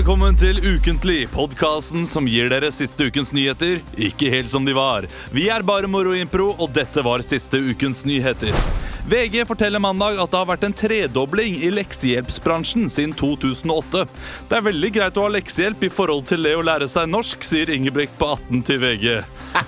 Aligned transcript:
Velkommen 0.00 0.32
til 0.32 0.56
Ukentlig, 0.64 1.26
podkasten 1.28 2.06
som 2.08 2.24
gir 2.24 2.46
dere 2.48 2.70
siste 2.72 3.10
ukens 3.10 3.34
nyheter 3.36 3.82
ikke 4.00 4.30
helt 4.32 4.48
som 4.48 4.64
de 4.64 4.72
var. 4.72 5.04
Vi 5.28 5.42
er 5.52 5.60
bare 5.60 5.90
Moro 5.92 6.14
Impro, 6.16 6.54
og 6.56 6.70
dette 6.72 7.02
var 7.04 7.20
siste 7.20 7.60
ukens 7.60 8.00
nyheter. 8.08 8.56
VG 9.12 9.42
forteller 9.44 9.82
mandag 9.84 10.16
at 10.16 10.32
det 10.32 10.38
har 10.40 10.48
vært 10.48 10.64
en 10.64 10.76
tredobling 10.80 11.58
i 11.60 11.68
leksehjelpsbransjen 11.76 12.88
siden 12.88 13.12
2008. 13.12 14.06
Det 14.48 14.56
er 14.56 14.64
veldig 14.70 14.90
greit 14.96 15.20
å 15.20 15.26
ha 15.26 15.34
leksehjelp 15.34 15.84
i 15.84 15.92
forhold 15.92 16.24
til 16.32 16.48
det 16.48 16.54
å 16.56 16.64
lære 16.64 16.88
seg 16.88 17.12
norsk, 17.12 17.44
sier 17.44 17.68
Ingebrigt 17.76 18.16
på 18.16 18.32
18 18.38 18.64
til 18.70 18.80
VG. 18.80 19.06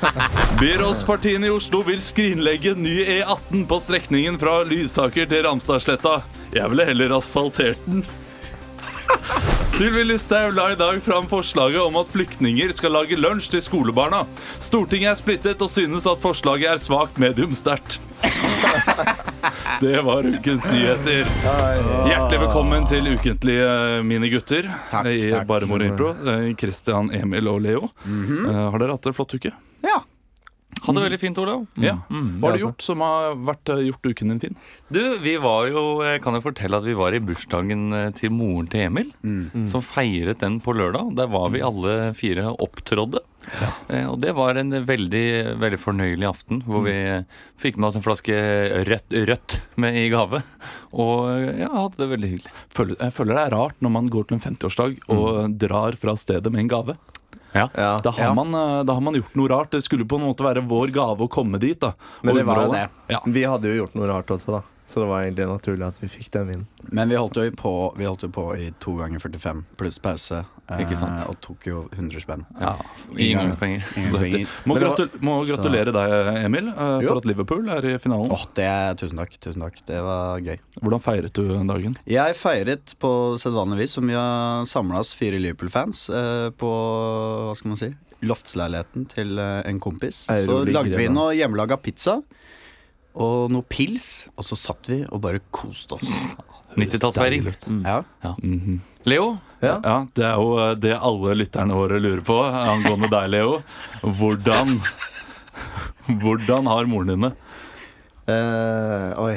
Byrådspartiene 0.62 1.52
i 1.52 1.54
Oslo 1.58 1.84
vil 1.84 2.00
skrinlegge 2.00 2.72
ny 2.80 3.02
E18 3.18 3.68
på 3.68 3.82
strekningen 3.84 4.40
fra 4.40 4.62
Lysaker 4.64 5.28
til 5.28 5.44
Ramstadsletta. 5.50 6.22
Jeg 6.56 6.72
ville 6.72 6.88
heller 6.88 7.18
asfaltert 7.20 7.84
den. 7.84 8.00
Sylvi 9.72 10.04
Listhaug 10.04 10.54
la 10.54 10.66
i 10.72 10.76
dag 10.76 10.98
fram 11.02 11.26
forslaget 11.30 11.80
om 11.80 11.96
at 12.00 12.10
flyktninger 12.12 12.72
skal 12.76 12.92
lage 12.94 13.16
lunsj 13.18 13.48
til 13.54 13.62
skolebarna. 13.64 14.24
Stortinget 14.62 15.12
er 15.14 15.18
splittet 15.18 15.62
og 15.64 15.70
synes 15.72 16.06
at 16.10 16.20
forslaget 16.22 16.68
er 16.74 16.82
svakt 16.82 17.18
medium 17.22 17.54
sterkt. 17.56 17.98
Det 19.82 19.98
var 20.06 20.26
ukens 20.28 20.66
nyheter. 20.70 21.26
Hjertelig 22.06 22.38
velkommen 22.44 22.84
til 22.86 23.08
Ukentlig, 23.16 23.56
eh, 23.64 23.98
mine 24.06 24.28
gutter. 24.30 24.68
Takk, 24.92 25.08
I 25.10 25.32
Moro 25.66 25.82
Impro. 25.88 26.12
Kristian, 26.14 26.56
Christian, 26.60 27.10
Emil 27.18 27.48
og 27.50 27.60
Leo. 27.64 27.88
Eh, 28.06 28.52
Har 28.70 28.78
dere 28.78 28.94
hatt 28.94 29.08
en 29.10 29.16
flott 29.16 29.34
uke? 29.34 29.50
Ja. 29.82 29.98
Hadde 30.92 31.00
det 31.00 31.08
veldig 31.08 31.20
fint, 31.22 31.40
Olav. 31.42 31.64
Ja. 31.80 31.96
Hva 32.12 32.50
har 32.50 32.58
du 32.58 32.64
gjort 32.66 32.84
som 32.84 33.02
har 33.04 33.34
vært, 33.48 33.72
eh, 33.72 33.82
gjort 33.88 34.10
uken 34.12 34.32
din 34.34 34.40
fin? 34.42 34.56
Du, 34.92 35.00
vi 35.24 35.36
var 35.40 35.66
jo, 35.72 35.84
jeg 36.04 36.22
kan 36.22 36.36
jo 36.36 36.44
fortelle 36.44 36.76
at 36.76 36.86
vi 36.86 36.96
var 36.98 37.16
i 37.16 37.22
bursdagen 37.24 37.88
eh, 37.96 38.10
til 38.18 38.30
moren 38.34 38.68
til 38.70 38.86
Emil, 38.86 39.12
som 39.70 39.84
feiret 39.84 40.42
den 40.44 40.60
på 40.60 40.74
lørdag. 40.76 41.14
Der 41.16 41.30
var 41.32 41.50
vi 41.54 41.64
alle 41.64 42.12
fire 42.18 42.52
opptrådde. 42.52 43.24
Ja. 43.58 43.70
Og 44.12 44.20
det 44.22 44.34
var 44.38 44.54
en 44.60 44.70
veldig, 44.86 45.58
veldig 45.58 45.78
fornøyelig 45.82 46.28
aften, 46.28 46.60
hvor 46.66 46.84
vi 46.86 46.94
fikk 47.58 47.80
med 47.80 47.88
oss 47.88 47.98
en 47.98 48.04
flaske 48.04 48.36
rødt, 48.86 49.16
rødt 49.28 49.56
med 49.82 49.98
i 49.98 50.04
gave. 50.12 50.42
Og 50.92 51.26
ja, 51.58 51.70
hadde 51.74 51.98
det 51.98 52.10
veldig 52.12 52.30
hyggelig. 52.36 52.54
Føler, 52.70 53.00
jeg 53.00 53.16
føler 53.16 53.38
det 53.38 53.46
er 53.46 53.56
rart 53.56 53.82
når 53.82 53.94
man 53.98 54.12
går 54.12 54.28
til 54.28 54.38
en 54.38 54.44
50-årsdag 54.46 55.02
og 55.16 55.58
drar 55.58 55.98
fra 55.98 56.14
stedet 56.20 56.52
med 56.52 56.66
en 56.66 56.72
gave. 56.72 56.96
Ja. 57.52 57.68
Ja. 57.74 58.00
Da 58.02 58.10
har, 58.10 58.34
man, 58.34 58.54
eh, 58.54 58.82
da 58.88 58.96
har 58.96 59.00
man 59.04 59.14
gjort 59.14 59.34
noe 59.38 59.48
rart. 59.48 59.70
Det 59.70 59.82
skulle 59.84 60.06
på 60.08 60.16
en 60.20 60.26
måte 60.26 60.44
være 60.44 60.64
vår 60.68 60.92
gave 60.94 61.26
å 61.26 61.30
komme 61.30 61.60
dit. 61.62 61.80
da 61.80 61.92
Men 62.22 62.36
det 62.36 62.44
var 62.48 62.64
jo 62.64 62.72
det. 62.72 62.86
Ja. 63.12 63.22
Vi 63.26 63.44
hadde 63.44 63.68
jo 63.68 63.82
gjort 63.82 63.94
noe 63.98 64.08
rart 64.08 64.30
også, 64.32 64.58
da. 64.58 64.62
Så 64.86 65.00
det 65.00 65.06
var 65.08 65.22
egentlig 65.22 65.46
naturlig 65.48 65.86
at 65.86 66.00
vi 66.02 66.08
fikk 66.10 66.30
den 66.34 66.48
vinden. 66.50 66.66
Men 66.92 67.08
vi 67.08 67.16
holdt 67.16 67.38
jo 67.40 67.46
på, 67.56 67.74
vi 67.96 68.04
holdt 68.04 68.26
jo 68.26 68.28
på 68.34 68.48
i 68.58 68.72
to 68.82 68.96
ganger 68.98 69.22
45 69.22 69.64
pluss 69.80 69.98
pause. 70.02 70.42
Eh, 70.68 70.82
Ikke 70.84 70.96
sant? 70.98 71.24
Og 71.30 71.38
tok 71.44 71.66
jo 71.68 71.80
100 71.94 72.22
spenn. 72.22 72.44
Ja, 72.60 72.76
Inngangspenger. 73.16 73.86
Må, 74.68 74.76
gratul 74.80 75.10
må 75.24 75.38
gratulere 75.48 75.94
deg, 75.94 76.14
Emil, 76.44 76.68
eh, 76.72 76.92
Jo. 77.02 77.08
for 77.08 77.22
at 77.22 77.28
Liverpool 77.30 77.68
er 77.74 77.88
i 77.92 77.96
finalen. 78.02 78.30
Åh, 78.32 78.46
det 78.58 78.68
er, 78.68 78.94
tusen 79.00 79.20
takk. 79.22 79.34
Tusen 79.42 79.64
takk. 79.66 79.80
Det 79.88 80.00
var 80.04 80.40
gøy. 80.44 80.58
Hvordan 80.80 81.02
feiret 81.04 81.32
du 81.36 81.44
dagen? 81.68 81.98
Jeg 82.06 82.38
feiret 82.38 82.94
på 83.02 83.12
sedvanlig 83.42 83.82
vis, 83.84 83.96
som 83.98 84.06
vi 84.06 84.14
har 84.18 84.64
samla 84.70 85.02
oss 85.02 85.14
fire 85.18 85.40
Liverpool-fans 85.42 86.06
eh, 86.10 86.48
på 86.56 86.70
hva 86.72 87.56
skal 87.58 87.74
man 87.74 87.80
si 87.80 87.92
loftsleiligheten 88.22 89.08
til 89.10 89.38
eh, 89.42 89.62
en 89.66 89.80
kompis. 89.82 90.24
Så 90.30 90.62
lagde 90.68 90.98
vi 90.98 91.08
noe 91.10 91.34
hjemmelaga 91.34 91.78
pizza 91.82 92.20
og 93.12 93.50
noe 93.52 93.66
pils, 93.68 94.28
og 94.38 94.46
så 94.46 94.56
satt 94.56 94.88
vi 94.88 95.02
og 95.04 95.20
bare 95.24 95.42
koste 95.52 95.98
oss. 95.98 96.12
90-tallsfeiring. 96.76 97.46
Ja. 97.84 98.02
Mhm. 98.42 98.80
Leo, 99.04 99.38
Ja. 99.62 99.76
Ja, 99.84 99.96
Det 100.14 100.24
er 100.26 100.36
jo 100.38 100.58
eh, 100.58 100.74
det 100.74 100.92
alle 100.98 101.34
lytterne 101.38 101.74
våre 101.74 101.98
lurer 102.02 102.22
på 102.26 102.36
angående 102.42 103.08
deg, 103.10 103.28
Leo. 103.30 103.62
Hvordan 104.02 104.80
Hvordan 106.22 106.66
har 106.66 106.86
moren 106.90 107.12
din 107.12 107.26
det? 107.28 107.32
Eh, 108.32 109.12
oi. 109.22 109.36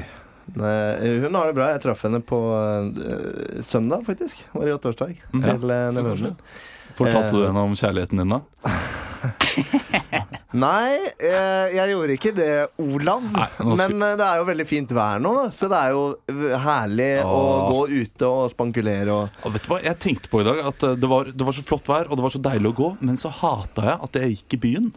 Nei, 0.56 1.20
hun 1.24 1.34
har 1.36 1.50
det 1.50 1.56
bra. 1.58 1.72
Jeg 1.74 1.82
traff 1.82 2.04
henne 2.06 2.20
på 2.22 2.38
uh, 2.38 3.62
søndag, 3.66 4.04
faktisk. 4.06 4.44
Var 4.54 4.70
i 4.70 4.74
åtteårsdag 4.76 5.16
Mm. 5.34 5.42
Ja, 5.42 5.56
til 5.58 5.72
uh, 5.74 5.92
nevøen 5.98 6.22
min. 6.22 6.36
Fortalte 6.96 7.32
du 7.36 7.42
Eh. 7.44 7.48
henne 7.50 7.64
om 7.68 7.76
kjærligheten 7.76 8.18
din 8.24 8.36
da? 8.36 8.42
Nei, 10.56 10.96
eh, 11.20 11.74
jeg 11.76 11.92
gjorde 11.92 12.14
ikke 12.16 12.32
det, 12.38 12.50
Olav. 12.80 13.24
Nei, 13.34 13.48
skal- 13.58 13.76
Men 13.82 14.04
eh, 14.08 14.14
det 14.22 14.26
er 14.28 14.38
jo 14.40 14.46
veldig 14.48 14.66
fint 14.70 14.92
vær 14.96 15.20
nå, 15.20 15.32
da. 15.36 15.46
Så 15.52 15.68
det 15.72 15.80
er 15.82 15.90
jo 15.92 16.04
herlig 16.30 16.62
herlig 16.66 17.10
å 17.26 17.40
gå 17.72 17.82
ute 17.92 18.30
og 18.30 18.52
spankulere 18.54 19.12
og 19.12 19.30
Og 19.46 19.54
vet 19.56 19.64
du 19.66 19.70
hva, 19.74 19.82
Jeg 19.84 20.00
tenkte 20.00 20.30
på 20.32 20.42
i 20.42 20.48
dag 20.48 20.62
at 20.66 20.80
det 21.02 21.10
var, 21.12 21.26
det 21.26 21.46
var 21.50 21.52
så 21.58 21.66
flott 21.68 21.86
vær 21.92 22.08
og 22.10 22.16
det 22.20 22.24
var 22.24 22.32
så 22.38 22.42
deilig 22.42 22.72
å 22.72 22.78
gå, 22.80 22.90
men 23.02 23.18
så 23.20 23.30
hata 23.34 23.82
jeg 23.90 24.00
at 24.08 24.14
jeg 24.22 24.38
gikk 24.38 24.54
i 24.54 24.62
byen. 24.68 24.94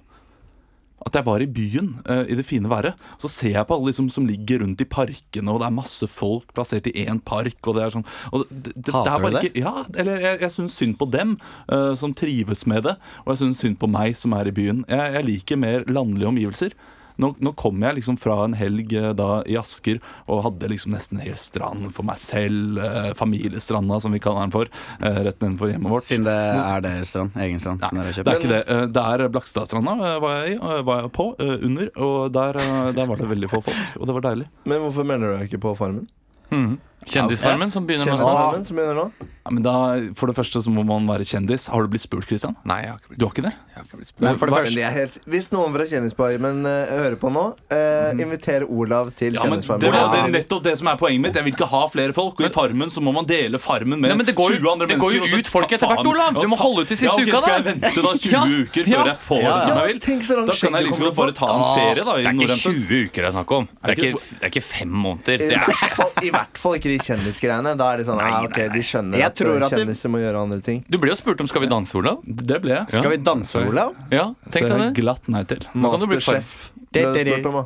At 1.06 1.14
jeg 1.14 1.26
var 1.26 1.42
i 1.42 1.48
byen 1.50 1.92
uh, 2.08 2.24
i 2.26 2.36
det 2.38 2.44
fine 2.46 2.70
været. 2.70 2.98
Så 3.22 3.30
ser 3.32 3.54
jeg 3.54 3.68
på 3.68 3.76
alle 3.76 3.94
de 3.94 4.10
som 4.10 4.26
ligger 4.26 4.64
rundt 4.64 4.82
i 4.82 4.88
parkene, 4.88 5.52
og 5.52 5.62
det 5.62 5.68
er 5.68 5.76
masse 5.76 6.08
folk 6.10 6.50
plassert 6.56 6.88
i 6.90 7.06
én 7.06 7.22
park. 7.24 7.58
Og 7.64 7.78
det 7.78 7.84
er 7.84 7.94
sånn 7.94 8.06
og 8.32 8.44
det, 8.50 8.74
det, 8.74 8.94
Hater 8.94 9.04
det 9.04 9.14
er 9.14 9.24
bare 9.24 9.30
du 9.30 9.38
det? 9.38 9.44
Ikke, 9.50 9.64
ja, 9.64 9.74
eller 10.02 10.22
jeg, 10.26 10.42
jeg 10.44 10.54
syns 10.54 10.78
synd 10.78 10.98
på 11.00 11.08
dem 11.12 11.36
uh, 11.70 11.94
som 11.98 12.14
trives 12.16 12.66
med 12.70 12.86
det, 12.88 12.98
og 13.24 13.34
jeg 13.34 13.44
syns 13.44 13.64
synd 13.64 13.80
på 13.80 13.90
meg 13.90 14.18
som 14.18 14.34
er 14.36 14.50
i 14.50 14.54
byen. 14.54 14.84
Jeg, 14.90 15.14
jeg 15.18 15.28
liker 15.28 15.60
mer 15.60 15.86
landlige 15.88 16.32
omgivelser. 16.32 16.78
Nå, 17.18 17.32
nå 17.42 17.52
kom 17.58 17.82
jeg 17.82 17.98
liksom 17.98 18.18
fra 18.20 18.36
en 18.44 18.54
helg 18.58 18.92
eh, 18.94 19.10
da 19.18 19.40
i 19.48 19.56
Asker 19.58 19.98
og 20.30 20.44
hadde 20.44 20.70
liksom 20.70 20.92
nesten 20.94 21.18
en 21.18 21.24
hel 21.26 21.38
strand 21.40 21.88
for 21.94 22.06
meg 22.06 22.20
selv. 22.22 22.78
Eh, 22.78 23.10
familiestranda, 23.18 23.98
som 24.04 24.14
vi 24.14 24.20
kaller 24.22 24.46
den 24.46 24.54
for. 24.54 24.70
Eh, 25.02 25.20
rett 25.26 25.40
nedenfor 25.42 25.72
hjemmet 25.72 25.92
vårt. 25.92 26.06
Siden 26.06 26.28
det 26.28 26.36
er 26.36 26.84
deres 26.84 27.10
strand. 27.10 27.34
Egen 27.42 27.58
strand. 27.62 27.82
som 27.82 27.98
Det 27.98 28.22
er 28.22 28.38
ikke 28.38 28.52
det. 28.54 28.62
Det 28.94 29.06
er 29.14 29.26
Blakstadstranda 29.34 29.96
var 30.22 30.44
jeg, 30.44 30.56
i, 30.56 30.82
var 30.86 31.02
jeg 31.02 31.12
på, 31.18 31.30
under, 31.38 31.90
og 31.96 32.32
der, 32.34 32.60
der 32.94 33.10
var 33.10 33.18
det 33.20 33.32
veldig 33.34 33.50
få 33.50 33.62
folk. 33.66 33.82
Og 33.98 34.06
det 34.08 34.18
var 34.20 34.28
deilig. 34.30 34.46
Men 34.70 34.84
hvorfor 34.86 35.06
melder 35.08 35.32
du 35.32 35.38
deg 35.38 35.50
ikke 35.50 35.64
på 35.66 35.74
Farmen? 35.78 36.06
Mhm. 36.54 36.78
Kjendisfarmen 37.06 37.70
som 37.72 37.86
begynner 37.86 38.04
nå. 38.06 38.16
Kjendisfarmen 38.18 38.64
som 38.66 38.76
begynner 38.76 38.96
nå? 38.98 39.10
Ja, 39.48 39.52
men 39.54 39.62
da, 39.64 39.72
For 40.18 40.26
det 40.28 40.36
første 40.36 40.60
så 40.60 40.68
må 40.68 40.82
man 40.84 41.06
være 41.08 41.24
kjendis. 41.24 41.68
Har 41.72 41.80
du 41.80 41.88
blitt 41.88 42.02
spurt, 42.04 42.26
Christian? 42.28 42.56
Nei, 42.68 42.82
jeg 42.84 42.90
har 42.90 42.98
ikke 42.98 43.08
blitt 43.14 43.18
Du 43.18 43.24
har 43.24 43.32
ikke 43.32 43.44
det? 43.46 43.52
jeg 43.54 43.76
har 43.78 43.84
ikke 43.86 43.96
blitt 44.00 44.08
spurt. 44.10 44.20
Men 44.26 44.36
for 44.36 44.46
det 44.46 44.52
Hva- 44.52 44.58
første 44.66 44.74
det 44.74 44.84
er 44.84 44.92
helt, 44.92 45.18
hvis 45.24 45.46
noen 45.54 45.72
fra 45.72 45.86
Kjendisfarmen 45.88 46.58
uh, 46.66 46.90
hører 46.98 47.16
på 47.22 47.30
nå, 47.32 47.44
uh, 47.72 48.10
inviter 48.20 48.66
Olav 48.68 49.12
til 49.16 49.38
Ja, 49.38 49.44
men 49.46 49.62
Kjendisfarmen. 49.62 49.80
det, 49.86 49.92
var- 49.94 50.12
det 50.12 50.20
er 50.26 50.34
nettopp 50.36 50.62
det 50.66 50.74
som 50.82 50.90
er 50.92 50.96
poenget 51.00 51.22
mitt. 51.24 51.34
Jeg 51.38 51.44
vil 51.46 51.54
ikke 51.54 51.68
ha 51.70 51.82
flere 51.88 52.12
folk. 52.12 52.40
Og 52.42 52.44
i 52.44 52.52
Farmen 52.52 52.90
så 52.92 53.00
må 53.00 53.14
man 53.14 53.24
dele 53.24 53.56
Farmen 53.62 53.96
med 54.02 54.10
Nei, 54.10 54.16
men 54.18 54.26
det 54.26 54.34
går 54.36 54.52
jo- 54.52 54.60
20 54.60 54.72
andre 54.74 54.86
det 54.92 54.98
går 54.98 55.12
jo 55.16 55.22
mennesker, 55.22 55.38
og 55.38 55.38
så 55.38 55.38
ut 55.38 55.52
folk 55.54 55.72
etter 55.78 55.86
hvert, 55.88 56.02
faen. 56.02 56.12
Olav. 56.12 56.34
Du 56.34 56.40
Ja, 56.42 56.46
må 56.52 56.56
faen. 56.58 56.66
holde 56.66 56.80
ut 56.84 56.88
til 56.92 56.96
siste 56.98 57.08
ja, 57.08 57.14
ok, 57.14 57.28
uka, 57.28 57.38
Skal 57.38 57.48
da. 57.48 57.54
jeg 57.56 57.64
vente 57.70 58.02
da 58.04 58.12
20 58.18 58.32
Ja, 58.34 58.42
uker 58.44 58.84
før 58.84 58.98
ja. 58.98 59.04
jeg 59.08 59.18
får 59.28 59.40
Ja, 59.42 59.54
det 59.54 59.64
som 59.64 59.76
jeg 59.78 59.86
vil? 59.88 60.00
tenk 60.08 60.22
så 60.28 60.34
langt 60.36 60.48
Da 60.48 60.52
kan 60.52 60.58
jeg 60.58 60.68
skjegget 60.68 60.84
liksom 60.88 61.04
kommer 61.08 61.16
bare 61.22 61.32
ta 61.32 61.46
en 61.48 61.64
ferie, 61.78 62.04
da. 62.04 62.12
i 62.12 62.22
Det 62.22 62.26
er 62.28 62.32
ikke 62.34 62.42
Nordhemten. 62.44 62.84
20 62.84 63.04
uker 63.08 63.20
det 63.22 63.28
er 63.28 63.34
snakk 63.38 63.50
om. 63.58 63.64
Det 63.68 63.88
er 63.88 63.94
ikke, 63.96 64.12
ikke- 64.12 64.28
det 64.38 64.44
er 64.44 64.50
ikke 64.52 64.66
fem 64.68 64.88
måneder. 64.92 65.32
I 65.34 65.38
Det 65.38 65.52
er, 65.56 65.64
hvert, 65.64 65.96
fall, 65.96 66.12
I 66.22 66.30
hvert 66.36 66.58
fall 66.58 66.72
ikke 66.74 66.87
de 66.88 66.96
kjendisgreiene. 67.04 67.74
Da 67.78 67.90
er 67.92 68.02
det 68.02 68.08
sånn 68.08 68.22
ah, 68.22 68.40
ok, 68.46 68.58
de 68.72 68.82
skjønner 68.84 69.22
Jeg 69.22 69.30
at, 69.32 69.36
tror 69.38 69.56
eh, 69.56 69.66
at 69.68 69.76
kjendiser 69.76 70.12
må 70.12 70.22
gjøre 70.22 70.46
andre 70.48 70.60
ting. 70.64 70.82
du 70.88 70.98
ble 71.00 71.12
jo 71.12 71.20
spurt 71.20 71.44
om 71.44 71.50
Skal 71.50 71.64
vi 71.64 71.70
danse, 71.70 71.94
Olav. 71.98 72.24
Det 72.24 72.60
ble 72.64 72.74
jeg. 72.76 72.88
Skal 72.96 73.12
vi 73.14 73.20
danse, 73.30 73.62
Olav? 73.68 73.94
Ja, 74.14 74.30
tenk 74.50 74.72
deg 74.72 74.82
det. 74.86 74.90
glatt 74.98 75.30
nei 75.32 75.44
til. 75.48 75.64
Nå 75.74 75.94
kan 75.94 76.04
du 76.04 76.10
bli 76.10 76.18
Masterchef. 76.18 76.72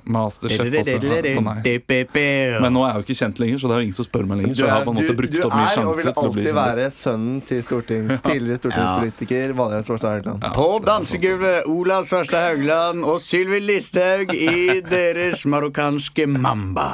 Masterchef 0.05 0.67
også. 0.81 0.99
Så 1.35 1.43
nei. 1.47 1.61
Men 2.61 2.75
nå 2.75 2.83
er 2.83 2.89
jeg 2.91 2.97
jo 2.97 3.05
ikke 3.07 3.17
kjent 3.21 3.43
lenger, 3.43 3.61
så 3.63 3.71
det 3.71 3.77
er 3.77 3.83
jo 3.83 3.87
ingen 3.87 3.99
som 3.99 4.09
spør 4.09 4.27
meg 4.27 4.43
lenger. 4.43 4.57
Så 4.59 4.65
jeg 4.65 4.69
er, 4.69 4.75
har 4.75 4.87
på 4.89 4.95
en 4.95 4.99
måte 4.99 5.17
brukt 5.19 5.39
opp 5.47 5.55
mye 5.55 5.63
er 5.63 5.69
og 5.69 5.77
sjanser 5.77 6.03
vil 6.03 6.03
til 6.03 6.11
å 6.11 6.33
bli 6.33 6.43
alltid 6.43 6.59
være 6.59 6.89
sønnen 6.97 7.39
til 7.47 7.63
stortings, 7.67 8.19
tidligere 8.27 8.63
stortingspolitiker 8.63 9.57
Valgerd 9.63 9.89
Svarstad 9.89 10.17
Haugland. 10.17 10.49
På 10.59 10.69
dansegulvet 10.87 11.71
Olav 11.71 12.09
Svarstad 12.11 12.49
Haugland 12.49 13.07
og 13.07 13.23
Sylvi 13.23 13.63
Listhaug 13.63 14.35
i 14.35 14.81
deres 14.95 15.47
marokkanske 15.47 16.27
mamba. 16.35 16.91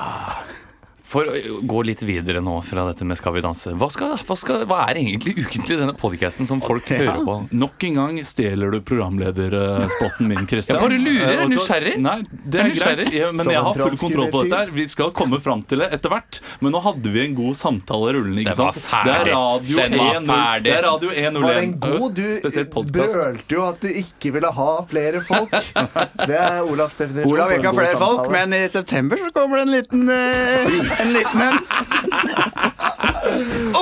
For 1.08 1.25
å 1.25 1.60
gå 1.64 1.82
litt 1.88 2.02
videre 2.05 2.43
nå 2.44 2.58
fra 2.69 2.84
dette 2.90 3.06
med 3.08 3.16
Skal 3.16 3.32
vi 3.38 3.40
danse. 3.44 3.72
Hva, 3.81 3.88
skal, 3.93 4.16
hva, 4.20 4.34
skal, 4.37 4.64
hva 4.69 4.82
er 4.90 5.00
egentlig 5.00 5.34
ukentlig 5.38 5.78
denne 5.81 5.94
podcasten 5.96 6.49
som 6.49 6.60
folk 6.60 6.84
hører 6.93 7.22
på? 7.25 7.37
Nok 7.56 7.87
en 7.88 7.96
gang 7.96 8.19
stjeler 8.28 8.75
du 8.75 8.82
programlederspotten 8.84 10.28
min, 10.28 10.44
Kristian. 10.50 10.76
Jeg 10.76 10.84
bare 10.84 10.99
lurer, 11.00 11.32
er 11.32 11.49
nysgjerrig. 11.49 11.94
Nei, 12.05 12.19
det 12.28 12.60
er 12.60 12.69
er 12.69 12.76
greit, 12.76 13.16
ja, 13.16 13.31
men 13.32 13.49
jeg 13.55 13.62
har 13.64 13.81
full 13.81 13.96
kontroll 14.00 14.28
på 14.34 14.43
dette. 14.44 14.60
her 14.60 14.75
Vi 14.76 14.84
skal 14.93 15.12
komme 15.16 15.40
fram 15.44 15.62
til 15.69 15.81
det 15.82 15.88
etter 15.96 16.12
hvert. 16.12 16.40
Men 16.60 16.76
nå 16.76 16.82
hadde 16.84 17.14
vi 17.14 17.25
en 17.25 17.38
god 17.38 17.56
samtale 17.62 18.12
rullende. 18.19 18.44
ikke 18.44 18.58
var 18.60 18.76
sant? 18.76 19.08
Det 19.08 19.16
er 19.16 19.32
radio 19.32 19.81
Den 19.81 19.99
1-0. 20.28 20.66
Det 20.66 20.75
er 20.75 20.87
radio 20.90 21.14
101. 21.14 21.40
Var 21.49 21.60
den 21.62 21.75
god? 21.87 22.20
Du 22.20 22.93
brølte 22.99 23.56
jo 23.56 23.64
at 23.64 23.81
du 23.81 23.88
ikke 24.02 24.34
ville 24.37 24.52
ha 24.60 24.69
flere 24.93 25.25
folk. 25.25 25.56
Det 26.28 26.37
er 26.37 26.60
Olavs 26.66 26.99
definisjon. 26.99 27.32
Olav 27.32 27.49
vil 27.49 27.62
ikke 27.62 27.72
ha 27.72 27.76
flere 27.78 27.99
folk, 28.00 28.28
men 28.34 28.52
i 28.58 28.62
september 28.69 29.20
så 29.22 29.32
kommer 29.32 29.62
det 29.62 29.66
en 29.69 29.75
liten 29.78 30.05
eh, 30.12 30.98
En 31.00 31.12
liten 31.12 31.41
en. 31.41 31.59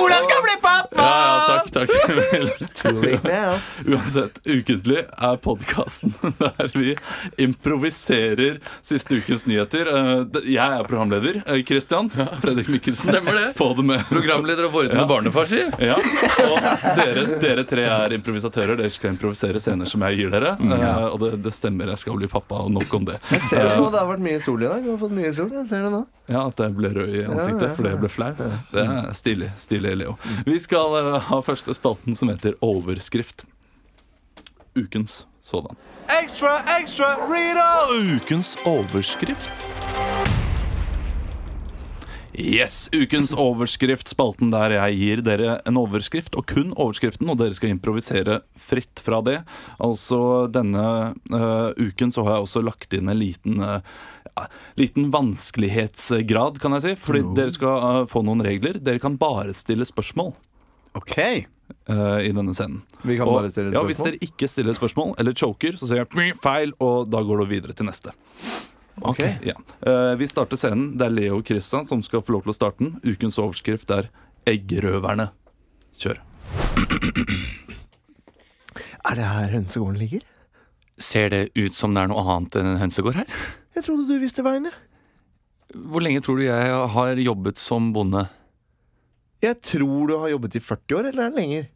Olav 0.01 0.21
skal 0.27 0.41
bli 0.45 0.55
pappa! 0.61 1.01
Ja, 1.01 1.03
ja, 1.47 1.63
takk, 1.73 1.89
takk. 1.89 1.89
Uansett, 3.87 4.39
Ukentlig 4.45 4.97
er 5.17 5.37
podkasten 5.41 6.13
der 6.41 6.71
vi 6.73 6.95
improviserer 7.41 8.59
siste 8.85 9.15
ukens 9.21 9.47
nyheter. 9.49 9.89
Eh, 9.91 10.41
Jeg 10.53 10.77
er 10.79 10.83
programleder. 10.89 11.41
Kristian 11.67 12.09
Christian 12.09 12.09
Fredrik 12.41 12.67
Mikkelsen. 12.73 13.11
Stemmer 13.13 13.33
det. 13.37 13.47
Få 13.57 13.71
det 13.77 13.85
med. 13.85 14.03
Programleder 14.09 14.67
og 14.69 14.73
vordende 14.77 15.01
Ja. 15.03 15.07
barnefar, 15.09 15.45
si. 15.49 15.61
Ja, 15.85 15.97
og 15.97 16.57
dere, 16.97 17.25
dere 17.41 17.63
tre 17.69 17.85
er 17.87 18.15
improvisatører. 18.17 18.77
Dere 18.81 18.91
skal 18.93 19.13
improvisere 19.15 19.61
scener 19.63 19.85
som 19.89 20.01
jeg 20.07 20.21
gir 20.21 20.33
dere. 20.33 20.55
Ja. 20.67 20.93
og 21.11 21.19
det, 21.23 21.31
det 21.45 21.53
stemmer, 21.55 21.93
jeg 21.93 22.01
skal 22.03 22.17
bli 22.19 22.29
pappa, 22.31 22.63
og 22.65 22.71
nok 22.73 22.93
om 22.99 23.05
det. 23.09 23.19
Jeg 23.31 23.41
ser 23.49 23.63
det 23.69 23.77
nå, 23.79 23.89
det 23.93 24.01
har 24.01 24.09
vært 24.11 24.25
mye 24.27 24.41
sol 24.43 24.61
i 24.63 24.69
dag. 24.69 24.83
Vi 24.85 24.91
har 24.93 25.01
fått 25.01 25.15
mye 25.17 25.33
sol. 25.37 25.51
Jeg 25.61 25.67
ser 25.71 25.85
det 25.87 25.93
nå. 25.93 26.03
Ja, 26.27 26.47
At 26.47 26.59
jeg 26.59 26.75
ble 26.75 26.91
rød 26.91 27.13
i 27.15 27.23
ansiktet 27.23 27.63
Ja, 27.63 27.69
ja, 27.69 27.75
fordi 27.77 27.91
jeg 27.93 28.01
ble 28.01 28.09
flau. 28.11 28.31
Det 28.73 28.83
er 28.83 29.13
stilig, 29.15 29.51
stilig, 29.57 29.93
Leo. 30.01 30.17
Vi 30.47 30.57
skal 30.59 30.97
eh, 30.99 31.13
ha 31.29 31.39
første 31.45 31.75
spalten 31.77 32.17
som 32.19 32.31
heter 32.33 32.57
Overskrift. 32.65 33.45
Ukens 34.77 35.23
sådan. 35.41 35.79
Ekstra, 36.21 36.59
ekstra, 36.79 37.15
all! 37.15 37.95
Ukens 38.17 38.57
overskrift. 38.65 39.49
Yes, 42.37 42.89
Ukens 42.93 43.31
overskrift, 43.33 44.07
spalten 44.11 44.51
der 44.53 44.75
jeg 44.75 44.97
gir 44.99 45.21
dere 45.25 45.55
en 45.65 45.79
overskrift, 45.81 46.35
og 46.37 46.45
kun 46.51 46.69
overskriften, 46.77 47.31
og 47.33 47.39
dere 47.39 47.57
skal 47.57 47.73
improvisere 47.73 48.41
fritt 48.61 49.01
fra 49.01 49.23
det. 49.25 49.39
Altså 49.81 50.19
Denne 50.53 50.83
uh, 51.33 51.73
uken 51.81 52.13
så 52.13 52.27
har 52.27 52.37
jeg 52.37 52.45
også 52.45 52.61
lagt 52.67 52.93
inn 52.93 53.09
en 53.09 53.17
liten 53.17 53.57
ja, 53.57 53.79
liten 54.79 55.09
vanskelighetsgrad, 55.13 56.59
kan 56.63 56.75
jeg 56.77 56.83
si. 56.85 56.93
Fordi 57.03 57.23
dere 57.37 57.53
skal 57.55 57.77
eh, 58.03 58.05
få 58.11 58.23
noen 58.27 58.43
regler. 58.45 58.79
Dere 58.83 59.01
kan 59.03 59.17
bare 59.19 59.55
stille 59.57 59.87
spørsmål 59.87 60.33
Ok. 60.97 61.17
uh, 61.89 62.19
i 62.23 62.31
denne 62.33 62.53
scenen. 62.57 62.81
Vi 63.03 63.17
kan 63.19 63.27
Og, 63.27 63.35
bare 63.41 63.51
stille 63.53 63.71
spørsmål? 63.71 63.77
ja, 63.77 63.85
Hvis 63.89 64.03
dere 64.05 64.21
ikke 64.29 64.47
stiller 64.49 64.73
spørsmål 64.77 65.13
eller 65.19 65.33
choker, 65.37 65.77
så 65.77 65.89
sier 65.89 66.03
jeg 66.05 66.35
feil, 66.41 66.73
og 66.79 67.09
da 67.11 67.21
går 67.21 67.43
du 67.43 67.45
videre 67.51 67.73
til 67.77 67.85
neste. 67.89 68.13
Ok. 69.01 69.19
Ja. 69.45 69.53
Uh, 69.85 70.15
vi 70.17 70.25
starter 70.27 70.57
scenen. 70.57 70.95
Det 70.97 71.05
er 71.05 71.13
Leo 71.13 71.37
og 71.37 71.45
Christian 71.45 71.85
som 71.85 72.01
skal 72.01 72.23
få 72.25 72.33
lov 72.33 72.47
til 72.47 72.53
å 72.55 72.57
starte 72.57 72.81
den. 72.81 72.95
Ukens 73.05 73.37
overskrift 73.37 73.91
er 73.93 74.09
'Eggrøverne'. 74.47 75.29
Kjør. 75.97 76.17
Er 79.07 79.15
det 79.15 79.27
her 79.27 79.53
hønsegården 79.53 79.97
ligger? 80.01 80.25
Ser 80.97 81.29
det 81.29 81.41
ut 81.55 81.75
som 81.77 81.93
det 81.93 82.03
er 82.03 82.09
noe 82.11 82.23
annet 82.25 82.55
enn 82.59 82.71
en 82.73 82.81
hønsegård 82.81 83.19
her? 83.21 83.27
Jeg 83.77 83.85
trodde 83.85 84.07
du 84.09 84.17
visste 84.17 84.41
veien, 84.45 84.65
jeg. 84.65 84.73
Hvor 85.91 86.01
lenge 86.01 86.21
tror 86.25 86.39
du 86.39 86.45
jeg 86.47 86.77
har 86.95 87.19
jobbet 87.21 87.59
som 87.61 87.91
bonde? 87.93 88.23
Jeg 89.43 89.59
tror 89.61 90.07
du 90.09 90.15
har 90.17 90.31
jobbet 90.31 90.55
i 90.57 90.61
40 90.63 90.97
år, 90.97 91.09
eller 91.11 91.27
er 91.27 91.33
det 91.33 91.37
lenger? 91.37 91.67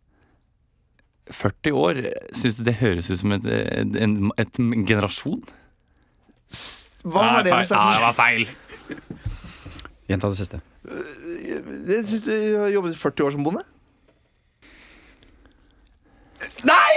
40 1.31 1.75
år? 1.77 1.99
Syns 2.33 2.57
du 2.57 2.63
det 2.65 2.73
høres 2.79 3.11
ut 3.11 3.19
som 3.21 3.35
et, 3.35 3.45
et, 3.45 3.99
en, 4.01 4.31
et, 4.41 4.57
generasjon? 4.89 5.43
Hva 7.03 7.27
var 7.27 7.45
det 7.45 7.53
med 7.53 7.69
det 7.69 8.01
var 8.07 8.17
feil. 8.17 8.49
Gjenta 10.09 10.31
det 10.33 10.39
siste. 10.41 10.61
Jeg 10.89 12.01
syns 12.09 12.25
du 12.25 12.33
har 12.63 12.73
jobbet 12.73 12.97
i 12.97 12.99
40 13.03 13.27
år 13.27 13.37
som 13.37 13.45
bonde. 13.45 13.63
Nei! 16.65 16.89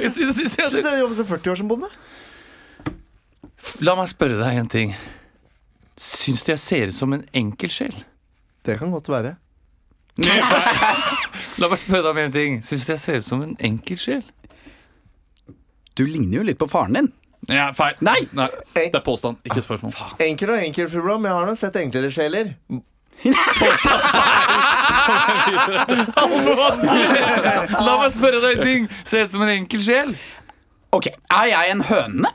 jeg- 0.00 0.12
Syns 0.16 0.56
jeg 0.56 0.88
har 0.88 0.98
jobbet 1.04 1.20
i 1.20 1.28
40 1.28 1.52
år 1.52 1.60
som 1.60 1.68
bonde? 1.68 1.92
La 3.84 3.94
meg 3.98 4.08
spørre 4.10 4.36
deg 4.40 4.58
en 4.60 4.68
ting. 4.70 4.94
Syns 6.00 6.42
du 6.46 6.52
jeg 6.52 6.60
ser 6.62 6.90
ut 6.90 6.96
som 6.98 7.12
en 7.16 7.24
enkel 7.36 7.70
sjel? 7.72 7.94
Det 8.66 8.78
kan 8.80 8.90
godt 8.94 9.08
være. 9.12 9.34
La 11.60 11.68
meg 11.70 11.78
spørre 11.80 12.02
deg 12.06 12.10
om 12.12 12.22
en 12.24 12.34
ting. 12.34 12.60
Syns 12.66 12.86
du 12.86 12.92
jeg 12.94 13.02
ser 13.02 13.20
ut 13.22 13.26
som 13.28 13.42
en 13.44 13.54
enkel 13.64 13.98
sjel? 14.00 14.24
Du 15.94 16.04
ligner 16.06 16.40
jo 16.40 16.46
litt 16.48 16.58
på 16.58 16.66
faren 16.70 16.98
din. 16.98 17.08
Ja, 17.50 17.68
feil. 17.76 17.94
Nei! 18.04 18.20
Det 18.74 18.88
er 18.88 19.04
påstand, 19.04 19.36
ikke 19.46 19.62
spørsmål. 19.62 19.92
Enkel 20.24 20.54
og 20.54 20.62
enkel, 20.64 20.88
fru 20.90 21.02
Blom. 21.04 21.26
Jeg 21.28 21.36
har 21.36 21.46
nå 21.50 21.54
sett 21.60 21.76
enklere 21.78 22.10
sjeler. 22.14 22.54
La 27.84 27.94
meg 28.00 28.10
spørre 28.14 28.40
deg 28.42 28.58
en 28.58 28.64
ting. 28.64 28.88
Ser 29.06 29.26
ut 29.28 29.34
som 29.34 29.44
en 29.44 29.52
enkel 29.54 29.82
sjel? 29.84 30.14
Ok, 30.94 31.06
Er 31.32 31.46
jeg 31.50 31.74
en 31.74 31.84
høne? 31.88 32.30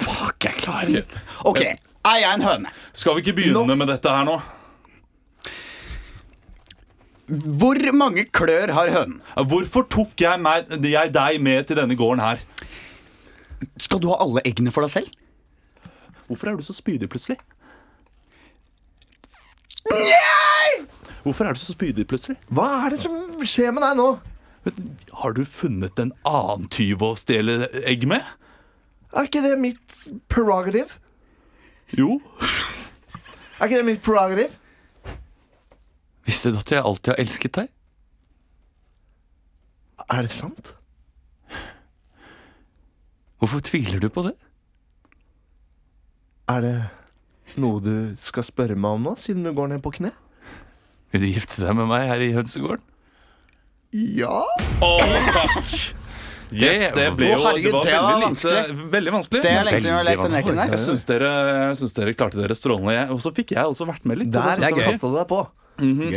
Fuck, 0.00 0.44
jeg 0.44 0.60
klarer 0.60 0.92
ikke. 1.00 1.22
Ok, 1.48 1.62
er 1.62 2.20
jeg 2.20 2.34
en 2.34 2.44
høne? 2.44 2.72
Skal 2.96 3.16
vi 3.16 3.24
ikke 3.24 3.36
begynne 3.40 3.76
med 3.78 3.90
dette 3.90 4.12
her 4.12 4.26
nå? 4.28 4.36
Hvor 7.26 7.80
mange 7.96 8.22
klør 8.30 8.70
har 8.76 8.92
hønen? 8.94 9.18
Hvorfor 9.50 9.86
tok 9.90 10.14
jeg, 10.22 10.38
meg, 10.38 10.70
jeg 10.78 11.10
deg 11.14 11.40
med 11.42 11.66
til 11.66 11.78
denne 11.80 11.96
gården 11.98 12.22
her? 12.22 12.44
Skal 13.82 13.98
du 14.02 14.12
ha 14.12 14.20
alle 14.22 14.44
eggene 14.46 14.70
for 14.74 14.86
deg 14.86 14.92
selv? 14.92 15.10
Hvorfor 16.28 16.50
er 16.52 16.58
du 16.58 16.66
så 16.66 16.74
spydig 16.76 17.08
plutselig? 17.10 17.38
Hvorfor 21.26 21.48
er 21.48 21.56
du 21.56 21.58
så 21.58 21.74
spydig 21.74 22.06
plutselig? 22.06 22.38
Hva 22.54 22.66
er 22.84 22.94
det 22.94 23.00
som 23.02 23.14
skjer 23.42 23.74
med 23.74 23.82
deg 23.82 23.98
nå? 23.98 24.08
Har 25.22 25.34
du 25.34 25.42
funnet 25.46 25.98
en 26.02 26.12
annen 26.26 26.70
tyv 26.70 27.02
å 27.02 27.12
stjele 27.18 27.66
egg 27.86 28.06
med? 28.10 28.22
Er 29.14 29.28
ikke 29.28 29.42
det 29.44 29.54
mitt 29.60 29.98
prerogative? 30.32 30.98
Jo. 31.96 32.20
Er 33.60 33.68
ikke 33.68 33.78
det 33.78 33.86
mitt 33.88 34.02
prerogative? 34.04 34.50
Visste 36.26 36.50
du 36.52 36.58
at 36.58 36.72
jeg 36.74 36.82
alltid 36.82 37.12
har 37.14 37.22
elsket 37.22 37.54
deg? 37.60 37.70
Er 40.10 40.26
det 40.26 40.34
sant? 40.34 40.74
Hvorfor 43.38 43.62
tviler 43.64 44.02
du 44.02 44.08
på 44.12 44.26
det? 44.26 44.34
Er 46.50 46.62
det 46.62 46.76
noe 47.62 47.80
du 47.82 47.94
skal 48.20 48.46
spørre 48.46 48.76
meg 48.78 48.98
om 48.98 49.08
nå, 49.08 49.14
siden 49.18 49.46
du 49.46 49.52
går 49.54 49.70
ned 49.72 49.82
på 49.84 49.94
kne? 49.98 50.12
Vil 51.14 51.24
du 51.24 51.28
gifte 51.30 51.62
deg 51.62 51.76
med 51.78 51.88
meg 51.90 52.06
her 52.10 52.22
i 52.22 52.32
hønsegården? 52.36 52.84
Ja. 53.96 54.42
Å, 54.82 54.90
takk! 55.32 56.05
Yes, 56.52 56.92
det 56.94 57.10
ble 57.18 57.32
jo 57.32 57.36
det 57.36 57.42
var 57.42 57.56
veldig, 57.58 58.30
lite, 58.30 58.88
veldig 58.92 59.12
vanskelig. 59.16 59.42
Det 59.42 59.50
er 59.50 59.66
lenge 59.66 59.80
siden 59.82 59.90
vi 59.90 59.96
har 59.96 60.06
lekt 60.06 60.22
den 60.22 60.34
leken 60.36 60.60
Jeg 60.62 60.70
der. 60.70 60.82
syns 60.84 61.06
dere, 61.08 61.30
jeg 61.58 61.78
syns 61.82 61.96
dere 61.96 62.16
klarte 62.18 62.40
dere 62.40 62.56
strålende. 62.58 63.06
Og 63.14 63.22
så 63.24 63.32
fikk 63.34 63.56
jeg 63.56 63.74
også 63.74 63.88
vært 63.88 64.06
med 64.06 64.22
litt. 64.22 64.30
Der 64.34 64.42
det 64.46 64.58
synes 64.60 64.66
jeg 64.86 65.00
var 65.02 65.10
du 65.10 65.16
deg 65.18 65.30
på. 65.32 65.46
Mm 65.78 65.98
-hmm. 66.00 66.12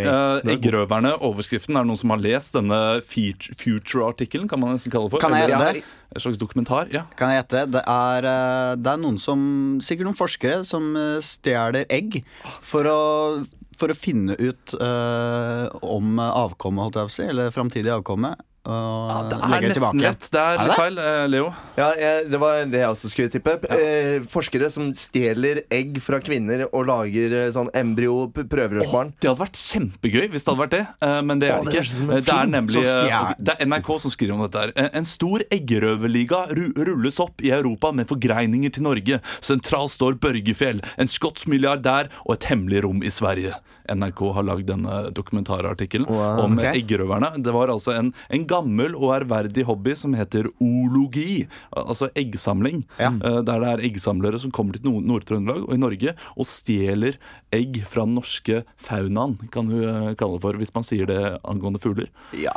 Eh, 0.45 0.53
Eggrøverne, 0.53 1.13
overskriften. 1.19 1.75
Er 1.75 1.83
det 1.83 1.87
noen 1.87 1.97
som 1.97 2.09
har 2.09 2.17
lest 2.17 2.53
denne 2.53 3.01
Future-artikkelen? 3.03 4.47
Kan 4.47 4.59
man 4.59 4.75
nesten 4.75 4.91
kalle 4.91 5.05
det 5.05 5.11
for 5.11 5.19
Kan 5.19 5.33
jeg 5.33 5.49
Eller- 5.49 5.73
gjette? 5.73 5.83
En 6.15 6.21
slags 6.21 6.37
dokumentar? 6.37 6.87
Ja. 6.91 7.03
Kan 7.15 7.29
jeg 7.29 7.43
gjette? 7.43 7.71
Det 7.71 7.83
er, 7.85 8.17
eh, 8.25 8.75
det 8.75 8.87
er 8.87 8.97
noen 8.97 9.19
som 9.19 9.79
Sikkert 9.81 10.05
noen 10.05 10.15
forskere 10.15 10.65
som 10.65 10.95
eh, 10.95 11.19
stjeler 11.21 11.85
egg 11.89 12.23
for 12.61 12.83
å, 12.83 13.45
for 13.77 13.89
å 13.89 13.95
finne 13.95 14.35
ut 14.39 14.73
uh, 14.81 15.69
om 15.81 16.19
avkommet, 16.19 16.83
holdt 16.83 16.95
jeg 16.95 17.03
på 17.03 17.05
å 17.05 17.09
si, 17.09 17.23
eller 17.23 17.49
framtidig 17.49 17.87
avkomme. 17.87 18.35
Og 18.69 19.29
Det 19.29 19.37
er 19.39 19.65
nesten 19.65 19.73
tilbake. 19.73 20.03
rett. 20.05 20.27
Det 20.31 20.39
er, 20.39 20.59
Er 20.59 20.67
det 20.69 20.75
feil, 20.77 20.97
eh, 20.99 21.27
Leo. 21.27 21.47
Ja, 21.77 21.87
jeg, 21.97 22.29
Det 22.29 22.39
var 22.39 22.65
det 22.65 22.79
jeg 22.79 22.89
også 22.89 23.09
skulle 23.09 23.29
tippe. 23.33 23.55
Eh, 23.69 24.19
forskere 24.29 24.69
som 24.71 24.91
stjeler 24.93 25.63
egg 25.71 25.99
fra 26.05 26.19
kvinner 26.19 26.67
og 26.71 26.85
lager 26.85 27.33
eh, 27.47 27.51
sånn 27.55 27.69
embryo-prøverørsbarn. 27.73 29.07
Oh, 29.13 29.17
Det 29.19 29.29
hadde 29.29 29.39
vært 29.41 29.59
kjempegøy 29.59 30.29
hvis 30.33 30.43
det 30.45 30.51
hadde 30.53 30.63
vært 30.63 30.75
det, 30.75 30.83
eh, 31.01 31.21
men 31.21 31.39
det 31.39 31.49
er 31.49 31.59
oh, 31.59 31.63
det 31.65 31.73
ikke. 31.73 32.21
Det 32.25 32.33
er 32.35 32.45
nemlig 32.51 32.83
eh, 32.85 33.33
Det 33.39 33.55
er 33.59 33.65
NRK 33.65 33.99
som 34.05 34.11
skriver 34.11 34.33
om 34.33 34.41
dette. 34.45 34.59
her 34.59 34.71
En- 34.75 34.89
En 34.99 35.05
stor 35.05 35.39
eggerøverliga 35.49 36.47
rulles 36.75 37.19
opp 37.19 37.41
i 37.41 37.49
Europa 37.51 37.91
med 37.91 38.07
forgreininger 38.07 38.71
til 38.73 38.83
Norge. 38.83 39.21
Sentralt 39.41 39.91
står 39.91 40.13
Børgefjell, 40.19 40.81
en 40.97 41.07
skotsk 41.07 41.47
milliardær 41.47 42.09
og 42.25 42.33
et 42.35 42.43
hemmelig 42.51 42.83
rom 42.83 43.01
i 43.03 43.07
Sverige. 43.09 43.53
NRK 43.89 44.33
har 44.35 44.43
lagd 44.43 44.65
denne 44.67 45.09
dokumentarartikkelen 45.11 46.05
Wow. 46.09 46.43
om 46.45 46.57
okay. 46.59 46.73
eggerøverne. 46.81 47.41
Det 47.41 47.51
var 47.53 47.67
altså 47.69 47.93
en, 47.97 48.13
en 48.29 48.45
gammel 48.45 48.58
og 48.59 49.13
ærverdig 49.15 49.63
hobby 49.65 49.95
som 49.95 50.13
heter 50.13 50.47
ologi, 50.59 51.47
altså 51.75 52.09
eggsamling. 52.15 52.85
Ja. 52.99 53.11
Eh, 53.23 53.41
Der 53.49 53.59
det 53.59 53.67
er 53.69 53.83
eggsamlere 53.89 54.39
som 54.39 54.51
kommer 54.51 54.73
til 54.73 54.83
Nord- 54.85 55.05
Nord-Trøndelag 55.05 55.63
og 55.67 55.73
i 55.73 55.77
Norge 55.77 56.13
og 56.37 56.45
stjeler 56.45 57.17
egg 57.51 57.83
fra 57.89 58.03
den 58.05 58.13
norske 58.15 58.63
faunaen, 58.77 59.37
kan 59.51 59.67
du 59.67 59.79
eh, 59.81 60.13
kalle 60.15 60.37
det 60.37 60.41
for, 60.43 60.53
hvis 60.53 60.73
man 60.75 60.83
sier 60.85 61.05
det 61.09 61.39
angående 61.43 61.79
fugler. 61.81 62.07
Ja. 62.37 62.53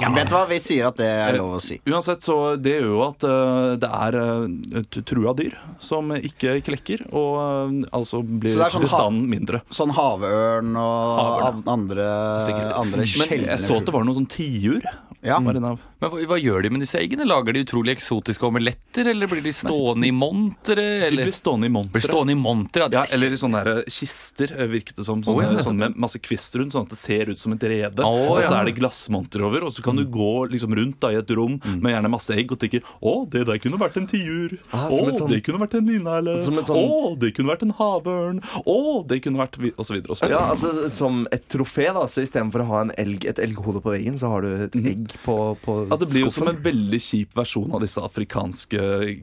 ja 0.00 0.08
Vet 0.14 0.30
du 0.30 0.34
hva, 0.34 0.46
vi 0.48 0.58
sier 0.62 0.86
at 0.88 0.96
det 0.96 1.06
er 1.10 1.36
lov 1.36 1.58
å 1.58 1.60
si. 1.60 1.80
Uansett, 1.86 2.22
så 2.24 2.56
det 2.56 2.78
gjør 2.78 2.88
jo 2.94 3.02
at 3.04 3.26
eh, 3.28 3.76
det 3.82 3.90
er 3.90 4.18
eh, 4.22 5.02
trua 5.04 5.34
dyr 5.36 5.58
som 5.78 6.08
ikke 6.16 6.60
klekker, 6.64 7.04
og 7.12 7.36
eh, 7.42 7.88
altså 7.92 8.22
blir 8.24 8.56
sånn 8.56 8.86
bestanden 8.86 9.28
mindre. 9.28 9.60
Sånn 9.70 9.92
havørn 9.96 10.72
og 10.80 11.20
Havørn, 11.20 11.62
andre, 11.68 12.08
Sikkert. 12.46 12.72
andre 12.80 13.04
Men 13.04 13.44
jeg 13.50 13.60
så 13.60 13.76
at 13.80 13.86
det 13.88 13.94
var 13.94 14.04
noen 14.06 14.20
sånn 14.22 14.30
tiur 14.30 14.80
Ja. 15.22 15.36
Marinav. 15.40 15.80
Men 16.00 16.10
hva, 16.14 16.20
hva 16.30 16.36
gjør 16.40 16.64
de 16.64 16.70
med 16.72 16.80
disse 16.80 16.96
eggene? 16.96 17.26
Lager 17.28 17.52
de 17.52 17.60
utrolig 17.66 17.92
eksotiske 17.92 18.46
omeletter, 18.46 19.10
eller 19.12 19.28
blir 19.28 19.42
de 19.44 19.52
stående 19.52 20.08
i 20.08 20.12
montere? 20.16 20.80
De 20.80 21.06
Eller 21.10 21.28
blir 21.28 21.36
stående 21.36 21.68
i 21.68 21.72
montere. 21.74 21.92
blir 21.98 22.06
stående 22.06 22.32
i 22.32 22.38
montere? 22.40 22.86
Ja, 22.94 23.02
eller 23.12 23.34
i 23.36 23.40
sånne 23.40 23.60
der 23.66 23.82
kister, 23.92 24.54
eh, 24.56 24.70
virket 24.70 24.96
det 24.96 25.04
som. 25.04 25.20
Sånne, 25.20 25.44
oh, 25.44 25.58
ja. 25.58 25.64
sånn 25.66 25.76
med 25.76 25.98
masse 26.00 26.16
kvist 26.24 26.56
rundt, 26.56 26.72
sånn 26.72 26.86
at 26.88 26.94
det 26.94 27.00
ser 27.02 27.28
ut 27.28 27.38
som 27.42 27.52
et 27.52 27.66
rede. 27.68 28.00
Oh, 28.06 28.30
og 28.32 28.40
så 28.40 28.54
ja. 28.54 28.60
er 28.62 28.70
det 28.70 28.76
glassmonter 28.78 29.44
over, 29.44 29.66
og 29.68 29.74
så 29.76 29.84
kan 29.84 30.00
du 30.00 30.06
gå 30.08 30.30
liksom 30.54 30.72
rundt 30.78 31.00
da, 31.04 31.12
i 31.12 31.20
et 31.20 31.34
rom 31.36 31.58
med 31.68 31.92
gjerne 31.92 32.12
masse 32.16 32.32
egg 32.32 32.56
og 32.56 32.60
tenke 32.62 32.80
Å, 32.80 33.14
det 33.28 33.44
der 33.50 33.60
kunne 33.60 33.80
vært 33.80 34.00
en 34.00 34.08
tiur. 34.08 34.56
Ah, 34.72 34.88
Å, 34.88 35.02
sånn- 35.18 35.28
det 35.28 35.42
kunne 35.44 35.60
vært 35.60 35.76
en 35.76 35.84
lineherle. 35.84 36.38
Som 36.46 36.56
sånn- 36.64 36.80
Å, 36.80 37.12
det 37.20 37.34
kunne 37.36 37.52
vært 37.52 37.66
en 37.68 37.76
havørn. 37.76 38.40
Å, 38.64 38.78
det 39.06 39.20
kunne 39.26 39.42
vært 39.44 39.60
Og 39.76 39.84
så 39.84 39.92
videre 39.98 40.16
og 40.16 40.16
så 40.16 40.24
videre. 40.24 40.40
Ja, 40.40 40.56
altså 40.56 40.88
Som 40.88 41.26
et 41.30 41.44
trofé, 41.52 41.90
da. 41.92 42.06
Så 42.08 42.24
istedenfor 42.24 42.64
å 42.64 42.68
ha 42.72 42.80
en 42.86 42.92
elg, 42.96 43.28
et 43.28 43.38
elghode 43.42 43.84
på 43.84 43.92
veggen, 43.92 44.16
så 44.18 44.32
har 44.32 44.46
du 44.46 44.48
et 44.64 44.76
egg 44.80 45.09
på, 45.24 45.36
på 45.64 45.76
Ja, 45.90 45.98
det 46.00 46.08
blir 46.12 46.26
jo 46.26 46.32
som 46.34 46.48
en 46.50 46.60
veldig 46.62 47.00
kjip 47.02 47.36
versjon 47.36 47.74
av 47.74 47.82
disse 47.84 48.02
afrikanske 48.04 48.80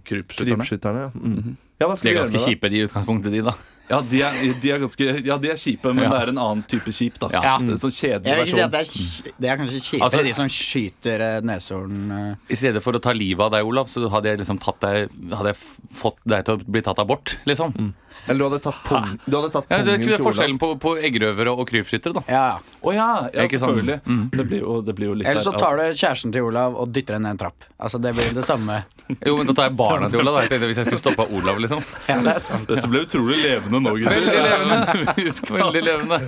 krypskytterne. 0.08 0.60
Krypskytterne. 0.60 1.08
Ja. 1.08 1.12
Mm. 1.15 1.58
ja, 1.79 1.89
hva 1.89 1.98
De 2.00 2.12
er 2.12 2.20
ganske 2.22 2.44
kjipe, 2.44 2.72
de 2.74 2.82
i 2.82 2.86
utgangspunktet, 2.88 3.34
de, 3.34 3.44
da. 3.48 3.56
Ja, 3.89 4.01
de 4.03 4.20
er, 4.22 4.34
de 4.62 4.72
er 4.74 4.79
ganske 4.84 5.06
Ja, 5.25 5.38
de 5.39 5.48
er 5.53 5.56
kjipe, 5.56 5.94
men 5.96 6.03
Ja. 6.03 6.10
det 6.12 6.20
er 6.25 6.29
en 6.34 6.38
annen 6.44 6.63
type 6.67 6.91
kjip, 6.91 7.20
da. 7.20 7.29
Ja. 7.32 7.58
Det 7.63 7.72
er 7.77 7.79
sånn 7.79 7.94
kjedelig 7.96 8.25
Jeg 8.27 8.36
vil 8.36 8.44
ikke 8.44 8.51
si 8.51 8.58
versjon. 8.58 8.65
at 8.65 8.72
det 8.72 8.79
er, 8.79 8.89
kj- 8.91 9.34
det 9.39 9.50
er 9.50 9.58
kanskje 9.62 9.82
kjipere, 9.88 10.03
Altså- 10.08 10.24
de 10.27 10.34
som 10.34 10.48
skyter 10.51 11.22
eh, 11.27 11.41
neshorn 11.41 12.12
eh. 12.12 12.36
I 12.50 12.56
stedet 12.60 12.84
for 12.84 12.91
å 12.94 13.01
ta 13.01 13.13
livet 13.13 13.39
av 13.48 13.51
deg, 13.51 13.63
Olav, 13.65 13.88
så 13.88 14.10
hadde 14.12 14.25
jeg 14.34 14.39
liksom 14.39 14.60
tatt 14.60 14.79
deg 14.82 15.10
Hadde 15.32 15.53
jeg 15.53 15.56
f- 15.56 15.79
fått 16.03 16.20
deg 16.27 16.44
til 16.46 16.58
å 16.58 16.65
bli 16.67 16.82
tatt 16.82 17.00
abort, 17.00 17.38
liksom. 17.48 17.94
Eller 18.27 18.39
du 18.39 18.50
hadde 18.50 18.62
tatt 18.63 18.84
pung, 18.84 19.20
du 19.27 19.36
hadde 19.38 19.51
tatt 19.53 19.65
Ja, 19.70 19.77
det 19.77 19.86
pungen 20.00 20.10
er 20.12 20.17
til 20.17 20.25
forskjellen 20.25 20.58
på, 20.60 20.70
på 20.79 20.96
eggrøvere 21.00 21.51
og 21.56 21.67
krypskyttere, 21.70 22.13
da. 22.17 22.24
Ja, 22.27 22.44
ja. 22.58 22.60
Å 22.84 22.94
ja, 22.94 23.08
ja 23.34 23.44
Ikke 23.48 23.60
sant? 23.60 23.77
selvfølgelig. 23.77 24.32
Det, 24.36 24.48
blir 24.50 24.60
jo, 24.65 24.82
det 24.82 24.96
blir 24.96 25.08
jo 25.08 25.13
litt 25.22 25.27
Eller 25.27 25.41
så 25.41 25.53
tar 25.58 25.77
altså. 25.77 25.94
du 25.96 26.01
kjæresten 26.01 26.32
til 26.34 26.41
Olav 26.50 26.75
og 26.75 26.91
dytter 26.91 27.13
henne 27.15 27.24
ned 27.32 27.38
en 27.38 27.41
trapp. 27.46 27.63
Altså 27.79 28.01
Det 28.01 28.13
blir 28.15 28.34
det 28.34 28.44
samme. 28.46 28.84
Jo, 29.25 29.38
men 29.38 29.48
da 29.48 29.53
tar 29.53 29.70
jeg 29.70 29.77
barna 29.77 30.10
til 30.10 30.20
Olav. 30.20 30.41
Da. 30.50 30.58
Hvis 30.58 30.75
jeg 30.82 30.86
skulle 30.89 31.00
stoppa 31.00 31.27
Olav, 31.32 31.60
liksom. 31.63 31.84
Ja, 32.10 32.20
det 32.25 32.34
er 32.36 32.39
sant. 32.44 32.67
Dette 32.67 32.89
ble 32.91 33.06
utrolig 33.06 33.38
levende 33.44 33.76
nå, 33.84 33.93
gutter. 33.98 34.13
Veldig 34.15 34.39
levende. 34.46 35.13
Vi 35.17 35.31
skal, 35.31 35.57
Veldig 35.62 35.84
levende. 35.84 36.19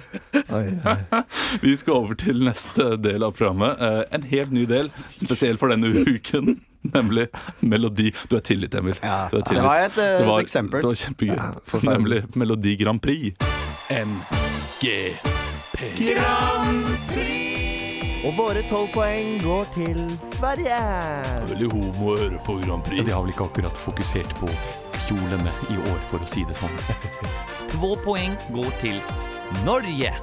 Oi, 0.49 0.65
oi. 0.93 1.23
vi 1.65 1.75
skal 1.77 1.93
over 1.99 2.15
til 2.19 2.41
neste 2.45 2.89
del 3.01 3.23
av 3.25 3.31
programmet. 3.37 3.79
Eh, 3.81 4.01
En 4.17 4.23
helt 4.31 4.51
ny 4.55 4.65
del, 4.69 4.89
spesielt 5.15 5.59
for 5.61 5.69
denne 5.73 5.91
uken. 6.05 6.57
Nemlig 6.95 7.25
melodi. 7.59 8.13
Du 8.31 8.37
er 8.37 8.43
tillit, 8.47 8.73
Emil. 8.79 8.95
Ja, 9.03 9.27
Du 9.31 9.37
er 9.41 9.43
det 9.49 9.63
var 9.65 9.75
et, 9.83 9.97
eh, 9.99 10.17
Det 10.21 10.27
var- 10.29 10.39
et 10.39 10.45
eksempel. 10.47 10.81
Det 10.81 10.87
var 10.87 10.99
kjempegøy. 11.03 11.39
Nemlig 11.89 12.21
Melodi 12.39 12.75
Grand 12.79 13.01
Prix. 13.01 13.35
MGP. 13.89 15.09
Og 18.27 18.33
våre 18.35 18.61
tolv 18.69 18.89
poeng 18.93 19.37
går 19.43 19.63
til 19.73 19.99
Sverige. 20.35 20.79
Veldig 21.49 21.69
homo 21.71 22.11
å 22.13 22.17
høre 22.19 22.39
på 22.45 22.57
Grand 22.65 22.83
Prix. 22.85 23.05
De 23.07 23.11
har 23.15 23.23
vel 23.23 23.31
ikke 23.33 23.47
akkurat 23.47 23.79
fokusert 23.79 24.33
på 24.41 24.49
kjolene 25.09 25.53
i 25.73 25.77
år, 25.89 26.01
for 26.11 26.21
å 26.21 26.29
si 26.29 26.45
det 26.45 26.57
sånn. 26.59 26.75
Två 27.73 27.95
poeng 28.05 28.35
går 28.53 28.71
til 28.83 29.01
Norge. 29.65 30.13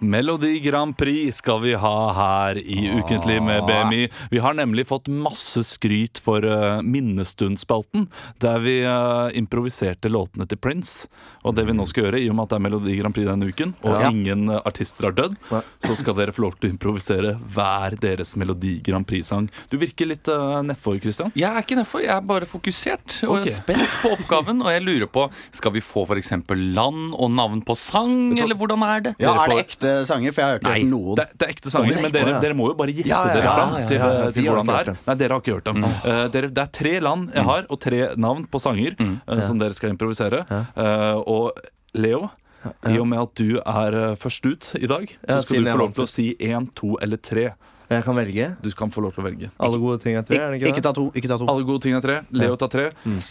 Melodi 0.00 0.60
Grand 0.64 0.96
Prix 0.96 1.36
skal 1.36 1.60
vi 1.60 1.74
ha 1.76 1.96
her 2.16 2.56
i 2.58 2.88
Ukentlig 2.96 3.36
med 3.44 3.62
BMI. 3.68 4.08
Vi 4.30 4.38
har 4.40 4.54
nemlig 4.56 4.86
fått 4.88 5.08
masse 5.12 5.60
skryt 5.68 6.18
for 6.24 6.44
uh, 6.44 6.80
Minnestundspalten, 6.82 8.06
der 8.40 8.62
vi 8.64 8.78
uh, 8.88 9.28
improviserte 9.36 10.08
låtene 10.08 10.46
til 10.48 10.56
Prince. 10.60 11.04
Og 11.44 11.54
det 11.58 11.66
vi 11.68 11.74
nå 11.76 11.84
skal 11.88 12.06
gjøre, 12.06 12.20
i 12.24 12.30
og 12.32 12.38
med 12.38 12.46
at 12.48 12.54
det 12.54 12.58
er 12.60 12.64
Melodi 12.64 12.96
Grand 12.96 13.16
Prix 13.16 13.28
denne 13.28 13.50
uken, 13.52 13.74
og 13.84 13.98
Ja. 14.00 14.08
ingen 14.08 14.48
uh, 14.48 14.60
artister 14.64 15.10
har 15.10 15.16
dødd, 15.18 15.36
så 15.84 15.96
skal 15.98 16.16
dere 16.16 16.32
få 16.32 16.46
lov 16.46 16.56
til 16.56 16.70
å 16.70 16.72
improvisere 16.74 17.34
hver 17.52 17.98
deres 18.00 18.32
Melodi 18.40 18.78
Grand 18.86 19.04
Prix-sang. 19.08 19.50
Du 19.68 19.76
virker 19.80 20.08
litt 20.08 20.28
uh, 20.32 20.62
nedfor, 20.64 20.96
Christian. 21.04 21.32
Jeg 21.36 21.50
er 21.52 21.60
ikke 21.64 21.76
nedfor, 21.76 22.04
jeg 22.06 22.14
er 22.16 22.24
bare 22.24 22.48
fokusert 22.48 23.20
og 23.28 23.36
okay. 23.36 23.50
jeg 23.50 23.52
er 23.52 23.58
spent 23.60 24.00
på 24.00 24.14
oppgaven. 24.16 24.64
Og 24.64 24.72
jeg 24.72 24.86
lurer 24.86 25.10
på, 25.12 25.26
skal 25.56 25.76
vi 25.76 25.84
få 25.84 26.06
f.eks. 26.08 26.32
land 26.48 27.12
og 27.20 27.30
navn 27.36 27.60
på 27.68 27.76
sang, 27.76 28.16
eller 28.40 28.56
hvordan 28.56 28.82
er 28.88 29.06
det? 29.10 29.14
Ja, 29.20 29.36
Er 29.36 29.52
det 29.52 29.58
får- 29.60 29.66
ekte 29.90 30.08
sanger? 30.10 30.34
For 30.34 30.42
jeg 30.42 30.48
har 30.48 30.60
ikke 30.60 30.74
hørt 30.74 30.90
noen. 30.90 31.18
Det, 31.20 31.26
det 31.34 31.46
er 31.46 31.54
ekte 31.54 31.72
sanger, 31.74 31.96
er 31.96 32.06
men 32.06 32.14
dere, 32.14 32.34
dere 32.44 32.58
må 32.58 32.70
jo 32.70 32.76
bare 32.78 32.94
gjette 32.94 33.10
Ja, 33.10 33.22
ja, 33.26 33.36
dere 33.36 33.54
fram 33.56 33.76
til, 33.76 33.98
ja. 34.00 34.10
til 34.36 34.48
hvordan 34.48 34.70
det 34.70 34.78
er. 34.80 34.92
Nei, 35.06 35.16
dere 35.22 35.36
har 35.36 35.44
ikke 35.44 35.56
hørt 35.58 35.70
dem. 35.70 35.86
Eh, 35.86 36.22
dere, 36.36 36.52
det 36.56 36.64
er 36.64 36.74
tre 36.80 36.94
land 37.04 37.30
jeg 37.34 37.48
har, 37.50 37.66
og 37.68 37.82
tre 37.82 38.02
navn 38.20 38.46
på 38.50 38.62
sanger 38.62 38.96
eh, 39.00 39.42
som 39.46 39.60
dere 39.62 39.76
skal 39.76 39.94
improvisere. 39.94 40.44
Uh, 40.50 41.18
og 41.24 41.60
Leo, 41.98 42.28
i 42.90 42.98
og 43.00 43.08
med 43.08 43.22
at 43.22 43.34
du 43.40 43.56
er 43.58 43.96
eh, 43.96 44.16
først 44.20 44.46
ut 44.46 44.70
i 44.78 44.88
dag, 44.90 45.10
så 45.24 45.40
skal 45.44 45.64
du 45.64 45.70
få 45.70 45.80
lov 45.80 45.94
til 45.96 46.04
å 46.04 46.10
si 46.10 46.26
én, 46.36 46.68
to 46.76 46.96
eller 47.02 47.20
tre. 47.24 47.50
Jeg 47.90 48.04
kan 48.06 48.14
velge. 48.14 48.44
Du 48.62 48.70
kan 48.78 48.90
få 48.94 49.02
lov 49.02 49.12
til 49.16 49.24
å 49.24 49.26
velge. 49.26 49.48
Alle 49.58 49.78
gode 49.82 49.98
ting 50.04 50.14
er 50.14 50.22
tre, 50.22 50.38
er 50.38 50.52
det 50.52 50.60
Ikke 50.60 50.68
ikke 50.70 50.78
ikke 50.78 50.82
ta 50.86 50.92
to. 50.94 51.04
Ikke 51.18 51.28
ta 51.32 51.38
to. 51.40 51.46
Alle 51.50 51.64
gode 51.66 51.82
ting 51.82 51.94
er 51.98 52.00
tre. 52.04 52.20
Leo 52.30 52.54
tar 52.56 52.68
tre. 52.70 52.84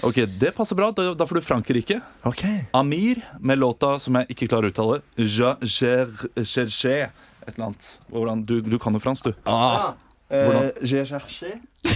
Ok, 0.03 0.17
Det 0.39 0.51
passer 0.57 0.75
bra. 0.75 0.89
Da, 0.91 1.13
da 1.15 1.25
får 1.29 1.39
du 1.39 1.45
Frankrike. 1.47 2.01
Ok. 2.27 2.43
Amir 2.75 3.21
med 3.39 3.57
låta 3.61 3.93
som 4.03 4.15
jeg 4.19 4.27
ikke 4.35 4.49
klarer 4.51 4.67
å 4.67 4.73
uttale. 4.73 4.99
Je 5.15 5.53
cher- 5.63 6.27
cherche. 6.43 7.09
Et 7.47 7.55
eller 7.55 7.69
annet. 7.69 7.87
Hvordan, 8.11 8.43
du, 8.45 8.59
du 8.61 8.77
kan 8.77 8.93
jo 8.93 8.99
fransk, 8.99 9.29
du. 9.31 9.33
Ah. 9.47 9.93
Hvordan? 10.29 10.67
Eh, 10.67 10.83
J'ai 10.85 11.05
cherché. 11.07 11.53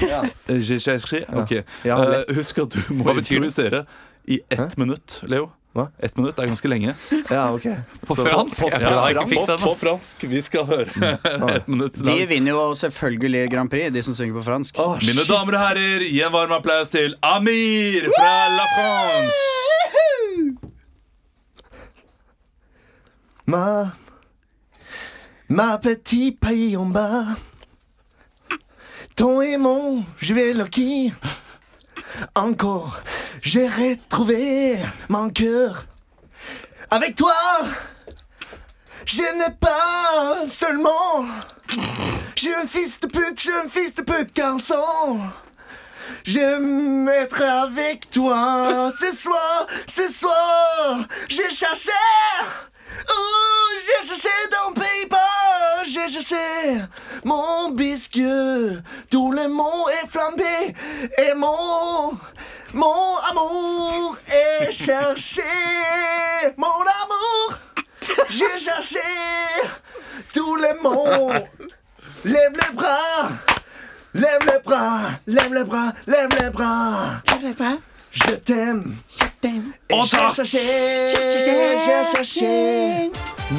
Ja. 0.07 0.23
J'ai 0.47 0.79
cherché. 0.79 1.25
Ok. 1.35 1.51
Ja, 1.85 1.97
Eh, 2.23 2.33
husk 2.33 2.57
at 2.63 2.69
du 2.73 2.79
må 2.95 3.11
det? 3.13 3.27
improvisere 3.27 3.83
i 4.25 4.39
ett 4.49 4.77
minutt, 4.79 5.19
Leo. 5.27 5.51
Hva? 5.73 5.87
Ett 6.05 6.13
minutt 6.19 6.37
er 6.37 6.45
ganske 6.51 6.69
lenge. 6.69 6.91
ja, 7.31 7.43
ok. 7.53 7.63
På 8.07 8.13
Så- 8.15 8.25
fransk? 8.27 8.59
På, 8.61 8.69
på, 8.69 8.81
ja, 8.81 8.91
har 8.99 9.09
ikke 9.15 9.23
på, 9.31 9.45
den, 9.49 9.59
på 9.63 9.71
fransk. 9.79 10.23
Vi 10.29 10.41
skal 10.45 10.67
høre 10.69 11.13
ett 11.57 11.67
minutt 11.67 11.97
De 12.05 12.17
vinner 12.29 12.53
jo 12.53 12.67
selvfølgelig 12.77 13.47
Grand 13.55 13.69
Prix, 13.73 13.89
de 13.95 14.03
som 14.05 14.13
synger 14.13 14.37
på 14.37 14.43
fransk. 14.45 14.77
Oh, 14.77 14.99
Mine 15.01 15.25
damer 15.25 15.57
og 15.57 15.63
herrer, 15.65 16.05
gi 16.05 16.21
en 16.21 16.31
varm 16.35 16.53
applaus 16.59 16.93
til 16.93 17.15
Amir 17.25 18.05
fra 18.13 18.35
La 18.53 18.67
France. 18.75 19.41
Ma, 23.45 23.65
ma 25.49 25.77
petit 25.83 26.31
pays 26.39 26.75
en 26.79 26.93
bas. 26.95 27.33
Ton 29.15 29.41
et 29.41 29.57
mon, 29.57 30.03
je 30.17 30.33
vais 30.33 30.53
le 30.53 30.65
qui. 30.65 31.11
Encore, 32.35 32.99
j'ai 33.41 33.67
retrouvé 33.67 34.77
mon 35.09 35.29
cœur. 35.29 35.85
Avec 36.91 37.15
toi, 37.15 37.33
je 39.05 39.21
n'ai 39.21 39.53
pas 39.59 40.47
seulement. 40.47 41.25
Suis 42.35 42.53
un 42.53 42.67
fils 42.67 42.99
de 42.99 43.07
pute, 43.07 43.39
suis 43.39 43.51
un 43.51 43.69
fils 43.69 43.93
de 43.95 44.01
pute 44.01 44.35
garçon. 44.35 45.19
J'aime 46.23 47.09
être 47.09 47.41
avec 47.41 48.09
toi 48.09 48.91
ce 48.99 49.15
soir, 49.15 49.67
ce 49.87 50.11
soir. 50.11 50.99
J'ai 51.29 51.49
cherché, 51.49 51.91
oh, 53.09 53.69
j'ai 53.85 54.07
cherché 54.07 54.29
dans 54.51 54.73
Pays-Bas, 54.73 55.83
j'ai 55.85 56.09
cherché 56.09 56.81
mon 57.23 57.69
biscuit. 57.71 58.79
Tout 59.09 59.31
le 59.31 59.47
monde 59.47 59.89
est 60.01 60.07
flambé 60.07 60.75
et 61.17 61.33
mon, 61.33 62.13
mon 62.73 63.17
amour 63.31 64.15
est 64.27 64.71
cherché. 64.71 65.43
Mon 66.57 66.67
amour, 66.67 67.57
j'ai 68.29 68.57
cherché 68.57 68.99
tout 70.33 70.55
le 70.55 70.81
monde. 70.81 71.45
Lève 72.25 72.53
les 72.53 72.73
bras. 72.73 73.29
Lève 74.15 74.45
les 74.45 74.59
bras, 74.63 74.99
lève 75.25 75.53
les 75.53 75.63
bras, 75.63 75.91
lève 76.05 76.29
les 76.39 76.49
bras. 76.51 77.21
Je 77.41 77.47
t'aime. 77.51 77.79
Je 78.11 78.35
t'aime. 78.35 78.95
J'ai 79.43 79.61
cherché. 82.13 83.11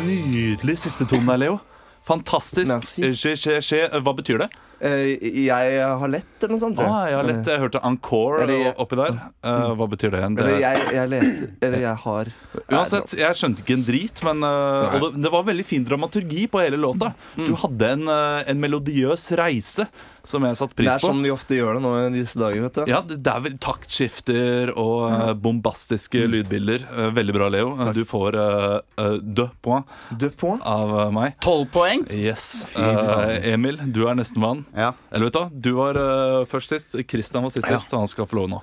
Nydelig 0.06 0.78
siste 0.78 1.04
tonen 1.06 1.26
der, 1.26 1.36
Leo. 1.44 1.58
Fantastisk. 2.04 2.84
Skje, 3.00 3.14
skje, 3.16 3.36
je, 3.60 3.80
je. 3.80 3.88
Hva 4.04 4.12
betyr 4.16 4.38
det? 4.44 4.48
Eh, 4.84 5.14
jeg 5.46 5.78
har 5.80 6.08
lett, 6.10 6.26
eller 6.42 6.52
noe 6.52 6.60
sånt. 6.60 6.76
tror 6.76 6.88
Ah, 6.90 7.06
jeg 7.08 7.16
har 7.16 7.24
lett, 7.28 7.46
jeg 7.48 7.60
hørte 7.62 7.80
encore 7.88 8.42
Eller- 8.44 8.74
oppi 8.76 8.96
der. 8.98 9.14
Eh, 9.42 9.70
hva 9.78 9.86
betyr 9.88 10.10
det? 10.12 10.18
igjen? 10.20 10.34
Det- 10.36 10.44
Eller 10.44 10.58
jeg, 10.60 10.76
jeg 10.92 11.08
leter 11.08 11.48
Eller 11.62 11.78
jeg 11.78 11.96
har 12.04 12.24
Uansett, 12.70 13.14
jeg 13.16 13.32
skjønte 13.40 13.60
ikke 13.64 13.72
en 13.78 13.84
drit, 13.84 14.22
men 14.24 14.42
uh, 14.44 14.94
Og 14.94 15.00
det, 15.14 15.22
det 15.22 15.30
var 15.32 15.42
veldig 15.44 15.64
fin 15.64 15.84
dramaturgi 15.84 16.46
på 16.50 16.60
hele 16.60 16.76
låta. 16.76 17.14
Du 17.36 17.54
hadde 17.54 17.82
en, 17.96 18.08
uh, 18.08 18.42
en 18.46 18.60
melodiøs 18.60 19.30
reise 19.38 19.86
som 20.24 20.44
jeg 20.48 20.56
satte 20.56 20.72
Det 20.74 20.80
pris 20.82 20.90
er 20.94 21.02
på. 21.02 21.08
sånn 21.10 21.22
de 21.24 21.30
ofte 21.34 21.56
gjør 21.58 21.76
det 21.76 21.82
nå 21.84 21.92
i 22.00 22.10
disse 22.14 22.38
dager, 22.40 22.62
vet 22.64 22.78
du. 22.78 22.82
Ja, 22.90 23.00
det, 23.04 23.18
det 23.26 23.32
er 23.34 23.42
vel 23.44 23.56
taktskifter 23.60 24.72
og 24.80 25.02
uh, 25.12 25.32
bombastiske 25.36 26.24
lydbilder. 26.32 26.86
Uh, 26.90 27.08
veldig 27.16 27.34
bra, 27.36 27.48
Leo. 27.52 27.74
Takk. 27.78 27.92
Du 27.96 28.04
får 28.08 28.38
uh, 28.40 29.18
deux 29.20 29.50
points 29.64 29.88
Deux 30.20 30.32
points. 30.40 30.64
av 30.64 30.94
meg. 31.14 31.36
Tolv 31.44 31.68
poeng. 31.74 32.06
Yes. 32.16 32.64
Uh, 32.76 33.36
Emil, 33.52 33.78
du 33.92 34.06
er 34.08 34.16
nestemann. 34.18 34.64
Ja. 34.76 34.92
Eller 35.12 35.28
vet 35.28 35.36
du 35.36 35.42
hva, 35.42 35.48
du 35.68 35.72
var 35.78 36.00
uh, 36.00 36.44
først 36.50 36.72
sist. 36.74 36.96
Christian 37.10 37.44
var 37.44 37.52
sist 37.54 37.68
sist, 37.68 37.90
så 37.92 38.00
han 38.00 38.08
skal 38.10 38.26
få 38.30 38.40
lov 38.42 38.48
nå. 38.56 38.62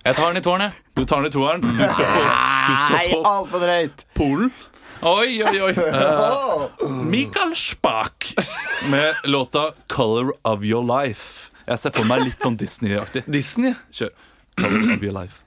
Jeg 0.00 0.16
tar 0.16 0.30
den 0.32 0.40
i 0.40 0.44
tårnet. 0.44 0.76
Du 0.96 1.02
tar 1.04 1.20
den 1.20 1.28
i 1.28 1.34
toeren. 1.34 1.60
Du 1.60 1.76
skal 1.76 2.06
få, 2.08 2.20
du 2.24 2.76
skal 2.80 2.94
Nei, 2.96 3.02
alt 3.18 3.26
altfor 3.28 3.60
drøyt. 3.66 4.04
Polen. 4.16 4.48
Oi, 5.02 5.42
oi, 5.42 5.60
oi. 5.60 5.74
Eh, 5.76 6.30
oh. 6.30 6.90
Mikael 6.90 7.56
Spak 7.56 8.34
med 8.90 9.14
låta 9.24 9.72
'Color 9.86 10.32
of 10.42 10.64
Your 10.64 10.84
Life'. 10.84 11.50
Jeg 11.66 11.78
ser 11.78 11.90
for 11.90 12.04
meg 12.04 12.24
litt 12.26 12.42
sånn 12.42 12.56
Disney-aktig. 12.60 13.22
Disney. 13.30 13.72
Kjør. 13.94 14.10
Color 14.60 14.92
of 14.92 15.02
Your 15.02 15.14
Life. 15.16 15.40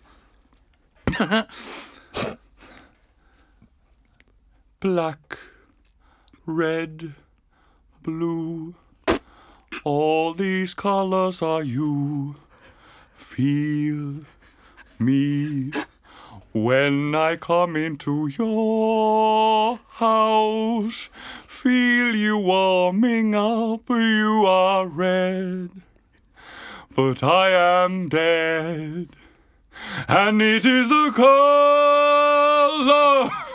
Black, 4.79 5.37
red, 6.47 7.13
blue. 8.01 8.73
All 9.85 10.33
these 10.33 10.73
colors 10.73 11.41
are 11.41 11.63
you. 11.63 12.35
Feel 13.13 14.25
me 14.97 15.71
when 16.53 17.15
I 17.15 17.35
come 17.35 17.75
into 17.75 18.29
your 18.37 19.79
house. 19.93 21.09
Feel 21.47 22.15
you 22.15 22.37
warming 22.37 23.33
up. 23.33 23.89
You 23.89 24.45
are 24.45 24.87
red, 24.87 25.71
but 26.95 27.23
I 27.23 27.49
am 27.83 28.07
dead. 28.07 29.09
And 30.07 30.41
it 30.41 30.65
is 30.65 30.87
the 30.89 31.11
color, 31.15 31.31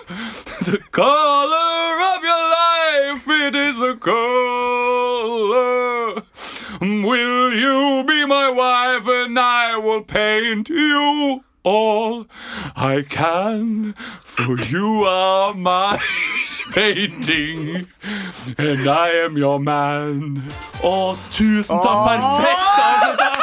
the 0.64 0.78
color 0.90 2.00
of 2.16 2.22
your 2.24 2.50
life. 2.50 3.28
It 3.28 3.54
is 3.54 3.78
the 3.78 3.96
color. 3.96 4.18
Will 6.80 7.52
you 7.54 8.04
be 8.04 8.24
my 8.26 8.50
wife 8.50 9.06
and 9.06 9.38
I 9.38 9.76
will 9.76 10.02
paint 10.02 10.68
you 10.68 11.44
all 11.68 12.24
I 12.76 13.02
can? 13.08 13.94
For 14.24 14.56
you 14.72 15.04
are 15.04 15.52
my 15.54 15.98
painting 16.74 17.86
and 18.56 18.88
I 18.88 19.08
am 19.26 19.36
your 19.36 19.58
man. 19.60 20.42
Å, 20.82 20.94
tusen 21.34 21.80
takk. 21.84 22.06
Perfekt! 22.08 23.34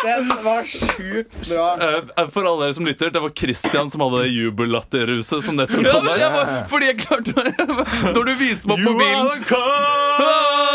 Den 0.00 0.30
var 0.44 0.64
sjukt 0.64 1.34
bra. 1.50 1.66
Eh, 1.76 2.28
For 2.32 2.46
alle 2.48 2.64
dere 2.70 2.74
som 2.78 2.86
lytter, 2.88 3.10
det 3.12 3.20
var 3.20 3.32
Christian 3.36 3.90
som 3.92 4.00
hadde 4.06 4.22
jubellatterruset 4.32 5.44
som 5.44 5.58
nettopp 5.60 5.84
Ja, 5.84 5.92
kom 5.98 6.06
der. 6.08 6.16
jeg 6.22 6.30
var, 6.38 6.46
fordi 6.72 6.86
jeg 6.88 6.96
klarte 7.02 7.32
Når 8.16 8.22
du 8.30 8.32
viste 8.40 8.64
meg 8.70 8.80
opp 8.80 8.80
You 8.80 8.96
are 8.96 9.28
the 9.28 9.44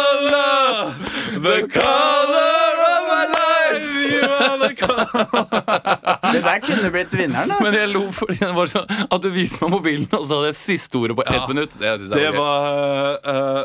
color, 0.05 0.93
the 1.41 1.57
color. 1.79 2.74
You. 4.15 5.35
Det 6.33 6.41
der 6.45 6.59
kunne 6.63 6.89
blitt 6.93 7.13
vinneren, 7.15 7.51
da. 7.51 7.57
Men 7.63 7.75
jeg 7.77 7.89
lo 7.93 8.05
fordi 8.15 8.37
det 8.41 8.51
var 8.55 8.69
sånn 8.71 8.89
at 9.05 9.21
du 9.23 9.29
viste 9.33 9.61
meg 9.63 9.73
mobilen, 9.75 10.07
og 10.15 10.25
så 10.27 10.39
hadde 10.39 10.51
jeg 10.51 10.57
siste 10.59 10.99
ordet 10.99 11.17
på 11.19 11.25
ett 11.25 11.33
Ja. 11.35 11.45
minutt. 11.49 11.75
Det, 11.79 11.85
jeg 11.85 12.09
Det 12.15 12.31
var 12.35 13.19
uh, 13.25 13.63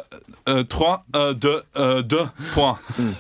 uh, 0.50 0.62
trois, 0.70 0.98
uh, 1.14 1.32
deux, 1.32 1.60
uh, 1.76 2.00
deux 2.02 2.28
point. 2.54 2.78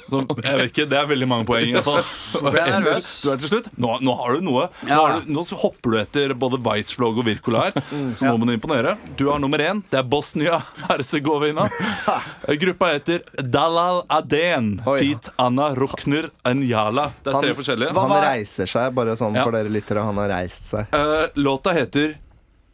Så 0.08 0.22
jeg 0.44 0.56
vet 0.60 0.70
ikke, 0.72 0.88
Det 0.90 0.98
er 0.98 1.06
veldig 1.10 1.28
mange 1.30 1.46
poeng. 1.48 1.68
i 1.68 1.72
hvert 1.76 1.84
fall 1.84 2.02
ble 2.50 2.60
jeg 2.60 2.74
nervøs. 2.80 3.08
Du 3.22 3.30
er 3.32 3.36
til 3.42 3.48
slutt 3.52 3.68
Nå, 3.80 3.96
nå 4.04 4.14
har 4.20 4.34
du 4.38 4.40
noe. 4.46 4.68
Nå, 4.82 4.88
Ja. 4.88 5.00
har 5.06 5.20
du, 5.20 5.32
nå 5.32 5.44
hopper 5.60 5.90
du 5.90 5.98
etter 6.00 6.34
både 6.34 6.58
Vice-flog 6.64 7.18
og 7.20 7.24
Wirkola 7.26 7.66
her. 7.68 7.72
Så 8.14 8.26
nå 8.26 8.36
må 8.38 8.46
du 8.46 8.52
imponere. 8.56 8.96
Du 9.16 9.28
har 9.30 9.38
nummer 9.42 9.58
én. 9.58 9.82
Det 9.90 9.98
er 10.00 10.06
Bosnia-Herzegovina. 10.10 11.68
Gruppa 12.60 12.92
heter 12.94 13.20
Dalal 13.42 14.02
Aden. 14.10 14.80
Oi. 14.86 14.98
Feat 15.00 15.30
Anna 15.38 15.70
Rukner 15.74 16.30
Njala. 16.50 17.10
Det 17.24 17.32
er 17.34 17.40
tre 17.44 17.54
forskjellige. 17.58 17.92
Hva 17.96 18.06
Han 18.08 18.22
reiser 18.24 18.66
seg, 18.70 18.94
bare 18.94 19.14
sånn 19.18 19.34
Ja. 19.36 19.44
for 19.44 19.52
dere 19.52 19.68
lyttere. 19.72 20.02
Han 20.04 20.16
har 20.16 20.28
reist 20.32 20.70
seg. 20.72 20.86
Eh, 20.92 21.26
låta 21.36 21.72
heter 21.76 22.16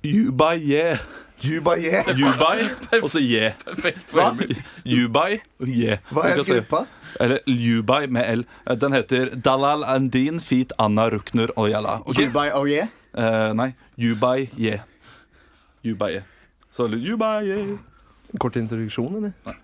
Yubaye. 0.04 0.98
Jubaye. 1.42 2.02
Yubai, 2.16 2.68
og 3.02 3.10
så 3.12 3.20
Ye. 3.20 3.50
Yubai 4.86 5.40
og 5.60 5.68
Ye. 5.68 5.98
Hva 6.10 6.24
er 6.30 6.38
gruppa? 6.40 6.84
Eller 7.20 7.40
Yubai 7.50 8.06
med 8.08 8.30
L. 8.38 8.44
Eh, 8.66 8.74
Den 8.76 8.92
heter 8.96 9.34
Dalal 9.36 9.84
Andin 9.84 10.40
Fit 10.40 10.72
Anna 10.78 11.08
Rukner 11.10 11.52
Oyala. 11.56 11.98
Okay. 12.06 12.26
Dubai 12.30 12.48
og 12.54 12.68
Ye? 12.70 12.86
Eh, 13.16 13.52
nei, 13.58 13.74
Yubai 13.98 14.48
Ye. 14.56 14.78
Yubai 15.84 16.12
Ye. 16.16 16.24
Så 16.70 16.88
Yubai 16.88 17.44
Ye. 17.50 17.78
Kort 18.40 18.56
introduksjon, 18.56 19.16
eller? 19.20 19.56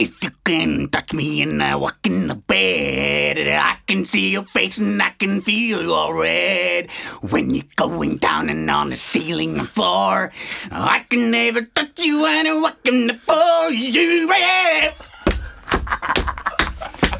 If 0.00 0.24
you 0.24 0.30
can 0.44 0.88
touch 0.88 1.12
me 1.12 1.42
and 1.42 1.62
I 1.62 1.76
walk 1.76 2.06
in 2.06 2.28
the 2.28 2.34
bed, 2.34 3.36
I 3.36 3.76
can 3.86 4.06
see 4.06 4.30
your 4.32 4.44
face 4.44 4.78
and 4.78 5.02
I 5.02 5.10
can 5.10 5.42
feel 5.42 5.82
your 5.82 6.18
red. 6.18 6.90
When 7.20 7.50
you're 7.50 7.64
going 7.76 8.16
down 8.16 8.48
and 8.48 8.70
on 8.70 8.88
the 8.88 8.96
ceiling 8.96 9.58
and 9.58 9.68
floor, 9.68 10.32
I 10.72 11.04
can 11.10 11.30
never 11.30 11.60
touch 11.60 12.02
you 12.02 12.24
and 12.24 12.48
I 12.48 12.60
walk 12.62 12.88
in 12.88 13.08
the 13.08 13.12
floor. 13.14 13.70
You, 13.70 14.32
yeah. 14.32 14.94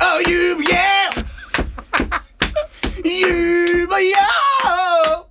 Oh, 0.01 0.23
you, 0.27 0.64
yeah. 0.66 1.11
You, 3.05 3.88
yeah. 3.93 5.23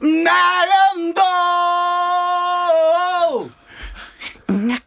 Madam 0.00 1.12
Doe. 1.12 1.83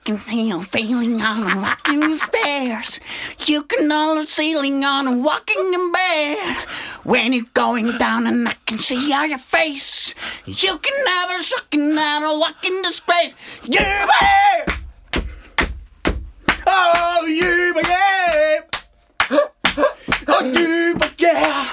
Can 0.08 0.22
see 0.22 0.48
you 0.48 0.64
feeling 0.64 1.22
on 1.22 1.52
a 1.52 1.60
rocking 1.60 2.16
stairs. 2.16 3.02
You 3.46 3.64
can 3.64 3.92
all 3.92 4.16
the 4.16 4.26
ceiling 4.26 4.86
on 4.86 5.06
a 5.06 5.12
walking 5.12 5.74
in 5.74 5.92
bed. 5.92 6.56
When 7.04 7.34
you're 7.34 7.44
going 7.54 7.92
down 7.98 8.26
and 8.26 8.48
I 8.48 8.54
can 8.66 8.78
see 8.78 9.12
all 9.12 9.26
your 9.26 9.38
face. 9.38 10.16
You 10.46 10.78
can 10.78 11.04
never 11.04 11.44
sucking 11.44 11.98
out 12.00 12.24
a 12.24 12.40
walking 12.40 12.82
disgrace. 12.84 13.36
You 13.66 13.82
oh, 13.82 14.64
oh, 16.68 17.26
yeah. 17.86 18.62
Oh, 20.30 20.46
you 20.46 20.48
yeah. 20.48 20.48
Oh, 20.48 20.52
you 20.56 20.98
yeah. 21.18 21.70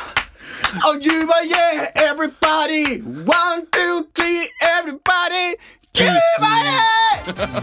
Oh, 0.82 0.98
you 1.00 1.30
yeah. 1.44 1.92
Everybody. 1.94 2.98
One, 2.98 3.66
two, 3.70 4.08
three, 4.12 4.50
everybody. 4.60 5.54
Yeah. 5.98 6.80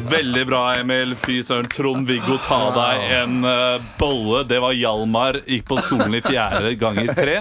Veldig 0.09 0.47
bra, 0.47 0.75
Emil. 0.79 1.15
Fy 1.19 1.41
søren. 1.43 1.67
Trond-Viggo, 1.69 2.37
ta 2.45 2.59
deg 2.75 3.03
en 3.17 3.43
eh, 3.45 3.83
bolle. 3.99 4.43
Det 4.49 4.57
var 4.63 4.73
Hjalmar. 4.73 5.37
Gikk 5.45 5.65
på 5.69 5.77
skolen 5.83 6.15
i 6.17 6.21
fjerde 6.23 6.71
ganger 6.81 7.11
tre. 7.17 7.35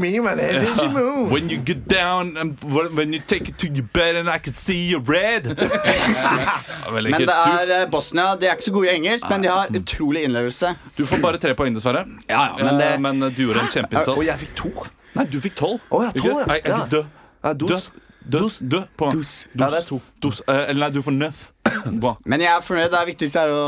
My 0.00 0.10
lady, 0.34 0.66
shmoo. 0.80 1.28
When 1.30 1.50
you 1.52 1.58
get 1.64 1.84
down 1.88 2.32
and 2.40 2.56
when 2.96 3.12
you 3.14 3.20
take 3.20 3.48
it 3.52 3.58
to 3.58 3.68
your 3.68 3.86
bed 3.94 4.16
and 4.16 4.28
I 4.28 4.38
can 4.38 4.54
see 4.54 4.80
you 4.90 4.98
red. 5.00 5.44
Veldig 6.94 7.10
Men 7.14 7.26
det 7.28 7.36
er 7.36 7.74
eh, 7.82 7.84
Bosnia. 7.92 8.30
De 8.40 8.48
er 8.48 8.56
ikke 8.56 8.68
så 8.70 8.74
gode 8.78 8.88
i 8.90 8.94
engelsk, 8.96 9.28
men 9.30 9.44
de 9.44 9.52
har 9.52 9.68
utrolig 9.82 10.24
innlevelse. 10.28 10.74
du 10.96 11.04
får 11.06 11.20
bare 11.22 11.38
tre 11.42 11.54
poeng, 11.58 11.76
dessverre. 11.76 12.06
Ja, 12.28 12.48
ja, 12.58 12.64
men 12.64 12.80
det- 12.80 12.92
Eh, 12.94 12.98
men 13.00 13.20
du 13.34 13.38
gjorde 13.46 13.60
en 13.66 13.70
kjempeinnsats. 13.72 14.16
Og 14.18 14.24
jeg 14.26 14.38
fikk 14.46 14.54
to. 14.58 14.72
Nei, 15.14 15.24
du 15.30 15.38
fikk 15.40 15.54
tolv. 15.60 15.80
Å, 15.90 16.02
ja, 16.08 16.10
tolv, 16.16 16.40
ja. 16.40 16.46
Nei, 16.50 16.58
jeg 16.64 16.72
Ja. 16.72 16.80
fikk. 16.88 17.06
Ja, 17.44 17.52
dos. 17.52 17.70
Dø. 17.70 18.00
Dø. 18.24 18.40
Dø. 18.60 18.80
På. 18.96 19.10
Dos. 19.12 19.32
Ja, 19.54 19.68
det 19.72 19.82
er 19.82 19.88
to. 19.88 19.98
Dos. 20.24 20.40
Eh, 20.48 20.70
eller 20.70 20.86
nei, 20.86 20.90
du 20.94 21.02
får. 21.04 21.16
Bra. 22.02 22.14
Men 22.24 22.40
jeg 22.44 22.52
er 22.54 22.64
fornøyd. 22.64 22.90
Det 22.94 23.02
viktigste 23.12 23.42
er 23.44 23.52
å 23.52 23.64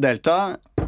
delta. 0.00 0.38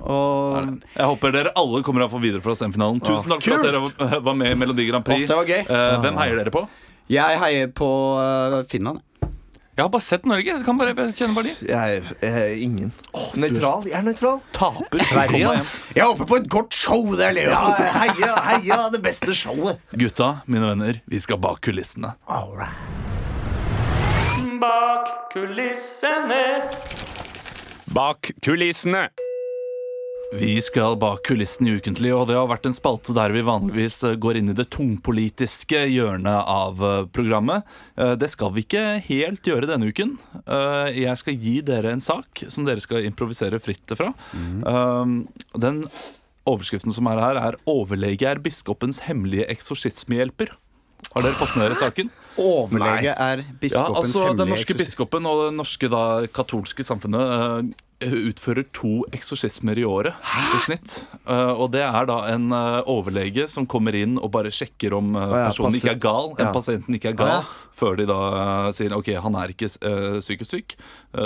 Og 0.06 0.80
Jeg 0.94 1.06
håper 1.10 1.32
dere 1.34 1.52
alle 1.58 1.82
kommer 1.86 2.04
iallfall 2.04 2.22
videre 2.22 2.42
fra 2.44 2.54
semifinalen. 2.58 3.00
Tusen 3.02 3.30
takk 3.32 3.42
for 3.46 3.58
at 3.58 3.66
dere 3.66 4.20
var- 4.22 4.34
med 4.38 4.52
i 4.52 4.58
Melodi 4.58 4.86
Grand 4.90 5.06
Prix. 5.06 5.24
Å, 5.24 5.30
det 5.32 5.38
var 5.40 5.50
gøy. 5.50 5.62
Eh, 5.66 5.96
hvem 6.04 6.20
heier 6.22 6.42
dere 6.42 6.54
på? 6.54 6.66
jeg 7.06 7.38
heier 7.38 7.68
på 7.70 7.88
eh, 8.18 8.62
Finland. 8.70 8.98
Jeg 9.76 9.84
har 9.84 9.90
bare 9.92 10.00
sett 10.06 10.24
Norge. 10.24 10.48
Jeg 10.48 10.64
kan 10.64 10.78
bare, 10.80 10.94
jeg 10.96 11.12
kjenner 11.18 11.34
bare 11.36 11.50
de. 11.50 11.66
Jeg 11.68 11.98
er 12.24 12.54
ingen. 12.64 12.92
Nøytral. 13.36 13.82
Jeg 13.84 13.98
er 13.98 14.06
nøytral. 14.06 14.38
Taper. 14.56 15.02
Sverige, 15.04 15.50
ass. 15.50 15.66
Jeg 15.92 16.06
håper 16.08 16.28
på 16.30 16.38
et 16.40 16.46
godt 16.54 16.72
show 16.72 17.02
der, 17.12 17.34
Leo. 17.36 17.50
Ja, 17.52 17.90
heia, 17.98 18.30
heia 18.46 18.78
det 18.94 19.02
beste 19.04 19.36
showet. 19.36 19.76
Gutta, 19.92 20.30
mine 20.48 20.70
venner, 20.70 21.02
vi 21.04 21.20
skal 21.20 21.36
bak 21.44 21.60
kulissene. 21.66 22.14
Bak 24.64 25.12
kulissene. 25.34 26.40
Bak 27.92 28.32
kulissene. 28.48 29.10
Vi 30.34 30.56
skal 30.64 30.96
bak 30.98 31.20
kulissene 31.28 31.70
i 31.70 31.76
Ukentlig, 31.78 32.10
og 32.10 32.24
det 32.26 32.34
har 32.34 32.48
vært 32.50 32.66
en 32.66 32.74
spalte 32.74 33.14
der 33.14 33.30
vi 33.30 33.44
vanligvis 33.46 34.00
eh, 34.08 34.16
går 34.18 34.40
inn 34.40 34.50
i 34.50 34.56
det 34.58 34.66
tungpolitiske 34.74 35.84
hjørnet 35.86 36.50
av 36.50 36.82
eh, 36.82 37.04
programmet. 37.14 37.62
Eh, 37.94 38.16
Det 38.18 38.28
skal 38.32 38.50
vi 38.56 38.64
ikke 38.66 38.82
helt 39.06 39.46
gjøre 39.46 39.70
denne 39.70 39.92
uken. 39.92 40.16
Eh, 40.42 40.98
Jeg 40.98 41.22
skal 41.22 41.38
gi 41.38 41.54
dere 41.66 41.94
en 41.94 42.02
sak 42.02 42.42
som 42.50 42.66
dere 42.66 42.82
skal 42.82 43.06
improvisere 43.06 43.62
fritt 43.62 43.94
fra. 43.94 44.10
Mm. 44.34 45.24
Den 45.54 45.82
overskriften 46.46 46.94
som 46.94 47.06
er 47.06 47.22
her, 47.22 47.38
er 47.38 47.56
'Overlege 47.66 48.26
er 48.26 48.42
biskopens 48.42 49.00
hemmelige 49.06 49.46
eksorsismehjelper'. 49.46 50.50
Har 51.14 51.22
dere 51.22 51.38
fått 51.38 51.56
med 51.56 51.68
dere 51.70 51.78
saken? 51.78 52.10
Overlege 52.36 53.14
er 53.14 53.44
Ja, 53.62 53.86
altså, 53.94 54.26
hemmelige 54.26 54.36
Den 54.42 54.48
norske 54.48 54.74
biskopen 54.74 55.26
og 55.26 55.46
det 55.46 55.56
norske 55.56 55.88
da, 55.88 56.26
katolske 56.26 56.82
samfunnet 56.84 57.74
utfører 58.04 58.66
to 58.76 58.98
eksorsismer 59.16 59.78
i 59.80 59.84
året 59.88 60.12
i 60.52 60.58
snitt. 60.66 61.06
Uh, 61.24 61.54
og 61.56 61.70
det 61.72 61.80
er 61.86 62.08
da 62.10 62.18
en 62.34 62.50
uh, 62.52 62.82
overlege 62.92 63.46
som 63.48 63.64
kommer 63.66 63.96
inn 63.96 64.18
og 64.20 64.28
bare 64.34 64.52
sjekker 64.52 64.92
om 64.98 65.14
uh, 65.16 65.22
ja, 65.24 65.46
personen 65.48 65.78
ikke 65.78 65.94
er 65.94 66.02
gal. 66.04 66.28
En 66.36 66.44
Ja. 66.46 66.52
pasienten 66.52 66.98
ikke 66.98 67.14
er 67.14 67.16
gal, 67.16 67.48
før 67.76 67.96
de 67.96 68.06
da 68.10 68.18
sier 68.76 68.92
ok, 68.96 69.08
han 69.24 69.38
er 69.40 69.54
ikke 69.54 69.70
psykisk 70.20 70.50
syk. 70.52 70.76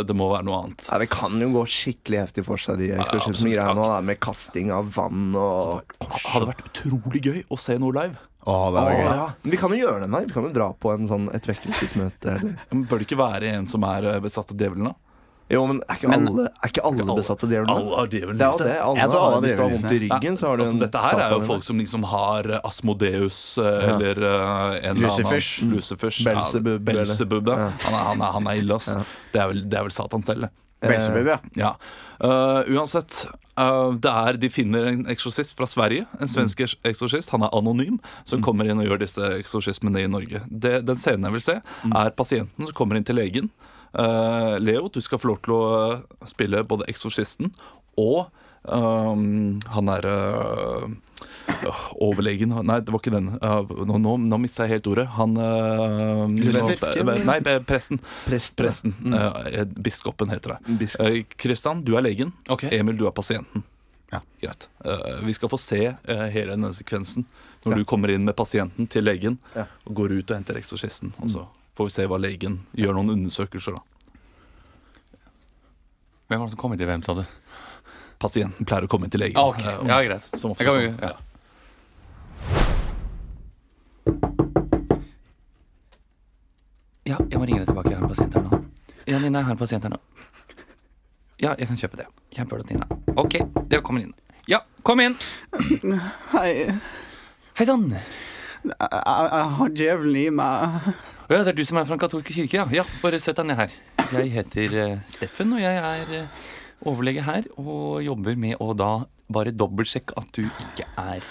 Det 0.06 0.14
må 0.16 0.30
være 0.30 0.46
noe 0.46 0.61
annet. 0.62 0.87
Ja, 0.92 0.98
det 1.02 1.11
kan 1.12 1.35
jo 1.42 1.50
gå 1.59 1.66
skikkelig 1.66 2.22
heftig 2.24 2.46
for 2.46 2.61
seg, 2.62 2.78
de 2.80 2.92
eksorsismegreiene 3.02 3.90
med 4.06 4.20
kasting 4.22 4.70
av 4.74 4.88
vann 4.94 5.35
og 5.38 5.94
Hadde 6.30 6.48
vært 6.52 6.64
utrolig 6.70 7.22
gøy 7.26 7.40
å 7.50 7.59
se 7.59 7.76
noe 7.83 7.94
live. 7.96 8.18
Var 8.46 8.90
gøy. 8.94 9.02
ja. 9.04 9.26
Men 9.42 9.52
Vi 9.52 9.59
kan 9.61 9.74
jo 9.74 9.83
gjøre 9.83 10.00
det, 10.06 10.11
nei. 10.14 10.22
Vi 10.24 10.33
kan 10.33 10.46
jo 10.46 10.54
dra 10.54 10.70
på 10.72 10.94
en 10.94 11.06
sånn, 11.11 11.26
et 11.37 11.44
vekkelsesmøte. 11.50 12.38
Men 12.70 12.87
Bør 12.88 13.02
det 13.02 13.09
ikke 13.11 13.18
være 13.20 13.50
en 13.59 13.66
som 13.68 13.85
er 13.85 14.06
besatt 14.24 14.54
av 14.54 14.59
djevelen, 14.62 14.88
da? 14.92 14.94
Jo, 15.50 15.64
men 15.66 15.80
er 15.88 15.96
ikke 15.98 16.08
Men- 16.12 16.28
alle, 16.30 16.44
er 16.62 16.68
ikke 16.70 16.82
alle 16.86 17.04
besatte 17.18 17.48
djevelen? 17.50 17.70
Alle 17.74 17.96
har 17.98 18.06
djevelen 18.12 18.36
i 18.38 18.50
seg. 18.54 18.66
det. 18.68 18.76
Alle, 18.84 18.96
Jeg 19.00 19.10
tror 19.10 19.20
alle 19.26 19.34
har, 19.34 19.42
djevelen 19.48 19.74
i 19.74 19.80
seg. 19.82 20.04
ryggen, 20.04 20.36
så 20.38 20.46
Altså, 20.54 20.78
dette 20.78 21.02
her 21.02 21.18
er 21.24 21.30
jo 21.34 21.40
folk 21.48 21.64
som 21.66 21.78
liksom 21.82 22.04
har 22.04 22.50
eh, 22.50 22.60
Asmodeus 22.64 23.58
eh, 23.58 23.88
eller 23.90 24.22
uh, 24.22 24.76
en 24.78 24.84
eller 24.96 25.00
Lucifers. 25.08 25.48
annen 25.62 25.74
Lucifers. 25.76 26.20
Belsebub. 26.24 26.88
Ja, 26.88 26.92
Belsebub 26.92 27.46
ja. 27.48 27.56
Han, 27.84 27.94
er, 27.94 28.04
han, 28.12 28.20
er, 28.22 28.32
han 28.38 28.46
er 28.46 28.62
ille, 28.62 28.74
ass. 28.78 28.86
Det, 29.32 29.40
er 29.42 29.48
vel, 29.50 29.64
det 29.68 29.78
er 29.78 29.82
vel 29.88 29.90
Satan 29.98 30.22
selv, 30.22 30.46
det. 30.46 30.50
Belsebub, 30.80 31.26
ja. 31.26 31.38
Ja. 31.56 31.74
Uh, 32.22 32.62
uansett, 32.78 33.26
Uh, 33.60 33.92
det 34.00 34.08
er, 34.08 34.36
de 34.40 34.48
finner 34.48 34.86
en 34.88 35.02
eksorsist 35.12 35.52
fra 35.58 35.66
Sverige. 35.68 36.06
En 36.18 36.28
svensk 36.30 36.62
eks- 36.64 36.76
eksorsist. 36.88 37.28
Han 37.34 37.42
er 37.44 37.50
anonym, 37.52 37.98
som 38.24 38.40
kommer 38.40 38.64
inn 38.64 38.78
og 38.80 38.86
gjør 38.86 39.02
disse 39.02 39.20
eksorsismene 39.36 40.00
i 40.00 40.06
Norge. 40.08 40.40
Det, 40.48 40.78
den 40.88 40.96
scenen 40.96 41.26
jeg 41.28 41.32
vil 41.34 41.42
se, 41.44 41.56
er 41.92 42.10
pasienten 42.16 42.64
som 42.70 42.72
kommer 42.78 42.96
inn 42.96 43.04
til 43.04 43.16
legen. 43.20 43.50
Eh, 43.92 44.59
Leo, 44.62 44.88
du 44.88 45.00
skal 45.00 45.18
få 45.18 45.33
lov 45.33 45.40
til 45.42 45.57
å 45.57 45.62
eh, 45.92 46.29
spille 46.31 46.62
både 46.64 46.87
eksorsisten 46.92 47.53
og 47.98 48.29
Um, 48.62 49.57
han 49.72 49.88
er 49.88 50.05
uh, 50.05 50.83
overlegen 51.96 52.53
Nei, 52.68 52.76
det 52.85 52.92
var 52.92 53.00
ikke 53.00 53.14
den. 53.14 53.31
Uh, 53.40 53.64
nå 53.88 53.96
nå, 54.03 54.18
nå 54.20 54.38
mista 54.42 54.66
jeg 54.66 54.76
helt 54.76 54.90
ordet. 54.92 55.07
Han 55.16 55.33
uh, 55.40 56.26
nå, 56.29 57.14
Nei, 57.24 57.38
presten. 57.66 58.03
Prest. 58.26 58.59
Presten. 58.61 58.92
Uh, 59.09 59.64
biskopen 59.81 60.33
heter 60.35 60.59
det. 60.59 60.76
Biskop. 60.83 61.37
Kristian, 61.40 61.81
du 61.87 61.94
er 61.96 62.05
legen. 62.05 62.35
Okay. 62.53 62.74
Emil, 62.76 62.98
du 63.00 63.07
er 63.09 63.16
pasienten. 63.16 63.64
Ja. 64.12 64.20
Greit. 64.42 64.66
Vi 65.22 65.33
skal 65.38 65.53
få 65.53 65.59
se 65.61 65.85
hele 66.35 66.50
denne 66.53 66.72
sekvensen 66.74 67.24
når 67.62 67.72
Ja. 67.72 67.79
du 67.79 67.85
kommer 67.87 68.11
inn 68.11 68.24
med 68.26 68.35
pasienten 68.37 68.88
til 68.90 69.05
legen 69.07 69.38
Ja. 69.55 69.68
og 69.87 69.94
går 69.94 70.18
ut 70.18 70.33
og 70.33 70.37
henter 70.37 70.59
eksorsisten. 70.59 71.14
Og 71.22 71.31
så 71.31 71.46
får 71.76 71.85
vi 71.88 71.90
se 71.94 72.06
hva 72.11 72.18
legen 72.20 72.61
gjør 72.76 72.94
noen 72.98 73.11
undersøkelser. 73.16 73.72
da 73.74 73.83
Hvem 76.28 76.38
var 76.40 76.46
det 76.46 76.52
som 76.54 76.61
kom 76.61 76.72
inn 76.72 76.78
til 76.78 76.87
hvem, 76.90 77.02
sa 77.02 77.14
du? 77.14 77.24
Pasienten 78.20 78.66
pleier 78.68 78.85
å 78.87 78.88
komme 78.92 79.04
inn 79.09 79.11
til 79.11 79.20
legen. 79.24 79.37
Ah, 79.40 79.48
ok. 79.50 79.61
eh, 79.64 79.87
Ja, 79.88 80.02
greit. 80.04 80.20
Som 80.38 80.50
ofte 80.52 80.64
Jeg 80.64 80.72
kan- 80.72 80.98
sånn. 80.98 81.00
ja. 81.02 81.16
Ja, 87.09 87.16
jeg 87.30 87.40
må 87.40 87.46
ringe 87.48 87.62
deg 87.62 87.70
tilbake. 87.70 87.90
Jeg 87.90 87.98
har 87.98 88.04
en 88.06 88.12
pasient 88.12 88.35
her 88.37 88.44
nå. 88.44 88.59
Ja, 89.09 89.18
Nina, 89.18 89.40
jeg 89.40 89.46
har 89.48 89.54
en 89.56 89.61
pasient 89.61 89.87
her 89.87 89.94
nå. 89.94 89.98
Ja, 91.40 91.54
jeg 91.59 91.70
kan 91.70 91.78
kjøpe 91.80 91.96
det. 92.02 92.06
Kjempebra, 92.37 92.66
Nina. 92.68 92.87
Ok, 93.18 93.38
det 93.72 93.80
kommer 93.87 94.04
inn. 94.04 94.12
Ja, 94.50 94.61
kom 94.87 95.00
inn! 95.02 95.16
Hei, 96.35 96.52
Hei 97.59 97.66
sann. 97.68 97.87
jeg, 97.94 98.74
jeg 98.76 99.48
har 99.56 99.72
djevelen 99.80 100.18
i 100.20 100.26
meg. 100.35 100.90
Ja, 101.31 101.45
det 101.47 101.53
er 101.53 101.59
du 101.61 101.62
som 101.62 101.79
er 101.79 101.85
fra 101.87 101.95
den 101.95 102.01
katolske 102.03 102.35
kirke, 102.35 102.57
ja. 102.59 102.64
Ja, 102.75 102.83
Bare 103.05 103.21
sett 103.23 103.38
deg 103.38 103.47
ned 103.47 103.61
her. 103.61 103.75
Jeg 104.11 104.33
heter 104.35 104.73
uh, 104.75 104.97
Steffen, 105.07 105.53
og 105.55 105.61
jeg 105.62 105.77
er 105.79 106.09
uh, 106.25 106.40
overlege 106.90 107.23
her. 107.23 107.47
Og 107.55 108.01
jobber 108.03 108.35
med 108.35 108.59
å 108.59 108.73
da 108.75 108.88
bare 109.31 109.53
dobbeltsjekke 109.55 110.16
at 110.19 110.33
du 110.35 110.49
ikke 110.49 110.88
er 110.99 111.23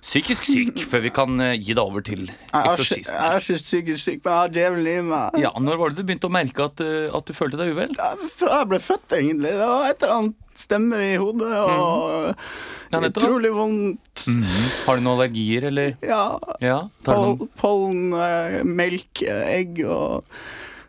psykisk 0.00 0.48
syk, 0.48 0.80
før 0.88 1.04
vi 1.04 1.12
kan 1.12 1.36
uh, 1.36 1.50
gi 1.52 1.76
deg 1.76 1.82
over 1.84 2.00
til 2.06 2.24
eksorsisten. 2.48 3.12
jeg 3.12 3.28
er 3.28 3.44
ikke 3.44 3.60
psykisk 3.60 4.04
syk, 4.06 4.22
men 4.24 4.32
jeg 4.32 4.38
har 4.38 4.56
djevelen 4.56 4.88
i 4.88 5.04
meg. 5.10 5.38
Ja, 5.44 5.52
Når 5.60 5.82
var 5.82 5.92
det 5.92 6.00
du 6.00 6.08
begynte 6.08 6.32
å 6.32 6.36
merke 6.38 6.70
at, 6.72 6.80
at 7.20 7.28
du 7.28 7.36
følte 7.36 7.60
deg 7.60 7.76
uvel? 7.76 7.92
Fra 8.32 8.62
jeg 8.62 8.72
ble 8.72 8.80
født, 8.88 9.18
egentlig. 9.20 9.52
Det 9.52 9.68
var 9.68 9.90
et 9.90 10.00
eller 10.00 10.16
annet 10.16 10.41
stemmer 10.58 11.00
i 11.00 11.14
hodet, 11.16 11.52
og 11.52 12.34
Ja, 12.92 13.00
utrolig 13.00 13.48
vondt. 13.56 14.26
Har 14.86 14.98
du 14.98 15.02
noen 15.06 15.14
allergier, 15.16 15.64
eller? 15.70 15.94
Ja. 16.04 16.38
Ja, 16.60 16.80
Pol 17.06 17.46
pollen, 17.56 18.12
eh, 18.12 18.58
melk, 18.68 19.22
eh, 19.24 19.46
egg 19.62 19.80
og 19.88 20.26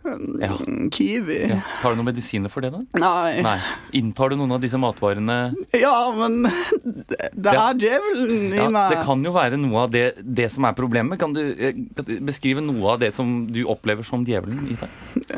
mm, 0.03 0.41
Ja. 0.43 0.57
kiwi. 0.91 1.37
Ja. 1.53 1.61
Tar 1.79 1.93
du 1.95 2.01
noen 2.01 2.09
medisiner 2.11 2.51
for 2.51 2.59
det, 2.65 2.73
da? 2.75 2.81
Nei. 2.99 3.39
Nei. 3.45 3.55
Inntar 3.95 4.29
du 4.29 4.35
noen 4.35 4.51
av 4.51 4.59
disse 4.59 4.75
matvarene? 4.75 5.37
Ja, 5.79 5.95
men 6.17 6.41
det, 6.43 7.31
det 7.39 7.53
er 7.55 7.79
djevelen 7.79 8.51
i 8.51 8.57
Ja, 8.59 8.67
meg. 8.69 8.97
det 8.97 9.05
kan 9.07 9.23
jo 9.23 9.31
være 9.31 9.55
noe 9.63 9.85
av 9.87 9.91
det, 9.95 10.03
det 10.19 10.51
som 10.51 10.67
er 10.67 10.75
problemet. 10.75 11.21
Kan 11.23 11.31
du 11.31 11.39
eh, 11.55 11.71
kan 11.95 12.03
du 12.09 12.17
beskrive 12.19 12.59
noe 12.67 12.97
av 12.97 12.99
det 12.99 13.13
som 13.15 13.45
du 13.47 13.63
opplever 13.63 14.03
som 14.03 14.25
djevelen 14.27 14.67
i 14.75 14.75
deg? 14.75 14.89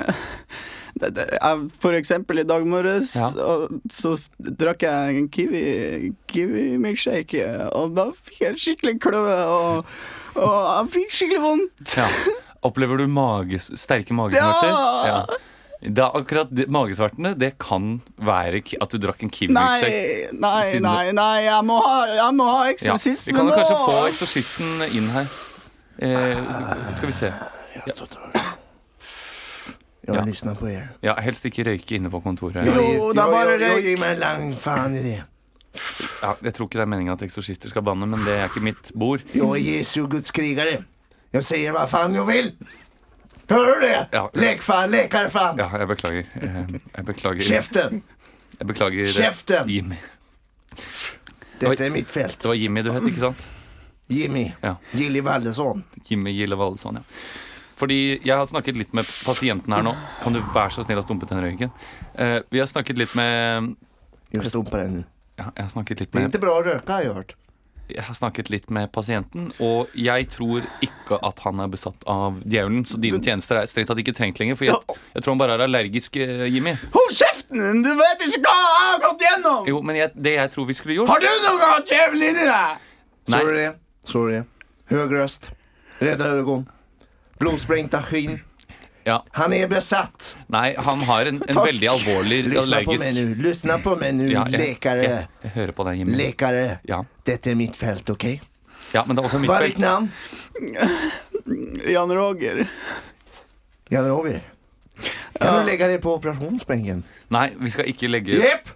For 1.84 1.93
eksempel 1.97 2.39
i 2.39 2.45
dag 2.47 2.65
morges 2.67 3.15
Ja. 3.17 3.29
så 3.91 4.13
drakk 4.39 4.86
jeg 4.88 5.17
en 5.19 5.27
kiwi 5.29 5.63
kiwi-milkshake, 6.31 7.43
og 7.75 7.95
da 7.97 8.10
fikk 8.23 8.41
jeg 8.45 8.62
skikkelig 8.63 8.99
kløe, 9.03 9.36
og, 9.45 9.89
og 10.39 10.55
jeg 10.69 10.93
fikk 10.95 11.17
skikkelig 11.17 11.41
vondt. 11.43 11.97
Ja. 11.99 12.08
Opplever 12.65 12.97
du 12.97 13.08
mages, 13.12 13.67
sterke 13.77 14.15
magesmerter? 14.17 14.71
Ja. 15.05 15.19
Det 15.86 16.01
er 16.01 16.15
akkurat 16.17 16.49
de, 16.49 16.63
Magesmertene 16.71 17.36
det 17.38 17.51
kan 17.62 17.99
være 18.17 18.63
at 18.81 18.89
du 18.89 18.97
drakk 19.03 19.21
en 19.21 19.29
Nei, 19.29 19.36
kiwi-milkshake. 19.38 20.31
nei, 20.39 20.79
nei, 20.81 21.12
nei, 21.13 21.43
jeg 21.45 21.67
må 21.67 21.75
ha, 21.84 21.97
jeg 22.15 22.34
må 22.39 22.47
ha 22.49 22.63
Ja. 22.71 22.95
Vi 23.27 23.36
kan 23.36 23.51
kanskje 23.51 23.77
få 23.84 23.99
eksorsisten 24.08 24.88
inn 24.95 25.12
her. 25.13 25.27
Eh, 25.99 26.93
skal 26.97 27.12
vi 27.12 27.17
se. 27.19 27.34
Jag 30.08 30.15
Ja. 30.15 30.24
lyssnar 30.26 30.56
på 30.56 30.68
er. 30.70 30.89
Ja, 31.04 31.15
Helst 31.22 31.46
ikke 31.46 31.63
røyke 31.65 31.96
inne 31.96 32.10
på 32.10 32.20
kontoret. 32.22 32.65
Jo, 32.65 33.10
er 33.10 33.13
bare 33.15 33.58
røyk. 33.58 33.84
ger 33.84 33.98
mig 34.00 34.18
lang 34.20 34.54
faen 34.56 34.96
i 34.96 35.02
det. 35.02 35.24
Ja, 36.22 36.34
jeg 36.44 36.54
tror 36.54 36.65
ikke 36.68 36.78
det 36.78 36.82
er 36.82 36.86
meningen 36.91 37.13
at 37.13 37.22
eksorsister 37.22 37.70
skal 37.70 37.82
banne, 37.82 38.06
men 38.08 38.20
det 38.26 38.34
er 38.39 38.46
ikke 38.48 38.62
mitt 38.63 38.91
bord. 38.96 39.22
Jo, 39.36 39.54
är 39.56 39.60
Jesu 39.60 40.08
Guds 40.08 40.32
krigere. 40.32 40.84
Jeg 41.34 41.44
sier 41.44 41.72
hva 41.72 41.86
faen 41.88 42.13
jeg 42.15 42.28
vil. 42.28 42.52
Hører 43.50 43.74
du 43.82 43.88
det? 43.88 44.08
Ja. 44.13 44.28
Lekfaen, 44.34 44.89
läkarfan. 44.91 45.58
Ja, 45.58 45.70
jeg 45.78 45.88
beklager. 45.88 46.24
Eh, 46.41 46.80
Jeg 46.98 47.06
beklager. 47.06 47.41
Kjeften! 47.44 48.04
Jeg 48.60 48.68
beklager 48.68 49.06
Kjeften! 49.06 49.70
Jimmy. 49.70 49.96
Dette 51.60 51.86
er 51.86 51.89
mitt 51.91 52.10
felt. 52.12 52.39
Det 52.41 52.48
var 52.50 52.56
Jimmy 52.56 52.82
du 52.84 52.91
het, 52.91 53.04
ikke 53.04 53.20
sant? 53.20 53.44
Jimmy. 54.10 54.52
Ja. 54.63 54.76
Gilly 54.94 55.20
Valdeson 55.24 55.84
Jimmy 56.10 56.32
Gille 56.34 56.56
Valdeson, 56.58 56.96
ja. 56.96 57.02
Fordi 57.76 58.00
jeg 58.24 58.32
har 58.32 58.46
snakket 58.48 58.78
litt 58.80 58.94
med 58.96 59.08
pasienten 59.28 59.74
her 59.76 59.84
nå. 59.86 59.96
Kan 60.24 60.36
du 60.36 60.42
være 60.56 60.72
så 60.78 60.86
snill 60.86 61.02
å 61.02 61.06
stumpe 61.06 61.28
den 61.30 61.42
røyken? 61.44 61.74
Uh, 62.16 62.40
vi 62.54 62.62
har 62.64 62.70
snakket 62.72 63.00
litt 63.02 63.16
med 63.20 63.74
Jeg 64.36 64.52
stumper 64.52 64.86
den 64.86 65.02
ja, 65.36 65.50
Jeg 65.50 65.66
har 65.66 65.74
snakket 65.74 66.06
litt 66.06 66.14
med 66.14 66.16
Det 66.16 66.22
er 66.22 66.30
ikke 66.30 66.38
inte 66.38 66.46
bra 66.46 66.54
å 66.56 66.64
røyke, 66.64 66.94
har 66.94 67.04
jeg 67.04 67.18
hørt. 67.18 67.36
Jeg 67.86 68.02
har 68.02 68.16
snakket 68.18 68.48
litt 68.50 68.72
med 68.74 68.90
pasienten, 68.96 69.52
og 69.62 69.92
jeg 69.94 70.26
tror 70.34 70.64
ikke 70.82 71.20
at 71.22 71.42
han 71.44 71.60
er 71.62 71.68
besatt 71.70 72.08
av 72.10 72.40
djevelen. 72.42 72.82
Så 72.90 72.98
dine 72.98 73.20
tjenester 73.22 73.60
er 73.60 73.68
strengt 73.70 73.92
tatt 73.92 74.02
ikke 74.02 74.16
trengt 74.18 74.42
lenger. 74.42 74.58
For 74.58 74.66
jeg, 74.66 74.96
jeg 75.14 75.22
tror 75.22 75.36
han 75.36 75.42
bare 75.44 75.58
er 75.60 75.66
allergisk, 75.68 76.18
eh, 76.18 76.48
Jimmy. 76.50 76.74
Hold 76.96 77.14
kjeften 77.14 77.62
din! 77.62 77.84
Du 77.86 77.92
vet 78.00 78.26
ikke 78.26 78.42
hva 78.48 78.56
jeg 78.56 78.88
har 78.88 79.04
gått 79.04 79.28
gjennom! 79.28 79.70
Jo, 79.70 79.84
men 79.86 80.00
jeg, 80.00 80.16
det 80.18 80.34
jeg 80.34 80.54
tror 80.56 80.66
vi 80.72 80.78
skulle 80.80 80.98
gjort 80.98 81.14
Har 81.14 81.22
du 81.22 81.30
noen 81.30 81.62
gang 81.62 81.76
hatt 81.76 81.94
djevelen 81.94 82.26
inni 82.32 82.48
deg? 82.50 82.90
Sorry. 83.36 83.68
Sorry. 84.16 84.42
Høy 84.90 85.06
røst. 85.14 85.52
Så 86.00 86.06
är 86.06 86.75
skinn. 88.10 88.39
Ja, 89.06 89.19
Han 89.38 89.54
er 89.54 89.67
besatt. 89.69 90.32
Nei, 90.50 90.74
han 90.82 91.00
har 91.06 91.26
en, 91.30 91.38
en 91.48 91.56
veldig 91.62 91.88
alvorlig 91.91 92.39
Lyssna 92.48 92.80
på 92.82 92.95
allergisk 92.95 93.12
nu. 93.13 93.36
Lyssna 93.43 93.78
på 93.84 93.93
meg 94.00 94.15
nå, 94.17 94.30
Ja, 94.32 94.45
jeg, 94.50 94.80
jeg, 94.82 95.28
jeg 95.43 95.52
hører 95.54 95.74
på 95.78 95.86
deg, 95.86 96.00
Jimmy. 96.00 96.15
Lekere. 96.17 96.80
Ja. 96.89 97.04
Dette 97.24 97.52
er 97.52 97.56
mitt 97.60 97.76
felt, 97.78 98.10
OK? 98.10 98.26
ja, 98.95 99.04
men 99.06 99.15
det 99.15 99.21
er 99.21 99.28
også 99.30 99.39
mitt 99.43 99.50
Hva 99.52 99.60
er 99.62 99.67
ditt 99.67 99.78
navn? 99.84 100.10
Jan 101.86 102.12
Roger. 102.17 102.63
Jan 103.93 104.08
Roger. 104.10 104.41
Kan 105.38 105.60
du 105.60 105.67
legge 105.69 105.88
deg 105.91 106.02
på 106.02 106.15
operasjonsbenken? 106.15 107.04
Nei, 107.36 107.50
vi 107.60 107.69
skal 107.74 107.89
ikke 107.91 108.10
legge 108.10 108.39
Jepp! 108.39 108.71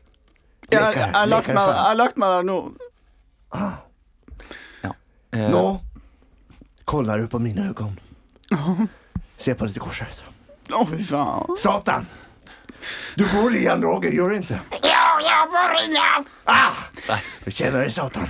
Jeg 0.69 0.81
har 0.83 1.25
lagt 1.25 1.49
meg- 1.49 2.19
der 2.29 2.43
nå. 2.45 2.57
eh, 5.33 5.49
Nå 5.49 5.63
kollar 6.85 7.17
du 7.17 7.27
på 7.27 7.39
mine 7.41 7.69
ögon. 7.71 7.97
Se 9.39 9.55
på 9.55 9.67
det 9.69 9.81
korset. 9.81 10.23
Å, 10.73 10.83
fy 10.89 11.03
faen. 11.05 11.55
Satan! 11.57 12.07
Du 13.19 13.25
går 13.27 13.55
i 13.59 13.63
Jan 13.65 13.83
Roger, 13.83 14.11
gjør 14.15 14.29
du 14.29 14.35
ikke? 14.39 14.59
Ja, 14.85 15.05
jeg 15.23 15.49
får 15.51 15.73
ringa. 15.75 16.05
Ah! 16.49 16.85
Du 17.45 17.51
kjenner 17.51 17.83
deg, 17.83 17.91
Satan. 17.91 18.27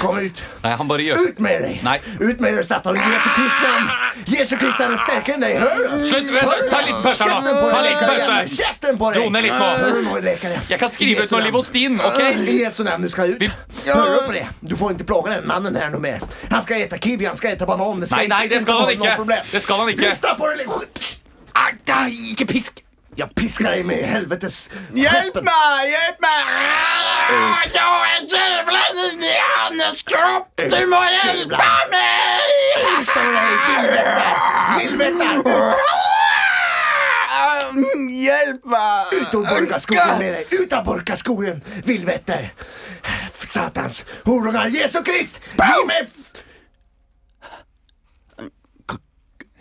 Kom 0.00 0.16
ut! 0.22 0.40
Nei, 0.62 0.70
han 0.78 0.88
bare 0.88 1.02
gjør 1.04 1.18
Ut 1.20 1.40
med 1.42 1.62
deg! 1.64 1.80
Nei. 1.84 1.94
Ut 2.20 2.40
med 2.40 2.54
deg, 2.54 2.60
Satan! 2.66 2.96
Jesu 2.96 3.28
Kristi 3.34 3.64
navn! 3.66 3.88
Jesu 4.30 4.54
Kristi 4.60 4.84
er 4.86 4.94
sterkere 5.02 5.34
enn 5.36 5.44
deg! 5.44 5.56
Hør? 5.60 5.96
Slutt! 6.06 6.30
vent, 6.34 6.52
Ta 6.70 6.80
litt 6.86 7.08
her 7.08 7.32
nå. 7.44 7.54
Ta 7.72 7.80
litt 7.84 8.04
pause. 8.04 8.36
Kjeften 8.54 9.00
på 9.00 9.10
deg! 9.14 9.24
Ro 9.24 9.42
litt 9.46 9.58
nå. 9.58 10.14
Lekare? 10.24 10.60
Jeg 10.70 10.80
kan 10.82 10.94
skrive 10.94 11.26
ut 11.26 11.34
noe 11.34 11.42
Livostin, 11.48 11.98
OK? 12.06 12.20
I 12.22 12.56
Jesu 12.62 12.84
navn, 12.86 13.04
du 13.04 13.12
skal 13.12 13.34
ut. 13.34 13.44
Hør 13.88 14.16
på 14.28 14.36
det? 14.36 14.46
Du 14.62 14.76
får 14.80 14.94
ikke 14.96 15.08
plage 15.10 15.34
den 15.34 15.50
mannen 15.50 15.76
her 15.80 15.90
noe 15.94 16.04
mer. 16.04 16.24
Han 16.52 16.64
skal 16.64 16.86
ete 16.86 17.00
kiwi, 17.02 17.26
han 17.28 17.36
skal 17.40 17.56
ete 17.58 17.68
banan. 17.68 18.04
Det 18.04 18.10
ska 18.12 18.22
Nei, 18.22 18.30
nei, 18.30 18.44
det 18.52 18.62
skal 18.64 18.84
han 18.84 18.94
ikke. 18.94 19.16
problem. 19.24 19.50
Det 19.52 19.62
skal 19.66 19.82
han 19.82 19.92
ikke. 19.94 20.08
Lyssna 20.14 20.38
på 20.38 20.54
det! 20.54 20.68
Ikke 22.34 22.46
pisk! 22.50 22.83
Jag 23.16 23.34
piskar 23.34 23.70
deg 23.70 23.84
med 23.86 24.00
helvetes... 24.08 24.70
Hjelp 24.94 25.36
meg! 25.46 25.90
Hjelp 25.92 26.24
meg! 26.24 26.48
Jeg 27.70 27.84
er 27.84 28.24
djevelen 28.26 28.98
inni 29.04 29.34
hans 29.40 30.02
kropp! 30.08 30.50
Du 30.58 30.80
må 30.90 30.98
hjelpe 31.12 31.68
meg! 31.92 32.74
Hjelp 38.24 38.64
meg! 38.64 39.14
Ut 39.14 39.34
av 39.34 39.46
Borgaskogen 39.48 40.18
med 40.18 40.34
deg! 40.34 40.52
Ut 40.60 40.72
av 40.72 40.84
Borgaskogen, 40.86 41.62
Vildvetter! 41.86 42.50
Satans 43.44 44.02
horungar! 44.26 44.70
Jesu 44.74 45.02
Krist! 45.06 45.40
Gi 45.58 45.86
meg 45.88 46.10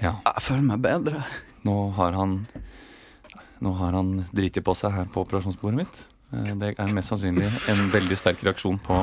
Ja, 0.04 0.18
Jeg 0.28 0.42
føler 0.44 0.66
meg 0.68 0.82
bedre. 0.84 1.22
nå 1.63 1.76
har 1.96 2.12
han 2.18 2.32
Nå 3.63 3.71
har 3.80 3.95
han 3.95 4.26
driti 4.36 4.62
på 4.63 4.76
seg 4.76 4.91
her 4.91 5.08
på 5.12 5.23
operasjonsbordet 5.23 5.80
mitt. 5.84 6.02
Eh, 6.34 6.52
Det 6.60 6.73
er 6.76 6.93
mest 6.95 7.13
sannsynlig 7.13 7.47
en 7.71 7.84
veldig 7.93 8.17
sterk 8.19 8.41
reaksjon 8.43 8.80
på 8.84 8.97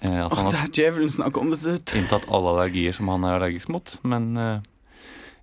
eh, 0.00 0.20
at 0.24 0.36
han 0.38 0.52
har 0.54 0.70
inntatt 0.70 2.28
alle 2.30 2.54
allergier 2.54 2.96
som 2.96 3.10
han 3.12 3.26
er 3.28 3.36
allergisk 3.36 3.72
mot. 3.74 3.96
Men 4.02 4.30
eh, 4.36 4.62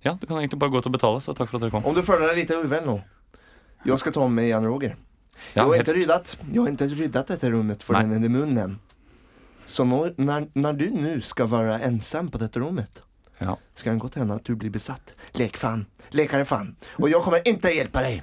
ja, 0.06 0.16
du 0.18 0.26
kan 0.26 0.40
egentlig 0.40 0.58
bare 0.58 0.74
gå 0.74 0.82
ut 0.82 0.90
og 0.90 0.96
betale, 0.96 1.20
så 1.22 1.34
takk 1.36 1.50
for 1.50 1.58
at 1.58 1.66
dere 1.66 1.74
kom. 1.76 1.86
Om 1.86 1.94
du 1.94 2.02
føler 2.06 2.32
deg 2.32 2.42
litt 2.42 2.54
uvel 2.56 2.86
nå, 2.86 2.98
jeg 3.86 4.02
skal 4.02 4.16
ta 4.16 4.26
med 4.26 4.50
Jan 4.50 4.66
Roger. 4.66 4.96
Ja, 5.54 5.62
jag, 5.62 5.68
har 5.68 5.82
ikke 5.84 5.94
ryddet, 6.00 6.32
jeg 6.40 6.54
jag 6.56 6.64
har 6.64 6.72
ikke 6.74 6.94
ryddet 6.98 7.28
dette 7.30 7.50
rommet 7.54 7.84
for 7.86 7.94
Nei. 7.94 8.08
den 8.10 8.26
i 8.26 8.30
munnen. 8.32 8.78
Så 9.68 9.84
når, 9.86 10.16
når, 10.18 10.48
når 10.58 10.78
du 10.80 10.86
nå 10.96 11.12
skal 11.22 11.50
være 11.52 11.76
ensam 11.86 12.30
på 12.32 12.40
dette 12.40 12.58
rummet 12.58 13.02
Ja. 13.38 13.56
ska 13.74 13.90
det 13.92 14.00
godt 14.00 14.14
hende 14.14 14.34
at 14.34 14.44
du 14.44 14.54
blir 14.56 14.70
besatt. 14.70 15.14
Lek 15.34 15.56
fan. 15.56 15.86
Lekare 16.10 16.44
fan. 16.44 16.76
Och 16.98 17.08
jag 17.08 17.22
kommer 17.24 17.48
ikke 17.48 17.70
hjälpa 17.74 18.00
dig. 18.02 18.22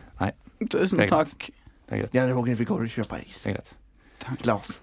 Tusen 0.69 0.97
Det 0.99 1.05
er 1.05 1.09
greit. 1.09 1.27
takk. 1.29 1.49
Det 1.89 1.95
er 1.95 1.99
greit. 2.01 2.13
Jan 2.15 2.33
Roger, 2.33 2.55
vi 2.55 2.65
går 2.65 2.81
og 2.81 2.89
kjøper 2.89 3.23
is. 3.27 3.43
Det 3.43 3.49
er 3.49 3.53
greit. 3.53 3.75
Glas. 4.41 4.81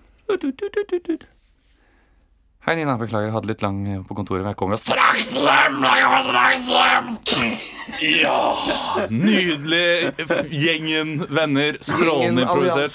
Hei, 2.63 2.77
Nina. 2.79 2.95
Beklager, 2.95 3.27
jeg 3.27 3.35
hadde 3.35 3.51
litt 3.51 3.63
lang 3.65 3.79
eh, 3.91 4.01
på 4.07 4.15
kontoret. 4.15 4.45
Men 4.45 4.53
jeg 4.55 4.61
kommer 4.61 4.79
Straks 4.79 5.33
hjem! 5.35 5.81
Jeg 5.83 6.07
kommer 6.07 6.27
straks 6.31 6.71
hjem! 6.71 7.15
Ja! 7.99 8.37
Nydelig. 9.11 10.13
Gjengen, 10.55 11.11
venner, 11.35 11.77
strålende 11.83 12.45
improvisert. 12.45 12.95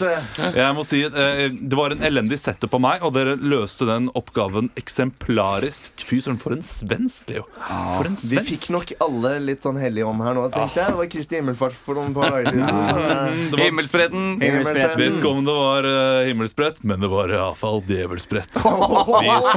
Jeg 0.55 0.75
må 0.77 0.85
si 0.87 1.01
eh, 1.05 1.41
Det 1.51 1.75
var 1.77 1.91
en 1.93 2.05
elendig 2.07 2.39
setter 2.39 2.71
på 2.71 2.79
meg, 2.81 3.03
og 3.03 3.11
dere 3.17 3.35
løste 3.39 3.83
den 3.89 4.07
oppgaven 4.17 4.69
eksemplarisk. 4.79 5.99
Fy 6.07 6.21
søren, 6.23 6.39
for 6.39 6.55
en 6.55 6.63
svensk, 6.65 7.27
Leo. 7.33 7.43
For 7.59 8.07
en 8.07 8.15
svensk. 8.15 8.37
Vi 8.37 8.55
fikk 8.55 8.69
nok 8.73 8.95
alle 9.03 9.33
litt 9.43 9.67
sånn 9.67 9.79
hellige 9.81 10.07
ånd 10.07 10.23
her 10.23 10.37
nå, 10.39 10.47
tenkte 10.55 10.79
jeg. 10.81 10.95
Det 10.95 11.01
var 11.01 11.11
Kristi 11.17 11.39
himmelfart 11.41 11.75
for 11.83 11.99
noen 11.99 12.15
par 12.15 12.31
dager 12.37 12.55
siden. 12.55 12.71
Så, 12.71 13.03
eh, 13.03 13.15
Mm, 13.27 13.43
det 13.51 13.57
var 13.59 13.65
himmelspretten. 13.67 14.25
Vet 14.39 15.01
ikke 15.11 15.29
om 15.35 15.43
det 15.43 15.53
var 15.59 15.83
himmelspredt 15.83 16.27
himmelsbrett, 16.31 16.77
men 16.87 17.01
det 17.03 17.09
var 17.11 17.31
iallfall 17.35 17.81
djevelsbrett. 17.89 18.55
Vi 18.55 19.35
skal 19.49 19.56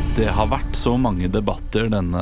Det 0.11 0.27
har 0.35 0.49
vært 0.51 0.75
så 0.75 0.91
mange 0.99 1.29
debatter 1.31 1.85
denne 1.91 2.21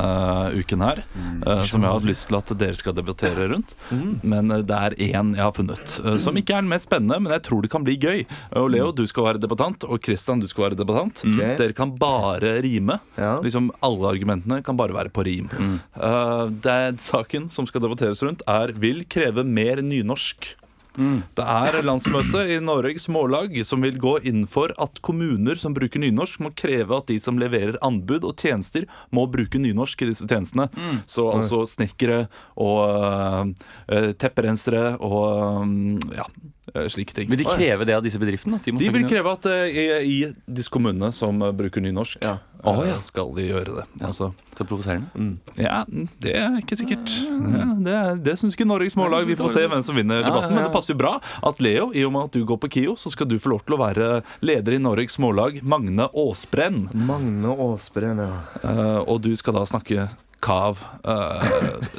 uken 0.54 0.84
her 0.86 1.00
eh, 1.02 1.64
som 1.66 1.82
jeg 1.82 1.90
har 1.90 1.96
hatt 1.98 2.06
lyst 2.06 2.28
til 2.30 2.38
at 2.38 2.52
dere 2.62 2.78
skal 2.78 2.94
debattere 2.94 3.48
rundt. 3.50 3.74
Men 4.22 4.54
eh, 4.54 4.62
det 4.62 4.78
er 4.78 4.96
én 5.08 5.32
jeg 5.34 5.42
har 5.42 5.56
funnet, 5.58 5.96
eh, 6.04 6.20
som 6.22 6.38
ikke 6.38 6.54
er 6.54 6.62
den 6.62 6.70
mest 6.70 6.86
spennende, 6.86 7.18
men 7.26 7.34
jeg 7.34 7.44
tror 7.48 7.66
det 7.66 7.72
kan 7.74 7.88
bli 7.88 7.98
gøy. 7.98 8.22
Og 8.62 8.70
Leo, 8.76 8.92
du 8.94 9.02
skal 9.10 9.26
være 9.32 9.42
debattant, 9.42 9.88
og 9.90 10.06
Christian, 10.06 10.44
du 10.44 10.46
skal 10.52 10.68
være 10.68 10.80
debattant. 10.80 11.26
Dere 11.40 11.74
kan 11.78 11.96
bare 11.98 12.60
rime. 12.62 13.00
Ja. 13.18 13.40
Liksom 13.42 13.72
Alle 13.86 14.14
argumentene 14.14 14.62
kan 14.66 14.78
bare 14.78 14.94
være 14.96 15.14
på 15.16 15.26
rim. 15.26 15.50
Eh, 15.50 16.46
det 16.62 16.80
er 16.86 17.02
Saken 17.02 17.50
som 17.50 17.66
skal 17.70 17.84
debatteres 17.88 18.22
rundt, 18.26 18.46
er 18.46 18.76
vil 18.78 19.02
kreve 19.10 19.44
mer 19.48 19.82
nynorsk. 19.82 20.54
Det 20.98 21.46
er 21.46 21.78
landsmøte 21.86 22.42
i 22.50 22.58
Norges 22.64 23.08
Mållag 23.12 23.54
som 23.68 23.84
vil 23.86 24.00
gå 24.02 24.16
inn 24.30 24.46
for 24.50 24.74
at 24.82 25.00
kommuner 25.06 25.60
som 25.60 25.76
bruker 25.78 26.02
nynorsk, 26.02 26.42
må 26.44 26.52
kreve 26.58 26.98
at 26.98 27.10
de 27.12 27.20
som 27.22 27.40
leverer 27.42 27.78
anbud 27.86 28.26
og 28.28 28.36
tjenester, 28.40 28.88
må 29.16 29.28
bruke 29.32 29.62
nynorsk 29.62 30.04
i 30.04 30.10
disse 30.12 30.28
tjenestene. 30.30 30.70
Så 31.10 31.30
altså 31.32 31.64
snekkere 31.70 32.26
og 32.60 32.82
uh, 32.90 34.12
tepperensere 34.20 34.96
og 35.06 35.22
eh, 35.30 36.18
ja, 36.20 36.26
eh, 36.26 36.48
slike 36.90 37.14
ting. 37.14 37.30
Vil 37.30 37.38
de 37.38 37.46
kreve 37.46 37.86
det 37.86 37.96
av 37.96 38.04
disse 38.04 38.20
bedriftene? 38.20 38.60
De 38.64 38.72
De 38.72 38.90
vil 38.90 39.06
kreve 39.10 39.32
at 39.32 39.46
eh, 39.46 39.66
i, 39.70 39.86
i 40.04 40.34
disse 40.48 40.70
kommunene 40.70 41.12
som 41.14 41.42
eh, 41.42 41.52
bruker 41.52 41.82
nynorsk, 41.82 42.22
Ja. 42.24 42.38
eh, 42.64 43.00
skal 43.02 43.34
de 43.36 43.48
gjøre 43.50 43.76
det. 43.80 43.86
Altså, 44.02 44.34
Så 44.58 44.66
provoserende. 44.68 45.38
ja, 45.56 45.86
det 46.20 46.36
er 46.36 46.58
ikke 46.60 46.76
sikkert. 46.78 47.10
Ja, 47.30 47.68
det 47.80 47.94
er- 47.94 48.16
det 48.18 48.38
syns 48.40 48.56
ikke 48.56 48.68
Norges 48.68 48.96
Mållag. 48.96 49.26
Vi 49.26 49.36
får 49.36 49.50
se 49.54 49.68
hvem 49.68 49.84
som 49.84 49.96
vinner 49.96 50.22
Ja, 50.22 50.28
debatten. 50.30 50.50
ja, 50.52 50.56
Men 50.56 50.64
det 50.66 50.74
passer 50.74 50.94
jo 50.94 50.98
bra 51.00 51.20
at 51.44 51.60
Leo, 51.62 51.92
i 51.96 52.04
og 52.04 52.12
med 52.14 52.24
at 52.26 52.32
du 52.32 52.46
går 52.46 52.58
på 52.60 52.70
KIO, 52.70 52.96
så 52.96 53.10
skal 53.12 53.28
du 53.28 53.38
få 53.40 53.50
lov 53.56 53.64
til 53.66 53.76
å 53.76 53.80
være 53.80 54.24
leder 54.42 54.74
i 54.74 54.78
Norges 54.78 55.18
Mållag, 55.20 55.62
Magne 55.64 56.10
Aasbrenn. 56.14 56.90
Magne 56.94 57.48
Aasbrenn, 57.56 58.18
ja. 58.18 58.42
Eh, 58.64 59.04
og 59.08 59.22
du 59.22 59.36
skal 59.36 59.54
da 59.54 59.62
snakke 59.66 60.10
kav 60.44 60.80
uh, 61.04 61.44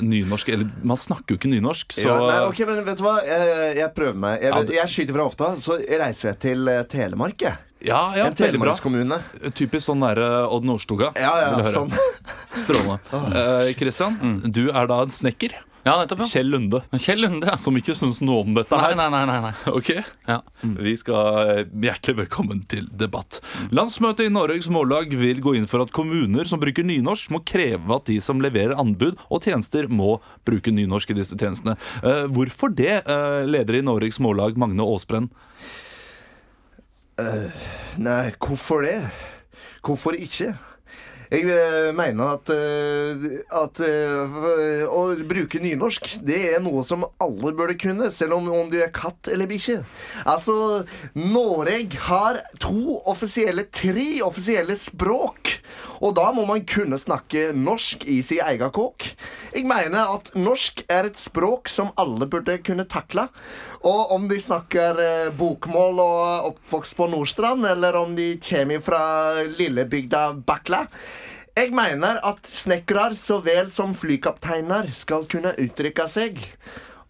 nynorsk. 0.00 0.48
Eller 0.54 0.68
man 0.86 1.00
snakker 1.00 1.34
jo 1.34 1.40
ikke 1.40 1.50
nynorsk, 1.52 1.92
så 1.96 2.06
ja 2.08 2.18
nei, 2.24 2.38
ok, 2.48 2.62
men 2.68 2.84
vet 2.86 3.00
du 3.00 3.04
hva? 3.06 3.16
Jeg, 3.26 3.72
jeg 3.80 3.92
prøver 3.96 4.20
meg. 4.26 4.44
Jeg, 4.44 4.70
jeg 4.78 4.92
skyter 4.94 5.18
fra 5.18 5.26
hofta, 5.28 5.50
så 5.60 5.76
reiser 5.80 6.32
jeg 6.32 6.40
til 6.46 6.70
uh, 6.70 6.80
Telemark, 6.90 7.44
jeg. 7.46 7.56
ja, 7.84 8.00
ja, 8.16 8.26
en 8.26 8.34
veldig 8.34 8.36
bra. 8.36 8.46
telemarkskommune. 8.46 9.20
Typisk 9.56 9.86
sånn 9.88 10.00
nære 10.04 10.28
Odd 10.52 10.68
Nordstoga. 10.68 11.12
Ja, 11.20 11.32
ja, 11.46 11.72
sånn. 11.72 11.92
Strålende. 12.56 13.00
Eh, 13.40 13.70
Christian, 13.78 14.16
du 14.44 14.66
er 14.70 14.88
da 14.90 15.02
en 15.04 15.12
snekker. 15.14 15.54
Ja, 15.82 15.94
nettopp. 15.96 16.18
ja. 16.20 16.26
Kjell 16.28 16.50
Lunde. 16.52 16.82
Kjell 17.00 17.20
Lunde, 17.24 17.46
ja. 17.48 17.56
Som 17.60 17.76
ikke 17.80 17.94
syns 17.96 18.18
noe 18.20 18.42
om 18.44 18.52
dette 18.56 18.76
her. 18.76 18.92
nei, 18.98 19.06
nei. 19.12 19.22
nei, 19.30 19.38
nei. 19.46 19.52
Ok, 19.78 19.90
Ja. 20.28 20.40
Vi 20.60 20.92
skal 21.00 21.38
eh, 21.54 21.62
Hjertelig 21.86 22.18
velkommen 22.24 22.60
til 22.68 22.84
debatt. 23.00 23.38
Landsmøtet 23.72 24.28
i 24.28 24.32
Norges 24.34 24.68
Mållag 24.72 25.14
vil 25.16 25.40
gå 25.40 25.54
inn 25.56 25.68
for 25.70 25.84
at 25.86 25.92
kommuner 25.96 26.44
som 26.50 26.60
bruker 26.60 26.84
nynorsk, 26.84 27.32
må 27.32 27.40
kreve 27.48 27.96
at 27.96 28.08
de 28.10 28.18
som 28.20 28.42
leverer 28.44 28.76
anbud 28.76 29.16
og 29.30 29.44
tjenester, 29.46 29.88
må 29.88 30.18
bruke 30.46 30.72
nynorsk 30.74 31.14
i 31.14 31.18
disse 31.22 31.38
tjenestene. 31.40 31.78
Uh, 32.04 32.26
hvorfor 32.28 32.72
det, 32.76 33.00
uh, 33.08 33.40
leder 33.48 33.80
i 33.80 33.84
Norges 33.86 34.20
Mållag, 34.20 34.60
Magne 34.60 34.84
Aasbrenn? 34.84 35.30
Nei, 38.00 38.30
hvorfor 38.40 38.80
det? 38.86 38.96
Hvorfor 39.84 40.16
ikke? 40.16 40.54
Jeg 41.30 41.44
mener 41.94 42.32
at, 42.38 42.50
at 42.50 43.80
bruke 45.28 45.60
nynorsk, 45.62 46.06
det 46.26 46.38
er 46.54 46.62
noe 46.62 46.82
som 46.86 47.06
alle 47.22 47.52
burde 47.56 47.76
kunne, 47.80 48.10
selv 48.14 48.38
om, 48.38 48.48
om 48.52 48.70
du 48.72 48.78
er 48.80 48.92
katt 48.94 49.30
eller 49.32 49.48
bikkje. 49.50 49.80
Altså, 50.28 50.82
Norge 51.14 52.00
har 52.06 52.40
to 52.62 52.98
offisielle, 53.10 53.66
tre 53.72 54.08
offisielle 54.26 54.76
språk, 54.78 55.56
og 56.00 56.14
da 56.16 56.30
må 56.32 56.46
man 56.48 56.64
kunne 56.68 56.98
snakke 57.00 57.50
norsk 57.56 58.06
i 58.08 58.20
sin 58.24 58.40
egen 58.46 58.72
kåk. 58.72 59.10
Jeg 59.54 59.66
mener 59.68 60.14
at 60.16 60.30
norsk 60.38 60.84
er 60.88 61.10
et 61.10 61.20
språk 61.20 61.68
som 61.68 61.92
alle 62.00 62.28
burde 62.30 62.56
kunne 62.64 62.88
takle. 62.88 63.26
Og 63.86 64.12
om 64.12 64.26
de 64.28 64.36
snakker 64.40 65.00
eh, 65.00 65.32
bokmål 65.36 66.00
og 66.02 66.50
oppvokst 66.52 66.96
på 66.98 67.08
Nordstrand, 67.12 67.64
eller 67.68 67.96
om 67.96 68.12
de 68.16 68.34
kommer 68.44 68.84
fra 68.84 69.02
lillebygda 69.56 70.30
Bakla 70.46 70.86
Jeg 71.60 71.74
mener 71.76 72.16
at 72.24 72.46
snekkere 72.48 73.10
så 73.18 73.36
vel 73.44 73.66
som 73.72 73.90
flykapteiner 73.92 74.86
skal 74.96 75.26
kunne 75.28 75.50
uttrykke 75.60 76.06
seg. 76.08 76.38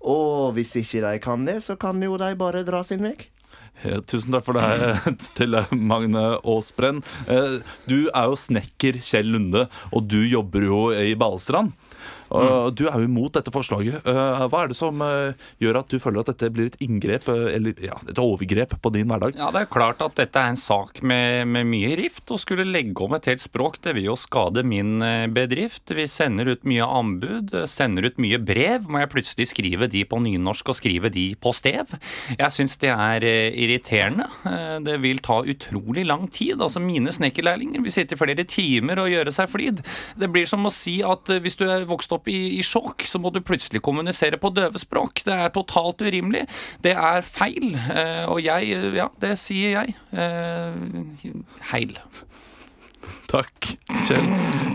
Og 0.03 0.57
hvis 0.57 0.73
ikke 0.81 1.05
de 1.05 1.21
kan 1.23 1.45
det, 1.47 1.61
så 1.63 1.77
kan 1.79 2.01
jo 2.03 2.17
de 2.19 2.33
bare 2.41 2.65
dra 2.67 2.81
sin 2.87 3.05
vei. 3.05 3.15
Eh, 3.85 4.01
Tusen 4.11 4.35
takk 4.35 4.43
for 4.49 4.59
det 4.59 5.15
til 5.39 5.55
Magne 5.79 6.25
Aasbrenn. 6.41 6.99
Eh, 7.31 7.61
Du 7.87 8.09
er 8.11 8.27
jo 8.33 8.41
snekker 8.43 8.99
Kjell 8.99 9.31
Lunde, 9.37 9.69
og 9.95 10.09
du 10.11 10.19
jobber 10.27 10.67
jo 10.67 10.81
i 10.99 11.15
Balestrand. 11.21 11.71
Og 12.31 12.75
Du 12.79 12.87
er 12.88 13.01
jo 13.03 13.09
imot 13.09 13.35
dette 13.35 13.53
forslaget. 13.53 14.07
Eh, 14.07 14.45
Hva 14.51 14.62
er 14.64 14.71
det 14.71 14.79
som 14.79 15.01
eh, 15.05 15.33
gjør 15.62 15.81
at 15.83 15.90
du 15.90 15.99
føler 16.03 16.23
at 16.23 16.31
dette 16.33 16.51
blir 16.55 16.71
et 16.71 16.79
inngrep, 16.85 17.29
eh, 17.33 17.57
eller 17.57 17.81
ja, 17.83 17.97
et 18.09 18.21
overgrep 18.23 18.77
på 18.83 18.93
din 18.95 19.11
hverdag? 19.11 19.37
Ja, 19.40 19.51
Det 19.55 19.64
er 19.64 19.71
klart 19.73 20.03
at 20.05 20.16
dette 20.21 20.38
er 20.38 20.53
en 20.53 20.61
sak 20.61 21.03
med, 21.03 21.49
med 21.51 21.69
mye 21.71 21.97
rift. 21.99 22.25
Å 22.31 22.38
skulle 22.40 22.66
legge 22.69 23.03
om 23.05 23.16
et 23.19 23.27
helt 23.31 23.43
språk, 23.43 23.81
det 23.85 23.97
vil 23.99 24.11
jo 24.11 24.16
skade 24.21 24.62
min 24.66 25.03
bedrift. 25.35 25.90
Vi 25.97 26.07
sender 26.11 26.53
ut 26.53 26.64
mye 26.69 26.87
anbud, 26.87 27.55
sender 27.71 28.07
ut 28.09 28.21
mye 28.23 28.38
brev. 28.43 28.87
Må 28.90 29.03
jeg 29.03 29.12
plutselig 29.12 29.49
skrive 29.51 29.90
de 29.90 30.05
på 30.09 30.21
nynorsk 30.23 30.71
og 30.73 30.79
skrive 30.79 31.11
de 31.12 31.27
på 31.40 31.53
stev? 31.57 31.97
Jeg 32.37 32.55
syns 32.55 32.77
det 32.83 32.93
er 32.95 33.27
irriterende. 33.27 34.29
Det 34.87 34.97
vil 35.03 35.21
ta 35.25 35.40
utrolig 35.43 36.07
lang 36.09 36.29
tid. 36.33 36.61
Altså 36.61 36.83
Mine 36.83 37.12
snekkerlærlinger 37.14 37.83
vil 37.85 37.95
sitte 37.95 38.19
flere 38.21 38.47
timer 38.49 39.03
og 39.03 39.11
gjøre 39.12 39.35
seg 39.35 39.51
flid. 39.53 39.83
Det 40.21 40.31
blir 40.33 40.49
som 40.49 40.66
å 40.69 40.73
si 40.75 41.01
at 41.07 41.31
hvis 41.43 41.59
du 41.61 41.66
er 41.69 41.88
vokst 41.88 42.12
opp 42.14 42.20
i, 42.29 42.59
i 42.59 42.63
sjokk, 42.67 43.05
så 43.09 43.21
må 43.23 43.31
du 43.33 43.41
plutselig 43.41 43.81
kommunisere 43.87 44.37
på 44.41 44.51
døvespråk. 44.53 45.23
Det 45.25 45.33
er 45.33 45.49
totalt 45.55 46.03
urimelig. 46.05 46.45
Det 46.85 46.93
er 46.93 47.23
feil. 47.23 47.73
Eh, 47.77 48.27
Og 48.29 48.43
jeg, 48.45 48.77
ja, 48.99 49.09
det 49.23 49.39
sier 49.41 49.79
jeg. 49.81 49.95
Eh, 50.13 51.33
Heil. 51.73 51.97
Takk, 53.33 53.75
Kjell. 54.07 54.27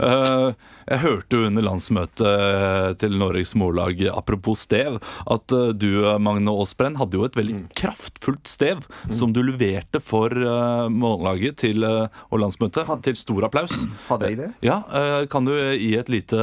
Eh, 0.05 0.49
jeg 0.85 1.01
hørte 1.01 1.37
jo 1.37 1.47
under 1.47 1.65
landsmøtet 1.65 2.99
til 3.01 3.15
Norges 3.17 3.55
Mållag, 3.57 4.01
apropos 4.13 4.65
stev, 4.67 4.99
at 5.31 5.55
eh, 5.55 5.71
du, 5.75 5.89
Magne 6.21 6.53
Aasbrenn, 6.53 6.97
hadde 6.99 7.19
jo 7.19 7.25
et 7.27 7.37
veldig 7.37 7.57
kraftfullt 7.77 8.49
stev 8.49 8.85
som 9.13 9.33
du 9.35 9.41
leverte 9.45 10.01
for 10.03 10.33
eh, 10.35 10.87
Mållaget 10.93 11.59
til, 11.65 11.85
eh, 11.87 12.21
og 12.29 12.43
landsmøtet, 12.43 12.89
til 13.05 13.19
stor 13.19 13.49
applaus. 13.49 13.75
Hadde 14.09 14.31
jeg 14.31 14.41
det? 14.41 14.49
Ja, 14.65 14.81
eh, 14.89 15.21
Kan 15.31 15.49
du 15.49 15.53
gi 15.55 15.95
et 15.99 16.11
lite, 16.11 16.41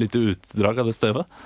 lite 0.00 0.24
utdrag 0.34 0.82
av 0.82 0.90
det 0.90 0.96
stevet? 0.96 1.42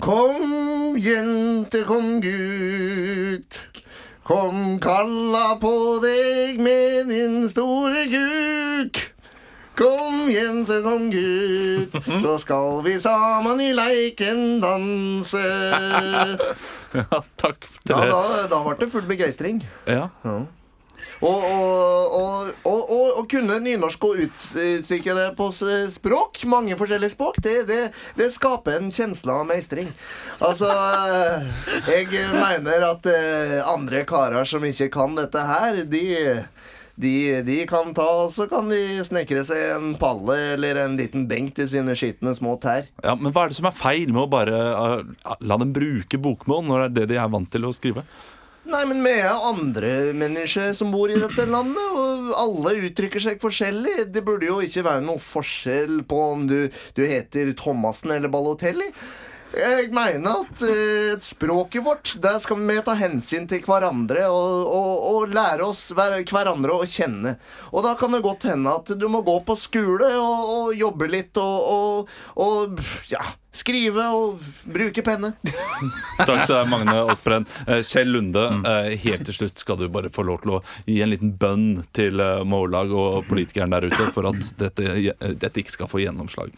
Kom, 0.00 0.96
jente, 0.98 1.84
kom, 1.86 2.20
gutt. 2.24 3.83
Kom, 4.24 4.78
kalla 4.80 5.58
på 5.60 5.70
deg 6.00 6.56
med 6.64 7.10
din 7.12 7.42
store 7.44 8.06
kuk. 8.08 9.00
Kom, 9.76 10.30
jente, 10.32 10.78
kom, 10.80 11.10
gutt, 11.12 11.98
så 12.22 12.36
skal 12.40 12.78
vi 12.86 12.94
sammen 13.02 13.60
i 13.60 13.72
leiken 13.76 14.62
danse. 14.64 15.44
Ja, 16.94 17.18
takk 17.36 17.66
til 17.82 17.90
Ja, 17.90 18.04
da, 18.06 18.44
da 18.48 18.60
ble 18.62 18.76
det 18.78 18.86
full 18.92 19.04
begeistring. 19.08 19.58
Ja. 19.90 20.06
Og, 20.30 20.44
og, 21.24 22.14
og, 22.18 22.50
og, 22.68 22.92
og, 23.18 23.22
kunne 23.30 23.56
nynorsk 23.64 24.04
og 24.04 24.20
utsikre 24.26 25.16
det 25.18 25.28
på 25.38 25.48
språk, 25.94 26.42
mange 26.50 26.76
forskjellige 26.78 27.14
språk, 27.14 27.40
det, 27.44 27.56
det, 27.70 27.80
det 28.18 28.30
skaper 28.34 28.78
en 28.78 28.92
kjensle 28.94 29.32
av 29.32 29.48
meistring. 29.48 29.88
Altså, 30.44 30.70
jeg 31.88 32.08
mener 32.34 32.88
at 32.90 33.08
eh, 33.10 33.58
andre 33.64 34.04
karer 34.08 34.48
som 34.48 34.64
ikke 34.68 34.90
kan 34.94 35.16
dette 35.18 35.48
her, 35.48 35.84
de 35.88 36.04
de, 36.94 37.42
de 37.42 37.56
kan 37.66 37.94
ta, 37.94 38.06
så 38.30 38.46
kan 38.50 38.68
de 38.70 39.02
snekre 39.06 39.42
seg 39.46 39.72
en 39.74 39.94
palle 39.98 40.36
eller 40.54 40.78
en 40.84 40.94
liten 40.98 41.26
benk 41.30 41.56
til 41.56 41.66
sine 41.70 41.96
skitne 41.98 42.34
små 42.38 42.54
tær. 42.62 42.86
ja, 43.02 43.16
Men 43.18 43.34
hva 43.34 43.44
er 43.44 43.50
det 43.50 43.58
som 43.58 43.66
er 43.70 43.74
feil 43.74 44.12
med 44.14 44.22
å 44.22 44.30
bare 44.30 44.60
uh, 44.78 45.34
la 45.42 45.58
dem 45.58 45.74
bruke 45.74 46.20
bokmål 46.22 46.62
når 46.68 46.84
det 46.84 46.86
er 46.86 46.94
det 46.94 47.08
de 47.14 47.20
er 47.24 47.34
vant 47.34 47.50
til 47.50 47.66
å 47.66 47.74
skrive? 47.74 48.06
Nei, 48.64 48.80
men 48.88 49.02
vi 49.04 49.10
er 49.20 49.44
andre 49.44 49.90
mennesker 50.16 50.72
som 50.76 50.92
bor 50.94 51.12
i 51.12 51.18
dette 51.20 51.44
landet, 51.44 51.82
og 52.00 52.30
alle 52.40 52.72
uttrykker 52.88 53.20
seg 53.20 53.42
forskjellig. 53.42 54.06
Det 54.14 54.22
burde 54.24 54.48
jo 54.48 54.62
ikke 54.64 54.86
være 54.86 55.04
noe 55.04 55.20
forskjell 55.20 56.00
på 56.08 56.20
om 56.30 56.46
du, 56.48 56.58
du 56.96 57.02
heter 57.04 57.52
Thomassen 57.60 58.14
eller 58.16 58.32
Balotelli. 58.32 58.88
Jeg 59.54 59.90
mener 59.94 60.42
at 60.42 60.62
uh, 60.66 61.20
språket 61.22 61.84
vårt, 61.84 62.14
der 62.22 62.40
skal 62.42 62.58
vi 62.58 62.76
ta 62.82 62.96
hensyn 62.98 63.46
til 63.50 63.62
hverandre 63.62 64.26
og, 64.26 64.66
og, 64.66 64.92
og 65.10 65.34
lære 65.34 65.68
oss 65.68 65.86
hver, 65.94 66.16
hverandre 66.26 66.74
å 66.74 66.88
kjenne. 66.88 67.36
Og 67.70 67.86
da 67.86 67.94
kan 67.98 68.14
det 68.14 68.24
godt 68.24 68.48
hende 68.50 68.72
at 68.74 68.90
du 68.98 69.06
må 69.10 69.22
gå 69.26 69.36
på 69.46 69.56
skole 69.58 70.10
og, 70.18 70.52
og 70.56 70.78
jobbe 70.78 71.08
litt 71.12 71.38
og, 71.40 72.10
og, 72.40 72.82
ja, 73.10 73.22
skrive 73.54 74.06
og 74.16 74.42
bruke 74.66 75.04
penne. 75.06 75.34
Takk 76.18 76.46
til 76.46 76.56
deg, 76.56 76.72
Magne 76.72 76.96
Aasbrenn. 77.04 77.46
Eh, 77.68 77.84
Kjell 77.86 78.10
Lunde, 78.10 78.46
eh, 78.70 78.94
helt 79.04 79.28
til 79.28 79.38
slutt 79.38 79.62
skal 79.62 79.78
du 79.78 79.86
bare 79.92 80.10
få 80.14 80.26
lov 80.26 80.42
til 80.42 80.56
å 80.56 80.62
gi 80.88 80.98
en 81.04 81.12
liten 81.12 81.36
bønn 81.38 81.68
til 81.94 82.22
Mållag 82.48 82.90
og 82.90 83.28
politikeren 83.30 83.76
der 83.76 83.86
ute 83.86 84.10
for 84.16 84.32
at 84.32 84.50
dette, 84.58 85.14
dette 85.38 85.62
ikke 85.62 85.78
skal 85.78 85.90
få 85.92 86.02
gjennomslag. 86.02 86.50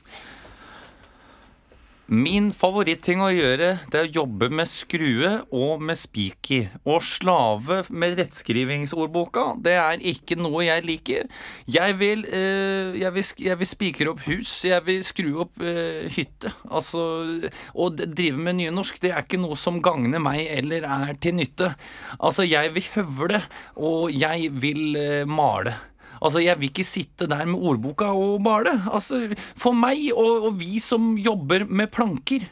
Min 2.06 2.52
favoritting 2.54 3.18
å 3.18 3.32
gjøre, 3.34 3.68
det 3.90 3.98
er 3.98 4.04
å 4.06 4.12
jobbe 4.20 4.46
med 4.54 4.68
skrue 4.70 5.30
og 5.50 5.80
med 5.82 5.98
spiker. 5.98 6.68
Å 6.86 7.00
slave 7.02 7.80
med 7.90 8.14
rettskrivingsordboka, 8.20 9.56
det 9.58 9.74
er 9.74 10.04
ikke 10.12 10.36
noe 10.38 10.68
jeg 10.68 10.84
liker. 10.86 11.26
Jeg 11.66 11.96
vil, 11.98 12.22
eh, 12.30 12.94
vil, 13.10 13.26
vil 13.58 13.66
spikre 13.66 14.12
opp 14.12 14.22
hus, 14.28 14.52
jeg 14.70 14.86
vil 14.86 15.02
skru 15.02 15.32
opp 15.42 15.58
eh, 15.58 16.06
hytte. 16.14 16.54
Altså, 16.70 17.50
å 17.74 17.90
drive 17.90 18.38
med 18.38 18.60
nynorsk, 18.60 19.02
det 19.02 19.10
er 19.10 19.26
ikke 19.26 19.42
noe 19.42 19.58
som 19.58 19.82
gagner 19.82 20.22
meg 20.22 20.46
eller 20.46 20.86
er 20.86 21.18
til 21.18 21.34
nytte. 21.40 21.74
Altså, 22.20 22.46
jeg 22.46 22.70
vil 22.78 22.86
høvle, 22.94 23.42
og 23.82 24.14
jeg 24.14 24.54
vil 24.54 24.94
eh, 24.94 25.26
male. 25.26 25.74
Altså, 26.20 26.40
Jeg 26.40 26.59
vil 26.61 26.70
ikke 26.70 26.85
sitte 26.85 27.29
der 27.31 27.44
med 27.46 27.61
ordboka 27.61 28.05
og 28.05 28.40
male. 28.42 28.76
Altså, 28.92 29.35
For 29.57 29.76
meg 29.76 30.11
og, 30.14 30.50
og 30.50 30.61
vi 30.61 30.79
som 30.83 31.16
jobber 31.18 31.66
med 31.68 31.92
planker, 31.92 32.48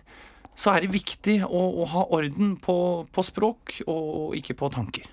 så 0.55 0.77
er 0.77 0.85
det 0.85 0.95
viktig 0.95 1.41
å, 1.45 1.63
å 1.83 1.87
ha 1.91 2.07
orden 2.15 2.55
på, 2.63 2.77
på 3.11 3.27
språk 3.27 3.81
og 3.91 4.37
ikke 4.39 4.55
på 4.55 4.71
tanker. 4.71 5.09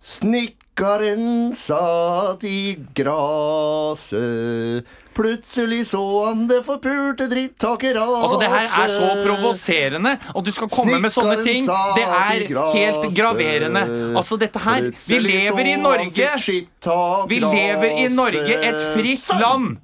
Snekkeren 0.00 1.52
satt 1.52 2.44
i 2.48 2.76
graset. 2.96 4.86
Plutselig 5.12 5.86
så 5.90 6.00
han 6.24 6.46
det 6.48 6.62
forpulte 6.64 7.26
drittaket 7.28 7.96
rase. 7.98 8.22
Altså, 8.22 8.38
Det 8.40 8.48
her 8.48 8.64
er 8.84 8.88
så 8.94 9.10
provoserende, 9.26 10.14
og 10.34 10.44
du 10.46 10.50
skal 10.56 10.68
komme 10.72 11.00
med 11.02 11.12
sånne 11.12 11.42
ting. 11.44 11.66
Det 11.66 12.06
er 12.06 12.48
helt 12.72 13.04
graverende. 13.12 13.82
Altså, 14.16 14.38
dette 14.40 14.58
her 14.64 14.88
Vi 14.88 15.18
lever 15.18 15.64
i 15.74 15.76
Norge. 15.76 16.30
Vi 17.28 17.38
lever 17.44 17.90
i. 17.98 18.08
Norge, 18.08 18.56
et 18.56 18.80
fritt 18.96 19.20
Sånn! 19.20 19.40
land. 19.40 19.76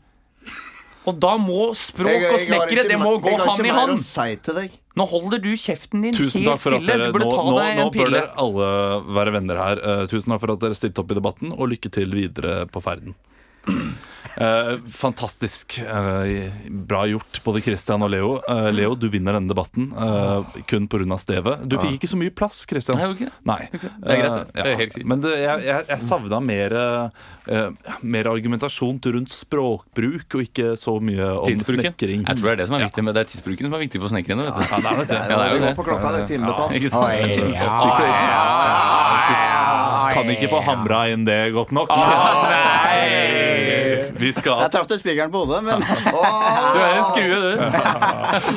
Og 1.07 1.21
da 1.23 1.37
må 1.39 1.69
språk 1.79 2.25
og 2.33 2.41
snekkere 2.43 2.89
det 2.89 2.99
må 2.99 3.19
gå 3.23 3.37
hand 3.37 3.67
i 3.67 3.69
hand. 3.69 3.69
jeg 3.69 3.75
har 3.75 3.87
ikke 3.87 3.93
mer 3.93 3.95
å 3.95 3.99
si 4.03 4.37
til 4.43 4.55
deg. 4.55 4.71
Nå 4.97 5.05
holder 5.11 5.43
du 5.45 5.51
kjeften 5.61 6.05
din 6.07 6.15
Tusen 6.17 6.47
helt 6.47 6.63
stille. 6.63 6.87
dere 6.89 7.11
Du 7.11 7.19
burde 7.19 7.27
nå, 7.29 7.35
ta 7.37 7.43
nå, 7.45 7.57
deg 7.59 7.77
nå 7.77 7.83
en 7.83 7.91
bør 7.91 7.97
pille. 7.99 8.17
dere 8.17 8.33
alle 8.41 8.69
være 9.19 9.35
venner 9.37 9.61
her. 9.61 9.83
Uh, 9.85 10.05
tusen 10.09 10.33
takk 10.33 10.41
for 10.41 10.55
at 10.55 10.63
dere 10.65 10.79
stilte 10.79 11.03
opp 11.05 11.13
i 11.13 11.19
debatten, 11.19 11.53
og 11.53 11.69
lykke 11.75 11.93
til 11.93 12.17
videre 12.17 12.63
på 12.73 12.81
ferden. 12.85 13.13
Eh, 14.37 14.77
fantastisk. 14.93 15.79
eh, 15.81 16.53
bra 16.69 17.07
gjort, 17.09 17.39
både 17.45 17.63
Christian 17.65 18.03
og 18.05 18.11
Leo. 18.13 18.35
Eh, 18.45 18.67
Leo, 18.77 18.93
du 18.95 19.07
vinner 19.09 19.33
denne 19.33 19.49
debatten 19.49 19.87
eh, 19.97 20.45
kun 20.69 20.85
pga. 20.93 21.17
stevet. 21.17 21.63
Du 21.65 21.79
fikk 21.81 21.93
ikke 21.97 22.11
så 22.11 22.19
mye 22.21 22.29
plass, 22.37 22.67
Christian. 22.69 22.99
Nei, 23.01 23.07
okay. 23.15 23.31
Nei. 23.49 23.57
Okay. 23.73 23.89
det. 23.97 24.11
Er 24.13 24.17
greit, 24.21 24.37
det. 24.37 24.61
Eh, 24.61 24.77
Det 24.77 25.01
er. 25.01 25.07
Men 25.09 25.23
det, 25.25 25.33
jeg, 25.41 25.65
jeg, 25.65 25.87
jeg 25.89 26.01
savna 26.05 26.41
mer, 26.45 26.69
eh, 27.49 27.71
mer 28.05 28.29
argumentasjon 28.29 29.01
til 29.01 29.17
rundt 29.17 29.33
språkbruk, 29.33 30.29
og 30.37 30.45
ikke 30.45 30.77
så 30.77 31.01
mye 31.01 31.31
om 31.41 31.65
snekring. 31.71 32.29
Jeg 32.29 32.37
tror 32.37 32.45
det 32.51 32.53
er 32.53 32.61
det 32.61 32.69
som 32.69 32.77
er 32.77 32.85
viktig, 32.91 33.03
men 33.09 33.17
det 33.17 33.25
er 33.25 33.29
tidsbruken 33.33 33.65
som 33.71 33.79
er 33.81 33.85
viktig 33.87 34.05
for 34.05 34.13
snekkerne. 34.13 34.43
vet 34.45 34.53
du. 34.53 34.61
Ja, 34.69 34.77
det 34.85 34.93
er 34.93 35.01
det. 35.01 35.21
Ja, 35.33 35.41
det 35.41 35.49
er 35.49 35.49
jo 35.49 35.57
Vi 35.57 35.65
går 35.65 35.81
på 35.81 35.89
klokka, 35.89 36.13
det 36.13 36.21
er 36.21 36.29
timebetalt. 36.29 36.77
Ja? 37.57 37.73
Kan 40.13 40.29
ikke 40.37 40.53
få 40.53 40.61
hamra 40.69 41.07
inn 41.17 41.25
det 41.25 41.41
godt 41.57 41.73
nok. 41.73 41.89
Vi 44.19 44.33
skal 44.33 44.63
Jeg 44.65 44.73
traff 44.75 44.89
til 44.91 45.01
spikeren 45.01 45.33
på 45.33 45.45
hodet, 45.45 45.63
men 45.67 45.83
Du 45.83 46.79
er 46.81 46.95
en 46.97 47.05
skrue, 47.11 47.41
du. 47.43 47.51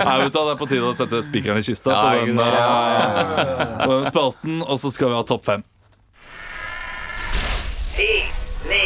Nei, 0.03 0.15
vet 0.23 0.33
du, 0.33 0.39
Det 0.39 0.53
er 0.53 0.59
på 0.61 0.69
tide 0.71 0.87
å 0.87 0.93
sette 0.97 1.21
spikeren 1.25 1.59
i 1.59 1.65
kista 1.65 1.95
Ja, 1.95 2.03
på, 2.05 2.25
den, 2.29 2.39
eh, 2.39 3.75
på 3.83 3.91
den 3.97 4.07
spalten. 4.09 4.61
Og 4.65 4.79
så 4.81 4.91
skal 4.95 5.11
vi 5.11 5.19
ha 5.19 5.25
topp 5.27 5.49
fem. 5.49 5.65
Ti, 7.95 8.11
ni, 8.69 8.83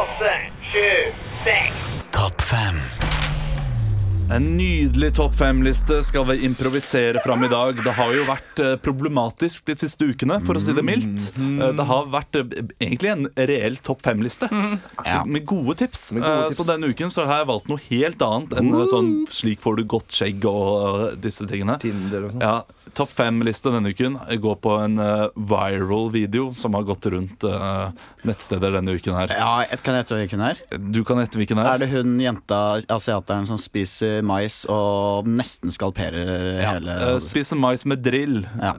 åtte, 0.00 0.32
sju, 0.70 0.88
seks. 1.44 1.84
Topp 2.14 2.48
fem. 2.48 2.80
En 4.30 4.44
nydelig 4.58 5.08
topp 5.16 5.32
fem-liste 5.38 6.02
skal 6.04 6.26
vi 6.28 6.34
improvisere 6.44 7.20
fram 7.24 7.44
i 7.46 7.48
dag. 7.48 7.78
Det 7.84 7.94
har 7.96 8.10
jo 8.12 8.26
vært 8.28 8.60
eh, 8.60 8.74
problematisk 8.84 9.64
de 9.70 9.76
siste 9.80 10.04
ukene, 10.10 10.36
for 10.44 10.58
å 10.58 10.62
si 10.62 10.74
det 10.76 10.84
mildt. 10.84 11.30
Eh, 11.40 11.70
Det 11.78 11.86
har 11.88 12.10
vært 12.12 12.36
eh, 12.36 12.58
egentlig 12.84 13.12
en 13.14 13.24
reell 13.48 13.78
topp 13.84 14.04
fem-liste 14.04 14.50
med 14.52 15.46
gode 15.48 15.78
tips. 15.80 16.10
Med 16.12 16.26
gode 16.26 16.50
tips. 16.50 16.58
Så 16.60 16.66
denne 16.68 16.90
uken 16.92 17.12
så 17.14 17.24
har 17.30 17.40
jeg 17.42 17.48
valgt 17.54 17.70
noe 17.72 17.80
helt 17.88 18.24
annet 18.28 18.52
enn 18.60 18.68
sånn 18.92 19.10
'slik 19.32 19.64
får 19.64 19.80
du 19.80 19.84
godt 19.96 20.12
skjegg' 20.12 20.44
og 20.50 21.16
disse 21.24 21.48
tingene. 21.48 21.78
Tinder 21.80 22.28
og 22.28 22.36
sånn. 22.36 22.44
Ja, 22.44 22.56
Topp 22.96 23.12
fem-liste 23.16 23.70
denne 23.72 23.92
uken 23.92 24.18
går 24.40 24.56
på 24.64 24.74
en 24.82 24.98
uh, 25.00 25.28
viral 25.34 26.10
video 26.14 26.52
som 26.56 26.74
har 26.78 26.86
gått 26.88 27.06
rundt 27.12 27.44
uh, 27.44 27.90
nettsteder 28.28 28.74
denne 28.78 28.94
uken 28.96 29.16
her. 29.16 29.32
Ja, 29.38 29.52
et, 29.66 29.82
Kan 29.84 29.96
jeg 29.96 30.06
gjette 30.06 30.18
hvilken 30.20 30.44
her? 30.44 30.62
Du 30.92 31.00
kan 31.06 31.20
gjette 31.22 31.40
hvilken 31.40 31.60
her. 31.60 31.70
Er 31.74 31.82
det 31.82 31.90
hun 31.92 32.16
jenta, 32.22 32.60
asiateren, 32.94 33.48
som 33.50 33.60
spiser 33.60 34.22
mais 34.26 34.62
og 34.72 35.28
nesten 35.28 35.74
skalperer 35.74 36.62
hele 36.64 36.98
uh, 37.02 37.16
Spiser 37.22 37.58
mais 37.60 37.84
med 37.88 38.02
drill. 38.04 38.42
Ja. 38.60 38.74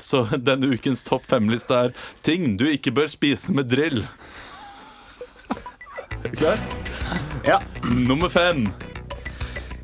Så 0.00 0.24
denne 0.36 0.72
ukens 0.74 1.04
topp 1.06 1.28
fem-liste 1.30 1.76
er 1.86 1.94
ting 2.26 2.56
du 2.60 2.66
ikke 2.70 2.94
bør 2.94 3.10
spise 3.12 3.54
med 3.54 3.70
drill. 3.72 4.04
Er 6.24 6.30
du 6.30 6.36
klar? 6.36 6.60
Ja. 7.46 7.60
Nummer 7.84 8.28
fem. 8.32 8.68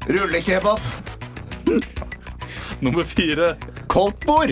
Rullekebab. 0.09 0.81
Nummer 2.81 3.03
fire. 3.03 3.57
Koldtbord! 3.87 4.51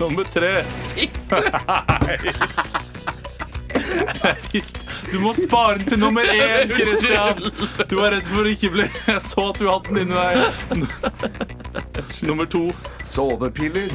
Nummer 0.00 0.22
tre. 0.22 0.64
Jeg 4.22 4.36
visste 4.52 4.80
Du 5.12 5.18
må 5.22 5.32
spare 5.36 5.78
den 5.78 5.86
til 5.92 5.98
nummer 6.00 6.22
én, 6.24 6.68
Christian! 6.72 7.36
Du 7.88 7.96
var 8.00 8.10
redd 8.14 8.26
for 8.28 8.42
å 8.42 8.44
ikke 8.52 8.70
bli 8.74 8.84
Jeg 9.10 9.20
så 9.24 9.40
at 9.52 9.58
du 9.60 9.64
hadde 9.68 9.88
den 9.92 9.98
inni 10.02 10.16
deg. 10.18 10.36
Nummer 12.28 12.46
to. 12.50 12.62
Sovepiller. 13.08 13.88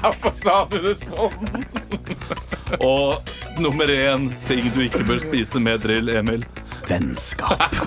Hvorfor 0.00 0.32
sa 0.40 0.56
du 0.70 0.76
det 0.84 0.96
sånn? 1.02 1.46
Og 2.84 3.10
nummer 3.60 3.86
én 3.90 4.30
ting 4.48 4.64
du 4.74 4.80
ikke 4.86 5.04
bør 5.08 5.18
spise 5.22 5.58
med 5.62 5.80
drill, 5.84 6.08
Emil. 6.14 6.42
Vennskap. 6.90 7.70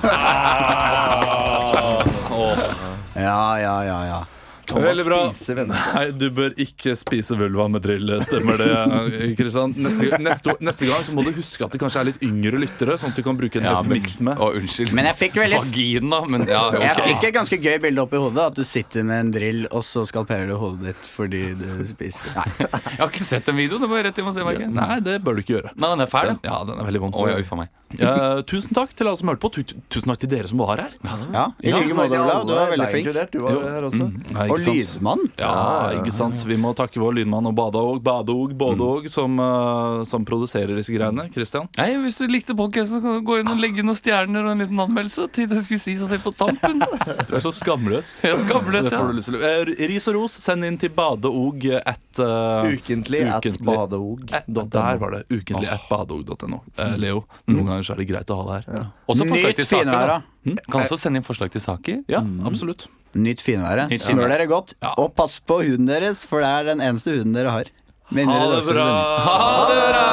Ja, 3.16 3.60
ja, 3.60 3.84
ja, 3.84 4.06
ja. 4.06 4.26
Kan 4.66 4.80
man 4.82 4.88
Veldig 4.90 5.06
bra. 5.06 5.18
spise 5.34 5.56
venner? 5.58 5.80
Nei, 5.94 6.04
du 6.16 6.30
bør 6.32 6.54
ikke 6.64 6.94
spise 6.98 7.36
vulva 7.38 7.66
med 7.70 7.82
drill. 7.84 8.14
Stemmer 8.24 8.58
det, 8.62 9.36
Kristian? 9.38 9.74
Neste, 9.84 10.20
neste, 10.24 10.56
neste 10.64 10.88
gang 10.88 11.04
så 11.04 11.14
må 11.16 11.24
du 11.26 11.32
huske 11.36 11.66
at 11.66 11.74
det 11.76 11.82
kanskje 11.82 12.00
er 12.00 12.08
litt 12.12 12.22
yngre 12.24 12.62
lyttere, 12.64 12.96
sånn 13.02 13.12
at 13.12 13.20
du 13.20 13.24
kan 13.26 13.38
bruke 13.40 13.60
en 13.60 13.68
Ja, 13.68 13.82
men, 13.82 13.98
eufemisme. 14.00 14.36
å, 14.40 14.52
unnskyld. 14.60 14.94
Men 14.96 15.10
jeg 15.12 15.20
fikk 15.20 15.40
veldig- 15.42 15.60
Vagina, 15.64 16.22
men 16.32 16.48
ja, 16.48 16.64
ok. 16.70 16.80
Jeg 16.80 16.96
fikk 17.10 17.28
et 17.30 17.36
ganske 17.36 17.60
gøy 17.68 17.78
bilde 17.84 18.02
opp 18.06 18.14
i 18.14 18.22
hodet. 18.24 18.46
At 18.54 18.56
du 18.56 18.64
sitter 18.64 19.04
med 19.04 19.20
en 19.26 19.32
drill, 19.36 19.68
og 19.72 19.84
så 19.84 20.06
skalperer 20.08 20.48
du 20.48 20.56
hodet 20.58 20.94
ditt 20.94 21.12
fordi 21.12 21.44
du 21.60 21.68
spiser 21.86 22.34
Nei. 22.36 22.48
Jeg 22.64 23.00
har 23.04 23.10
ikke 23.12 23.24
sett 23.28 23.46
den 23.46 23.56
videoen. 23.60 23.82
Det 23.84 23.90
må 23.92 24.00
jeg 24.00 24.06
rett 24.10 24.16
hjem 24.24 24.32
og 24.32 24.34
se. 24.38 24.44
Nei, 24.44 24.68
Nei, 24.74 25.00
det 25.04 25.20
bør 25.24 25.36
du 25.36 25.44
ikke 25.44 25.58
gjøre. 25.60 25.72
den 25.76 26.02
er 26.02 26.10
fæl, 26.10 26.28
Den, 26.34 26.40
ja, 26.48 26.64
den 26.64 26.80
er 26.80 26.88
veldig 26.88 27.02
vond. 27.04 27.16
Oi, 27.20 27.32
oi, 27.36 27.42
uffa 27.44 27.58
meg. 27.60 27.70
Eh, 27.94 28.42
tusen 28.50 28.74
takk 28.74 28.90
til 28.98 29.06
alle 29.08 29.18
som 29.20 29.28
hørte 29.30 29.44
på. 29.44 29.52
Tu 29.54 29.62
tusen 29.94 30.10
takk 30.10 30.18
til 30.24 30.30
dere 30.32 30.48
som 30.50 30.58
var 30.64 30.78
her. 30.82 30.94
Ja, 31.34 31.44
I 31.62 31.72
like 31.76 31.94
måte, 31.94 32.18
Olav. 32.18 32.48
Du 32.48 32.54
var 32.56 32.72
veldig 32.72 32.88
Deg 32.88 32.94
flink. 32.96 33.06
inkludert, 33.06 33.32
Du 33.36 33.40
var 33.44 33.60
her 33.70 33.86
også. 33.86 34.08
Nei, 34.34 34.48
Og 34.54 34.64
lydmann. 34.64 35.24
Ja, 35.40 35.92
ikke 35.98 36.14
sant. 36.16 36.44
Vi 36.48 36.58
må 36.60 36.74
takke 36.78 37.02
vår 37.02 37.20
lydmann 37.20 37.50
og 37.50 37.56
Badeog, 37.58 38.02
Badeog, 38.06 38.54
Bådeog, 38.60 39.10
som, 39.12 39.38
uh, 39.42 40.04
som 40.08 40.26
produserer 40.28 40.76
disse 40.78 40.94
greiene. 40.94 41.28
Christian? 41.34 41.70
Nei, 41.80 41.92
Hvis 42.04 42.20
du 42.20 42.26
likte 42.30 42.56
podkasten, 42.58 43.00
så 43.00 43.04
kan 43.04 43.20
du 43.20 43.26
gå 43.28 43.40
inn 43.42 43.52
og 43.52 43.62
legge 43.62 43.86
noen 43.86 43.98
stjerner 43.98 44.46
og 44.46 44.56
en 44.56 44.64
liten 44.66 44.84
anmeldelse. 44.86 45.28
Til 45.34 45.50
det 45.52 45.64
skulle 45.66 45.82
si 45.82 45.96
sånn 46.00 46.12
helt 46.14 46.26
på 46.26 46.36
tampen. 46.38 46.84
Du 47.28 47.36
er 47.38 47.44
så 47.44 47.52
skamløs. 47.56 48.18
Jeg 48.24 48.34
er 48.36 48.42
skamløs, 48.44 48.90
ja. 48.92 49.02
Eh, 49.34 49.72
Ris 49.90 50.08
og 50.12 50.18
ros, 50.18 50.36
send 50.44 50.66
inn 50.68 50.78
til 50.82 50.92
badeog 50.94 51.66
at 51.80 52.22
uh, 52.22 52.68
Ukentlig 52.70 53.24
Ukentlig. 53.28 53.54
at 53.54 53.62
badeog.no. 53.64 54.66
Der 54.74 54.98
var 55.02 55.18
det. 55.18 55.24
Ukentlig 55.30 55.70
at 55.72 55.88
badeog.no. 55.90 56.62
Eh, 56.78 56.98
Leo, 57.02 57.24
noen 57.48 57.72
ganger 57.72 57.88
så 57.88 57.96
er 57.96 58.04
det 58.04 58.10
greit 58.12 58.34
å 58.34 58.42
ha 58.42 58.46
det 58.50 58.60
her. 58.60 58.70
Ja. 58.78 58.86
Nytt 59.14 59.34
Nyt 59.34 60.33
da. 60.44 60.62
Kan 60.70 60.84
også 60.84 60.98
sende 61.00 61.22
inn 61.22 61.26
forslag 61.28 61.52
til 61.54 61.64
saker. 61.64 62.04
Ja, 62.12 62.22
absolutt. 62.48 62.88
Nyt 63.14 63.42
finværet. 63.46 63.90
Nytt 63.94 64.04
Smør 64.08 64.28
dere 64.32 64.48
godt. 64.50 64.74
Og 64.98 65.14
pass 65.16 65.40
på 65.40 65.62
huden 65.62 65.88
deres, 65.88 66.26
for 66.26 66.42
det 66.44 66.50
er 66.50 66.64
den 66.74 66.82
eneste 66.82 67.14
huden 67.16 67.34
dere 67.38 67.54
har. 67.54 67.72
Mindre 68.14 68.34
Ha 68.34 68.50
det 68.52 68.64
bra! 68.68 68.88
Ha 69.26 69.38
det 69.70 69.82
bra! 69.94 70.08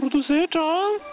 Produsert 0.00 0.56
av 0.56 1.11